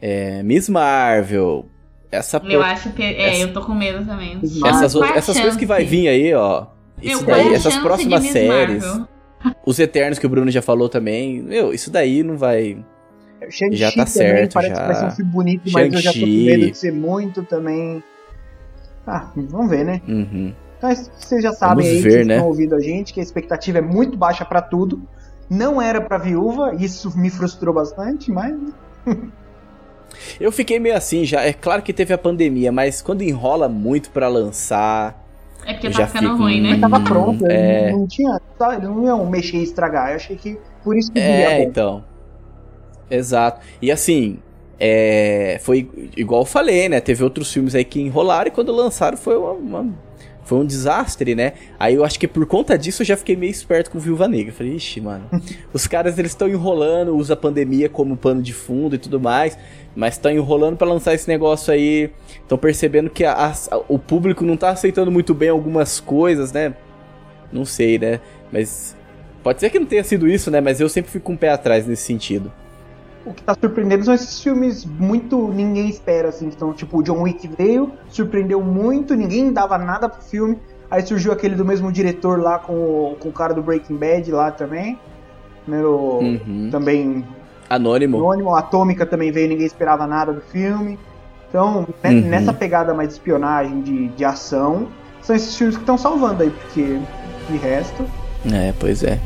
é, 0.00 0.42
Miss 0.42 0.68
Marvel, 0.68 1.66
essa 2.10 2.38
Eu 2.38 2.60
por- 2.60 2.66
acho 2.66 2.90
que. 2.92 3.02
É, 3.02 3.30
essa- 3.30 3.40
eu 3.42 3.52
tô 3.52 3.62
com 3.62 3.74
medo 3.74 4.04
também. 4.04 4.40
Essas 4.64 4.94
é 4.94 5.04
a 5.04 5.16
essas 5.16 5.38
coisas 5.38 5.56
que 5.56 5.66
vai 5.66 5.84
vir 5.84 6.08
aí, 6.08 6.34
ó. 6.34 6.66
Meu, 7.02 7.20
é 7.20 7.22
daí, 7.24 7.48
a 7.48 7.52
essas 7.54 7.76
próximas 7.78 8.24
séries, 8.24 8.84
Marvel? 8.84 9.08
os 9.64 9.78
Eternos 9.78 10.18
que 10.18 10.26
o 10.26 10.28
Bruno 10.28 10.50
já 10.50 10.60
falou 10.60 10.88
também, 10.88 11.40
meu, 11.42 11.72
isso 11.72 11.90
daí 11.90 12.22
não 12.22 12.36
vai. 12.36 12.84
Já 13.72 13.86
tá 13.88 14.04
também 14.04 14.06
certo, 14.06 14.52
parece 14.54 14.74
já. 14.74 14.80
que 14.82 14.86
vai 14.86 14.94
ser 14.96 15.04
um 15.06 15.10
filme 15.12 15.30
bonito, 15.32 15.70
mas 15.72 15.92
eu 15.92 15.98
já 16.00 16.12
tô 16.12 16.20
com 16.20 16.26
medo 16.26 16.70
de 16.70 16.76
ser 16.76 16.92
muito 16.92 17.42
também. 17.44 18.02
Ah, 19.06 19.30
vamos 19.34 19.70
ver, 19.70 19.84
né? 19.84 20.02
Uhum. 20.06 20.52
Mas 20.82 21.10
vocês 21.18 21.42
já 21.42 21.52
sabem 21.52 21.84
Vamos 21.84 21.90
aí 21.98 22.02
ver, 22.02 22.20
que 22.22 22.24
né? 22.28 22.34
estão 22.36 22.48
ouvindo 22.48 22.74
a 22.74 22.80
gente 22.80 23.12
que 23.12 23.20
a 23.20 23.22
expectativa 23.22 23.78
é 23.78 23.82
muito 23.82 24.16
baixa 24.16 24.44
pra 24.44 24.62
tudo. 24.62 25.00
Não 25.48 25.80
era 25.82 26.00
pra 26.00 26.16
viúva, 26.16 26.74
isso 26.78 27.16
me 27.18 27.28
frustrou 27.28 27.74
bastante, 27.74 28.30
mas 28.30 28.54
Eu 30.40 30.50
fiquei 30.50 30.78
meio 30.80 30.96
assim 30.96 31.24
já. 31.24 31.42
É 31.42 31.52
claro 31.52 31.82
que 31.82 31.92
teve 31.92 32.12
a 32.12 32.18
pandemia, 32.18 32.72
mas 32.72 33.00
quando 33.00 33.22
enrola 33.22 33.68
muito 33.68 34.10
pra 34.10 34.28
lançar. 34.28 35.24
É 35.64 35.74
porque 35.74 35.88
tá 35.90 35.98
já 35.98 36.06
ficando 36.06 36.30
fico- 36.30 36.42
ruim, 36.42 36.62
né? 36.62 36.78
tava 36.80 36.98
Hum, 36.98 37.04
pronto, 37.04 37.46
é. 37.46 37.92
não 37.92 38.06
tinha, 38.06 38.40
tá, 38.58 38.78
não 38.78 39.04
iam 39.04 39.26
mexer 39.28 39.58
e 39.58 39.62
estragar. 39.62 40.10
Eu 40.10 40.16
achei 40.16 40.36
que 40.36 40.58
por 40.82 40.96
isso 40.96 41.12
que 41.12 41.18
É, 41.18 41.62
então. 41.62 42.04
Exato. 43.10 43.60
E 43.82 43.90
assim, 43.90 44.38
é, 44.78 45.58
foi 45.62 45.88
igual 46.16 46.42
eu 46.42 46.46
falei, 46.46 46.88
né? 46.88 47.00
Teve 47.00 47.22
outros 47.22 47.52
filmes 47.52 47.74
aí 47.74 47.84
que 47.84 48.00
enrolaram 48.00 48.48
e 48.48 48.50
quando 48.50 48.72
lançaram 48.72 49.16
foi 49.18 49.36
uma, 49.36 49.52
uma- 49.52 49.94
foi 50.50 50.58
um 50.58 50.64
desastre, 50.66 51.36
né? 51.36 51.52
Aí 51.78 51.94
eu 51.94 52.04
acho 52.04 52.18
que 52.18 52.26
por 52.26 52.44
conta 52.44 52.76
disso 52.76 53.02
eu 53.02 53.06
já 53.06 53.16
fiquei 53.16 53.36
meio 53.36 53.52
esperto 53.52 53.88
com 53.88 54.00
Viúva 54.00 54.26
Negra. 54.26 54.50
Eu 54.50 54.52
Falei, 54.56 54.74
ixi, 54.74 55.00
mano, 55.00 55.26
os 55.72 55.86
caras 55.86 56.18
eles 56.18 56.32
estão 56.32 56.48
enrolando, 56.48 57.14
usa 57.16 57.34
a 57.34 57.36
pandemia 57.36 57.88
como 57.88 58.16
pano 58.16 58.42
de 58.42 58.52
fundo 58.52 58.96
e 58.96 58.98
tudo 58.98 59.20
mais, 59.20 59.56
mas 59.94 60.14
estão 60.14 60.28
enrolando 60.32 60.76
pra 60.76 60.88
lançar 60.88 61.14
esse 61.14 61.28
negócio 61.28 61.72
aí. 61.72 62.10
Estão 62.42 62.58
percebendo 62.58 63.08
que 63.08 63.24
a- 63.24 63.32
a- 63.70 63.80
o 63.88 63.96
público 63.96 64.44
não 64.44 64.56
tá 64.56 64.70
aceitando 64.70 65.08
muito 65.08 65.32
bem 65.34 65.50
algumas 65.50 66.00
coisas, 66.00 66.50
né? 66.50 66.74
Não 67.52 67.64
sei, 67.64 67.96
né? 67.96 68.18
Mas 68.52 68.96
pode 69.44 69.60
ser 69.60 69.70
que 69.70 69.78
não 69.78 69.86
tenha 69.86 70.02
sido 70.02 70.26
isso, 70.26 70.50
né? 70.50 70.60
Mas 70.60 70.80
eu 70.80 70.88
sempre 70.88 71.12
fico 71.12 71.26
com 71.26 71.34
o 71.34 71.38
pé 71.38 71.50
atrás 71.50 71.86
nesse 71.86 72.02
sentido. 72.02 72.52
O 73.30 73.34
que 73.34 73.42
tá 73.44 73.54
surpreendendo 73.54 74.04
são 74.04 74.12
esses 74.12 74.42
filmes 74.42 74.84
muito 74.84 75.48
ninguém 75.54 75.88
espera, 75.88 76.28
assim. 76.30 76.46
Então, 76.46 76.72
tipo, 76.72 76.98
o 76.98 77.02
John 77.02 77.22
Wick 77.22 77.48
veio, 77.56 77.92
surpreendeu 78.08 78.60
muito, 78.60 79.14
ninguém 79.14 79.52
dava 79.52 79.78
nada 79.78 80.08
pro 80.08 80.20
filme. 80.22 80.58
Aí 80.90 81.06
surgiu 81.06 81.32
aquele 81.32 81.54
do 81.54 81.64
mesmo 81.64 81.92
diretor 81.92 82.40
lá 82.40 82.58
com 82.58 82.72
o, 82.74 83.16
com 83.20 83.28
o 83.28 83.32
cara 83.32 83.54
do 83.54 83.62
Breaking 83.62 83.96
Bad 83.96 84.30
lá 84.32 84.50
também. 84.50 84.98
Né, 85.66 85.80
o- 85.84 86.18
Uhum. 86.20 86.68
Também 86.72 87.24
Anônimo. 87.68 88.16
Anônimo, 88.18 88.56
Atômica 88.56 89.06
também 89.06 89.30
veio, 89.30 89.48
ninguém 89.48 89.66
esperava 89.66 90.04
nada 90.08 90.32
do 90.32 90.40
filme. 90.40 90.98
Então, 91.48 91.86
ne- 92.02 92.14
Uhum. 92.22 92.28
nessa 92.28 92.52
pegada 92.52 92.92
mais 92.92 93.08
de 93.10 93.14
espionagem, 93.14 93.80
de, 93.80 94.08
de 94.08 94.24
ação, 94.24 94.88
são 95.22 95.36
esses 95.36 95.54
filmes 95.56 95.76
que 95.76 95.82
estão 95.82 95.96
salvando 95.96 96.42
aí, 96.42 96.50
porque 96.50 96.98
de 97.48 97.56
resto. 97.58 98.04
É, 98.52 98.72
pois 98.80 99.04
é. 99.04 99.20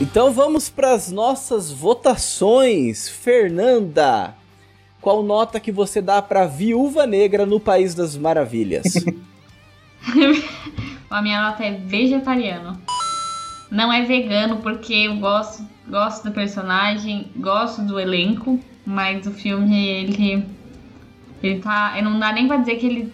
Então 0.00 0.32
vamos 0.32 0.70
para 0.70 0.92
as 0.94 1.12
nossas 1.12 1.70
votações. 1.70 3.06
Fernanda, 3.06 4.34
qual 4.98 5.22
nota 5.22 5.60
que 5.60 5.70
você 5.70 6.00
dá 6.00 6.22
para 6.22 6.46
Viúva 6.46 7.06
Negra 7.06 7.44
no 7.44 7.60
País 7.60 7.94
das 7.94 8.16
Maravilhas? 8.16 8.84
A 11.10 11.20
minha 11.20 11.42
nota 11.42 11.64
é 11.64 11.72
vegetariano. 11.72 12.80
Não 13.70 13.92
é 13.92 14.02
vegano 14.02 14.56
porque 14.58 14.94
eu 14.94 15.16
gosto, 15.16 15.66
gosto 15.86 16.24
do 16.24 16.32
personagem, 16.32 17.30
gosto 17.36 17.82
do 17.82 18.00
elenco, 18.00 18.58
mas 18.86 19.26
o 19.26 19.30
filme 19.30 19.86
ele 19.86 20.46
ele 21.42 21.60
tá, 21.60 22.00
não 22.02 22.18
dá 22.18 22.32
nem 22.32 22.46
pra 22.46 22.56
dizer 22.56 22.76
que 22.76 22.86
ele 22.86 23.12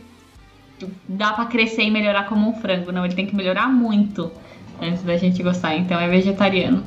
dá 1.09 1.33
pra 1.33 1.47
crescer 1.47 1.83
e 1.83 1.91
melhorar 1.91 2.29
como 2.29 2.49
um 2.49 2.61
frango, 2.61 2.93
não, 2.93 3.05
ele 3.05 3.15
tem 3.15 3.27
que 3.27 3.35
melhorar 3.35 3.69
muito 3.69 4.31
antes 4.81 5.03
da 5.03 5.17
gente 5.17 5.43
gostar, 5.43 5.77
então 5.77 5.99
é 5.99 6.09
vegetariano. 6.09 6.83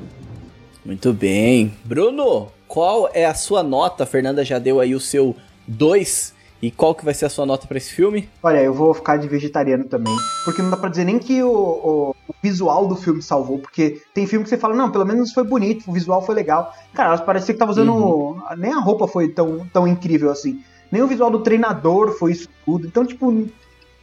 Muito 0.86 1.12
bem. 1.13 1.73
Bruno, 1.84 2.47
qual 2.67 3.10
é 3.13 3.25
a 3.25 3.34
sua 3.34 3.62
nota? 3.63 4.04
A 4.04 4.08
Fernanda 4.08 4.43
já 4.45 4.58
deu 4.60 4.80
aí 4.80 4.95
o 4.95 4.99
seu 4.99 5.36
2. 5.67 6.38
E 6.62 6.69
qual 6.69 6.93
que 6.93 7.06
vai 7.06 7.13
ser 7.13 7.25
a 7.25 7.30
sua 7.30 7.45
nota 7.45 7.65
para 7.67 7.78
esse 7.78 7.93
filme? 7.93 8.28
Olha, 8.43 8.58
eu 8.62 8.73
vou 8.73 8.93
ficar 8.93 9.15
de 9.15 9.30
vegetariano 9.30 9.86
também. 9.86 10.13
Porque 10.43 10.62
não 10.62 10.69
dá 10.69 10.75
pra 10.75 10.89
dizer 10.89 11.06
nem 11.06 11.17
que 11.17 11.41
o, 11.41 11.49
o- 11.49 12.10
o 12.28 12.34
visual 12.43 12.86
do 12.86 12.97
filme 12.97 13.21
salvou. 13.21 13.60
Porque 13.60 14.02
tem 14.13 14.28
filme 14.28 14.43
que 14.43 14.49
você 14.49 14.58
fala, 14.58 14.75
não, 14.75 14.91
pelo 14.91 15.06
menos 15.06 15.32
foi 15.32 15.45
bonito, 15.45 15.89
o 15.89 15.93
visual 15.93 16.21
foi 16.21 16.36
legal. 16.36 16.73
Cara, 16.93 17.17
parecia 17.19 17.54
que 17.54 17.60
tava 17.60 17.71
usando. 17.71 18.43
Nem 18.58 18.73
a 18.73 18.80
roupa 18.80 19.08
foi 19.08 19.30
tão, 19.30 19.65
tão 19.71 19.88
incrível 19.88 20.30
assim. 20.30 20.62
Nem 20.91 21.02
o 21.02 21.08
visual 21.08 21.32
do 21.32 21.39
treinador 21.39 22.12
foi 22.19 22.34
isso 22.34 22.49
tudo. 22.65 22.86
Então, 22.86 23.06
tipo, 23.06 23.47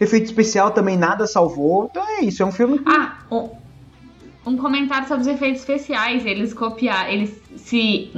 efeito 0.00 0.24
especial 0.24 0.70
também 0.70 0.96
nada 0.96 1.26
salvou. 1.26 1.88
Então 1.90 2.02
é 2.08 2.24
isso, 2.24 2.42
é 2.42 2.46
um 2.46 2.52
filme 2.52 2.78
que. 2.78 2.84
Ah, 2.88 3.18
um, 3.30 3.50
um 4.46 4.56
comentário 4.56 5.08
sobre 5.08 5.22
os 5.22 5.26
efeitos 5.26 5.60
especiais. 5.60 6.24
Eles 6.24 6.54
copiaram, 6.54 7.10
eles 7.10 7.42
se, 7.56 8.10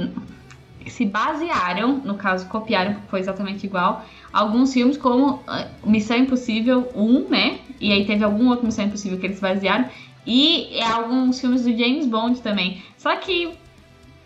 se 0.87 1.05
basearam, 1.05 1.97
no 1.97 2.13
caso, 2.13 2.45
copiaram, 2.47 2.93
porque 2.93 3.09
foi 3.09 3.19
exatamente 3.19 3.65
igual, 3.65 4.05
alguns 4.31 4.71
filmes 4.71 4.95
como 4.95 5.41
ah, 5.47 5.67
Missão 5.83 6.17
Impossível 6.17 6.89
1, 6.95 7.29
né? 7.29 7.59
E 7.81 7.91
aí 7.91 8.05
teve 8.05 8.23
algum 8.23 8.47
outro 8.49 8.65
Missão 8.65 8.85
Impossível 8.85 9.17
que 9.17 9.25
eles 9.25 9.39
basearam. 9.39 9.85
E 10.25 10.77
é 10.77 10.85
alguns 10.85 11.41
filmes 11.41 11.63
do 11.63 11.75
James 11.75 12.05
Bond 12.05 12.41
também. 12.41 12.83
Só 12.97 13.15
que 13.15 13.51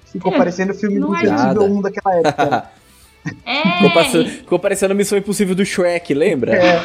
Ficou 0.05 0.31
É, 0.31 0.37
parecendo 0.37 0.73
o 0.73 0.75
filme 0.75 0.99
do 0.99 1.07
não 1.07 1.15
Impossível 1.15 1.39
adianta. 1.39 1.63
1 1.63 1.81
daquela 1.81 2.15
época. 2.15 2.69
é. 3.45 4.25
Ficou, 4.25 4.59
parecendo 4.59 4.91
a 4.91 4.95
missão 4.95 5.17
impossível 5.17 5.55
do 5.55 5.65
Shrek, 5.65 6.13
lembra? 6.13 6.55
É. 6.55 6.83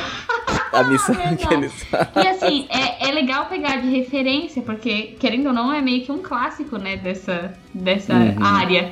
A 0.72 0.84
missão 0.84 1.14
Verdade. 1.14 1.46
que 1.46 1.54
eles. 1.54 1.86
E 2.16 2.26
assim, 2.28 2.66
é, 2.68 3.08
é 3.08 3.12
legal 3.12 3.46
pegar 3.46 3.76
de 3.76 3.88
referência, 3.88 4.62
porque, 4.62 5.16
querendo 5.18 5.46
ou 5.48 5.52
não, 5.52 5.72
é 5.72 5.80
meio 5.80 6.04
que 6.04 6.12
um 6.12 6.18
clássico, 6.18 6.76
né, 6.78 6.96
dessa, 6.96 7.54
dessa 7.74 8.14
Uhum. 8.14 8.44
área. 8.44 8.90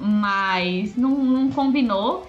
Mas 0.00 0.96
não, 0.96 1.10
não 1.10 1.48
combinou 1.50 2.26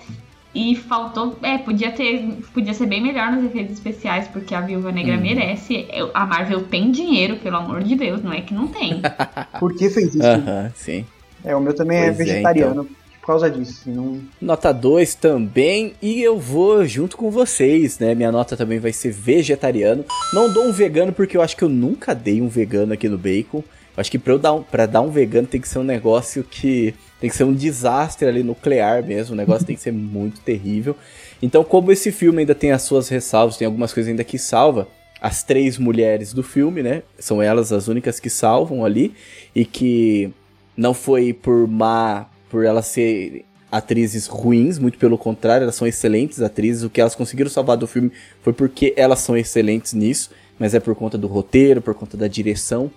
e 0.54 0.76
faltou. 0.76 1.38
É, 1.42 1.58
podia 1.58 1.92
ter. 1.92 2.38
Podia 2.54 2.74
ser 2.74 2.86
bem 2.86 3.02
melhor 3.02 3.32
nos 3.32 3.44
efeitos 3.46 3.74
especiais, 3.74 4.28
porque 4.28 4.54
a 4.54 4.62
Viúva 4.62 4.92
Negra 4.92 5.16
Uhum. 5.16 5.22
merece. 5.22 5.88
A 6.14 6.26
Marvel 6.26 6.64
tem 6.66 6.92
dinheiro, 6.92 7.38
pelo 7.38 7.58
amor 7.58 7.84
de 7.84 7.96
Deus, 7.96 8.22
não 8.22 8.32
é 8.32 8.42
que 8.42 8.54
não 8.54 8.68
tem. 8.68 9.02
Por 9.60 9.74
que 9.76 9.90
fez 9.90 10.14
isso? 10.14 10.28
Sim. 10.76 11.06
É, 11.44 11.56
o 11.56 11.60
meu 11.60 11.76
também 11.76 11.98
é 11.98 12.06
Pois 12.12 12.20
é, 12.20 12.24
vegetariano. 12.24 12.88
Por 13.24 13.28
causa 13.28 13.50
disso. 13.50 13.80
assim, 13.80 13.94
Não... 13.94 14.20
Nota 14.42 14.74
2 14.74 15.16
também, 15.16 15.94
e 16.02 16.22
eu 16.22 16.38
vou 16.38 16.86
junto 16.86 17.16
com 17.16 17.32
vocês, 17.32 17.98
né? 17.98 18.14
Minha 18.14 18.34
nota 18.34 18.58
também 18.58 18.80
vai 18.80 18.92
ser 18.92 19.14
vegetariano. 19.14 20.04
Não 20.34 20.52
dou 20.52 20.66
um 20.66 20.74
vegano 20.74 21.14
porque 21.14 21.38
eu 21.38 21.42
acho 21.42 21.56
que 21.56 21.64
eu 21.64 21.70
nunca 21.70 22.14
dei 22.14 22.42
um 22.42 22.50
vegano 22.50 22.92
aqui 22.92 23.08
no 23.08 23.18
Bacon. 23.18 23.60
Eu 23.60 24.02
acho 24.02 24.12
que 24.12 24.20
pra, 24.20 24.34
eu 24.34 24.40
dar 24.40 24.52
um, 24.52 24.62
pra 24.62 24.86
dar 24.86 25.00
um 25.00 25.10
vegano 25.10 25.48
tem 25.48 25.62
que 25.62 25.70
ser 25.70 25.80
um 25.80 25.86
negócio 25.86 26.44
que. 26.44 26.94
Tem 27.22 27.30
que 27.30 27.36
ser 27.38 27.46
um 27.46 27.54
desastre 27.54 28.28
ali 28.28 28.44
nuclear 28.44 29.02
mesmo. 29.02 29.34
O 29.34 29.38
negócio 29.38 29.66
tem 29.66 29.78
que 29.78 29.82
ser 29.82 29.94
muito 29.94 30.42
terrível. 30.42 30.94
Então, 31.42 31.64
como 31.64 31.94
esse 31.94 32.12
filme 32.12 32.40
ainda 32.40 32.54
tem 32.54 32.74
as 32.74 32.82
suas 32.82 33.08
ressalvas, 33.08 33.56
tem 33.56 33.66
algumas 33.66 33.94
coisas 33.94 34.10
ainda 34.10 34.26
que 34.26 34.38
salva. 34.38 34.86
As 35.22 35.44
três 35.44 35.78
mulheres 35.78 36.34
do 36.34 36.44
filme, 36.44 36.84
né? 36.84 37.04
São 37.18 37.42
elas 37.42 37.72
as 37.72 37.88
únicas 37.88 38.20
que 38.20 38.30
salvam 38.30 38.84
ali. 38.84 39.14
E 39.56 39.64
que 39.64 40.30
não 40.76 40.94
foi 40.94 41.32
por 41.32 41.66
má. 41.66 42.28
Por 42.54 42.64
elas 42.64 42.86
ser 42.86 43.46
atrizes 43.72 44.28
ruins, 44.28 44.78
muito 44.78 45.00
pelo 45.00 45.18
contrário, 45.18 45.64
elas 45.64 45.74
são 45.74 45.88
excelentes 45.88 46.40
atrizes. 46.40 46.84
O 46.84 46.90
que 46.92 47.02
elas 47.02 47.16
conseguiram 47.16 47.50
salvar 47.50 47.76
do 47.78 47.88
filme 47.88 48.12
foi 48.44 48.54
porque 48.54 48.94
elas 48.96 49.22
são 49.22 49.36
excelentes 49.36 49.92
nisso, 49.94 50.30
mas 50.60 50.76
é 50.76 50.80
por 50.80 50.94
conta 50.94 51.18
do 51.18 51.26
roteiro, 51.26 51.82
por 51.82 51.96
conta 51.96 52.16
da 52.16 52.28
direção, 52.28 52.92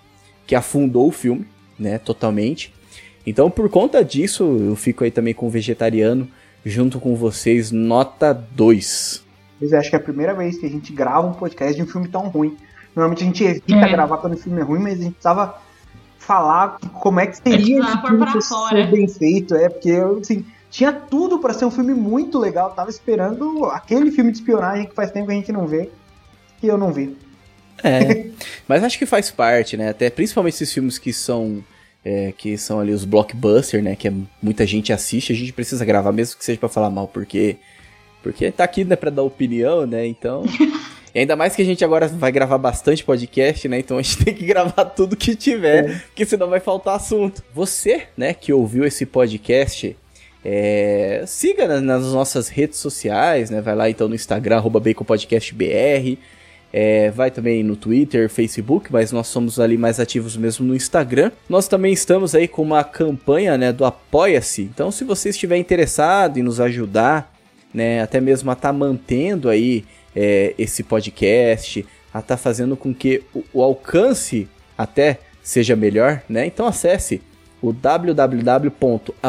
que 0.46 0.54
afundou 0.54 1.08
o 1.08 1.10
filme, 1.10 1.46
né, 1.78 1.96
totalmente. 1.96 2.70
Então, 3.26 3.50
por 3.50 3.70
conta 3.70 4.04
disso, 4.04 4.44
eu 4.44 4.76
fico 4.76 5.04
aí 5.04 5.10
também 5.10 5.32
com 5.32 5.46
o 5.46 5.50
vegetariano, 5.50 6.28
junto 6.62 7.00
com 7.00 7.16
vocês, 7.16 7.70
nota 7.70 8.34
2. 8.34 9.24
Pois 9.58 9.72
é, 9.72 9.78
acho 9.78 9.88
que 9.88 9.96
é 9.96 9.98
a 9.98 10.02
primeira 10.02 10.34
vez 10.34 10.58
que 10.58 10.66
a 10.66 10.68
gente 10.68 10.92
grava 10.92 11.26
um 11.26 11.32
podcast 11.32 11.74
de 11.74 11.82
um 11.82 11.86
filme 11.86 12.08
tão 12.08 12.28
ruim. 12.28 12.54
Normalmente 12.94 13.22
a 13.22 13.26
gente 13.26 13.42
evita 13.42 13.86
é. 13.86 13.90
gravar 13.90 14.18
quando 14.18 14.34
o 14.34 14.36
filme 14.36 14.60
é 14.60 14.62
ruim, 14.62 14.80
mas 14.80 15.00
a 15.00 15.02
gente 15.02 15.12
precisava 15.14 15.58
falar 16.26 16.78
como 17.00 17.20
é 17.20 17.26
que 17.26 17.36
seria 17.36 17.80
esse 17.80 18.00
filme 18.00 18.42
ser 18.42 18.90
bem 18.90 19.08
feito. 19.08 19.54
É, 19.54 19.68
porque 19.68 19.90
eu, 19.90 20.18
assim, 20.18 20.44
tinha 20.70 20.92
tudo 20.92 21.38
para 21.38 21.54
ser 21.54 21.64
um 21.64 21.70
filme 21.70 21.94
muito 21.94 22.38
legal. 22.38 22.70
tava 22.70 22.90
esperando 22.90 23.64
aquele 23.66 24.10
filme 24.10 24.32
de 24.32 24.38
espionagem 24.38 24.86
que 24.86 24.94
faz 24.94 25.10
tempo 25.10 25.26
que 25.26 25.32
a 25.32 25.36
gente 25.36 25.52
não 25.52 25.66
vê, 25.66 25.88
que 26.60 26.66
eu 26.66 26.76
não 26.76 26.92
vi. 26.92 27.16
É, 27.82 28.26
mas 28.66 28.82
acho 28.82 28.98
que 28.98 29.06
faz 29.06 29.30
parte, 29.30 29.76
né? 29.76 29.90
Até 29.90 30.10
principalmente 30.10 30.54
esses 30.54 30.72
filmes 30.72 30.98
que 30.98 31.12
são 31.12 31.62
é, 32.04 32.32
que 32.36 32.56
são 32.58 32.80
ali 32.80 32.92
os 32.92 33.04
blockbusters, 33.04 33.82
né? 33.82 33.94
Que 33.94 34.08
é, 34.08 34.12
muita 34.42 34.66
gente 34.66 34.92
assiste, 34.92 35.32
a 35.32 35.36
gente 35.36 35.52
precisa 35.52 35.84
gravar, 35.84 36.12
mesmo 36.12 36.36
que 36.36 36.44
seja 36.44 36.58
para 36.58 36.68
falar 36.68 36.90
mal, 36.90 37.06
porque 37.06 37.56
porque 38.22 38.50
tá 38.50 38.64
aqui 38.64 38.84
né, 38.84 38.96
para 38.96 39.10
dar 39.10 39.22
opinião, 39.22 39.86
né? 39.86 40.06
Então. 40.06 40.44
E 41.16 41.20
ainda 41.20 41.34
mais 41.34 41.56
que 41.56 41.62
a 41.62 41.64
gente 41.64 41.82
agora 41.82 42.08
vai 42.08 42.30
gravar 42.30 42.58
bastante 42.58 43.02
podcast, 43.02 43.66
né? 43.68 43.78
Então 43.78 43.96
a 43.96 44.02
gente 44.02 44.18
tem 44.22 44.34
que 44.34 44.44
gravar 44.44 44.84
tudo 44.84 45.16
que 45.16 45.34
tiver, 45.34 45.88
é. 45.88 45.94
porque 46.08 46.26
senão 46.26 46.46
vai 46.46 46.60
faltar 46.60 46.96
assunto. 46.96 47.42
Você, 47.54 48.02
né, 48.14 48.34
que 48.34 48.52
ouviu 48.52 48.84
esse 48.84 49.06
podcast, 49.06 49.96
é, 50.44 51.24
siga 51.26 51.66
nas, 51.66 51.80
nas, 51.80 52.12
nossas 52.12 52.48
redes 52.48 52.78
sociais, 52.80 53.48
né? 53.48 53.62
Vai 53.62 53.74
lá 53.74 53.88
então 53.88 54.08
no 54.08 54.14
Instagram, 54.14 54.56
arroba 54.58 54.78
BaconPodcastBR. 54.78 56.18
É, 56.70 57.10
vai 57.12 57.30
também 57.30 57.62
no 57.62 57.76
Twitter, 57.76 58.28
Facebook, 58.28 58.92
mas 58.92 59.10
nós 59.10 59.26
somos 59.28 59.58
ali 59.58 59.78
mais 59.78 59.98
ativos 59.98 60.36
mesmo 60.36 60.66
no 60.66 60.76
Instagram. 60.76 61.32
Nós 61.48 61.66
também 61.66 61.94
estamos 61.94 62.34
aí 62.34 62.46
com 62.46 62.60
uma 62.60 62.84
campanha 62.84 63.56
né, 63.56 63.72
do 63.72 63.86
Apoia-se. 63.86 64.60
Então, 64.60 64.90
se 64.90 65.02
você 65.02 65.30
estiver 65.30 65.56
interessado 65.56 66.38
em 66.38 66.42
nos 66.42 66.60
ajudar, 66.60 67.34
né, 67.72 68.02
até 68.02 68.20
mesmo 68.20 68.50
a 68.50 68.52
estar 68.52 68.68
tá 68.68 68.72
mantendo 68.74 69.48
aí 69.48 69.82
é, 70.16 70.54
esse 70.56 70.82
podcast, 70.82 71.84
a 72.12 72.20
estar 72.20 72.36
tá 72.36 72.36
fazendo 72.36 72.76
com 72.76 72.94
que 72.94 73.22
o, 73.34 73.44
o 73.52 73.62
alcance 73.62 74.48
até 74.76 75.18
seja 75.42 75.76
melhor, 75.76 76.22
né? 76.28 76.46
Então 76.46 76.66
acesse 76.66 77.20
o 77.68 77.72
www.apoia.se 77.72 79.28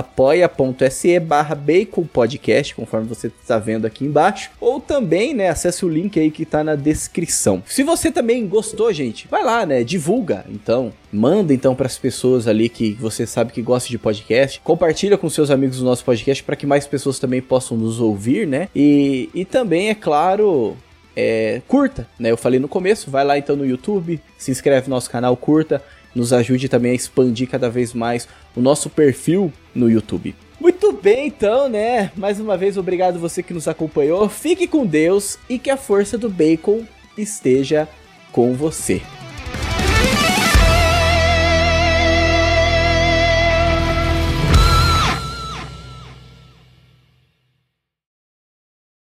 barra 1.20 1.56
baconpodcast, 1.56 2.76
conforme 2.76 3.08
você 3.08 3.28
está 3.28 3.58
vendo 3.58 3.86
aqui 3.86 4.06
embaixo, 4.06 4.52
ou 4.60 4.80
também, 4.80 5.34
né, 5.34 5.50
acesse 5.50 5.86
o 5.86 5.90
link 5.90 6.20
aí 6.20 6.32
que 6.32 6.44
está 6.44 6.64
na 6.64 6.76
descrição. 6.76 7.64
Se 7.66 7.84
você 7.84 8.12
também 8.12 8.48
gostou, 8.48 8.92
gente, 8.94 9.28
vai 9.28 9.44
lá, 9.44 9.66
né, 9.66 9.84
divulga, 9.84 10.46
então, 10.50 10.94
manda 11.12 11.54
então 11.54 11.76
para 11.76 11.88
as 11.88 11.98
pessoas 11.98 12.48
ali 12.48 12.70
que 12.70 12.94
você 12.94 13.26
sabe 13.26 13.52
que 13.52 13.62
gosta 13.62 13.90
de 13.90 13.98
podcast, 13.98 14.62
compartilha 14.64 15.18
com 15.18 15.30
seus 15.30 15.50
amigos 15.52 15.82
o 15.82 15.86
nosso 15.86 16.04
podcast 16.06 16.44
para 16.44 16.56
que 16.56 16.66
mais 16.66 16.88
pessoas 16.88 17.20
também 17.20 17.42
possam 17.42 17.78
nos 17.78 18.00
ouvir, 18.00 18.48
né, 18.48 18.70
e, 18.76 19.30
e 19.34 19.44
também, 19.46 19.90
é 19.90 19.96
claro, 19.96 20.78
é, 21.20 21.64
curta, 21.68 22.08
né? 22.20 22.30
Eu 22.30 22.38
falei 22.38 22.60
no 22.60 22.68
começo, 22.68 23.10
vai 23.10 23.26
lá 23.26 23.40
então 23.40 23.56
no 23.56 23.66
YouTube, 23.66 24.22
se 24.38 24.52
inscreve 24.52 24.88
no 24.88 24.94
nosso 24.96 25.10
canal, 25.10 25.36
curta, 25.36 25.84
nos 26.18 26.34
ajude 26.34 26.68
também 26.68 26.92
a 26.92 26.96
expandir 26.96 27.48
cada 27.48 27.70
vez 27.70 27.94
mais 27.94 28.28
o 28.56 28.60
nosso 28.60 28.90
perfil 28.90 29.54
no 29.74 29.90
YouTube. 29.90 30.36
Muito 30.60 30.92
bem, 30.92 31.28
então, 31.28 31.70
né? 31.70 32.12
Mais 32.16 32.40
uma 32.40 32.58
vez, 32.58 32.78
obrigado 32.78 33.20
você 33.20 33.44
que 33.44 33.54
nos 33.54 33.68
acompanhou. 33.68 34.28
Fique 34.28 34.68
com 34.68 34.86
Deus 34.86 35.38
e 35.48 35.60
que 35.60 35.70
a 35.70 35.78
força 35.78 36.18
do 36.18 36.30
bacon 36.30 36.84
esteja 37.18 37.88
com 38.32 38.54
você. 38.54 39.02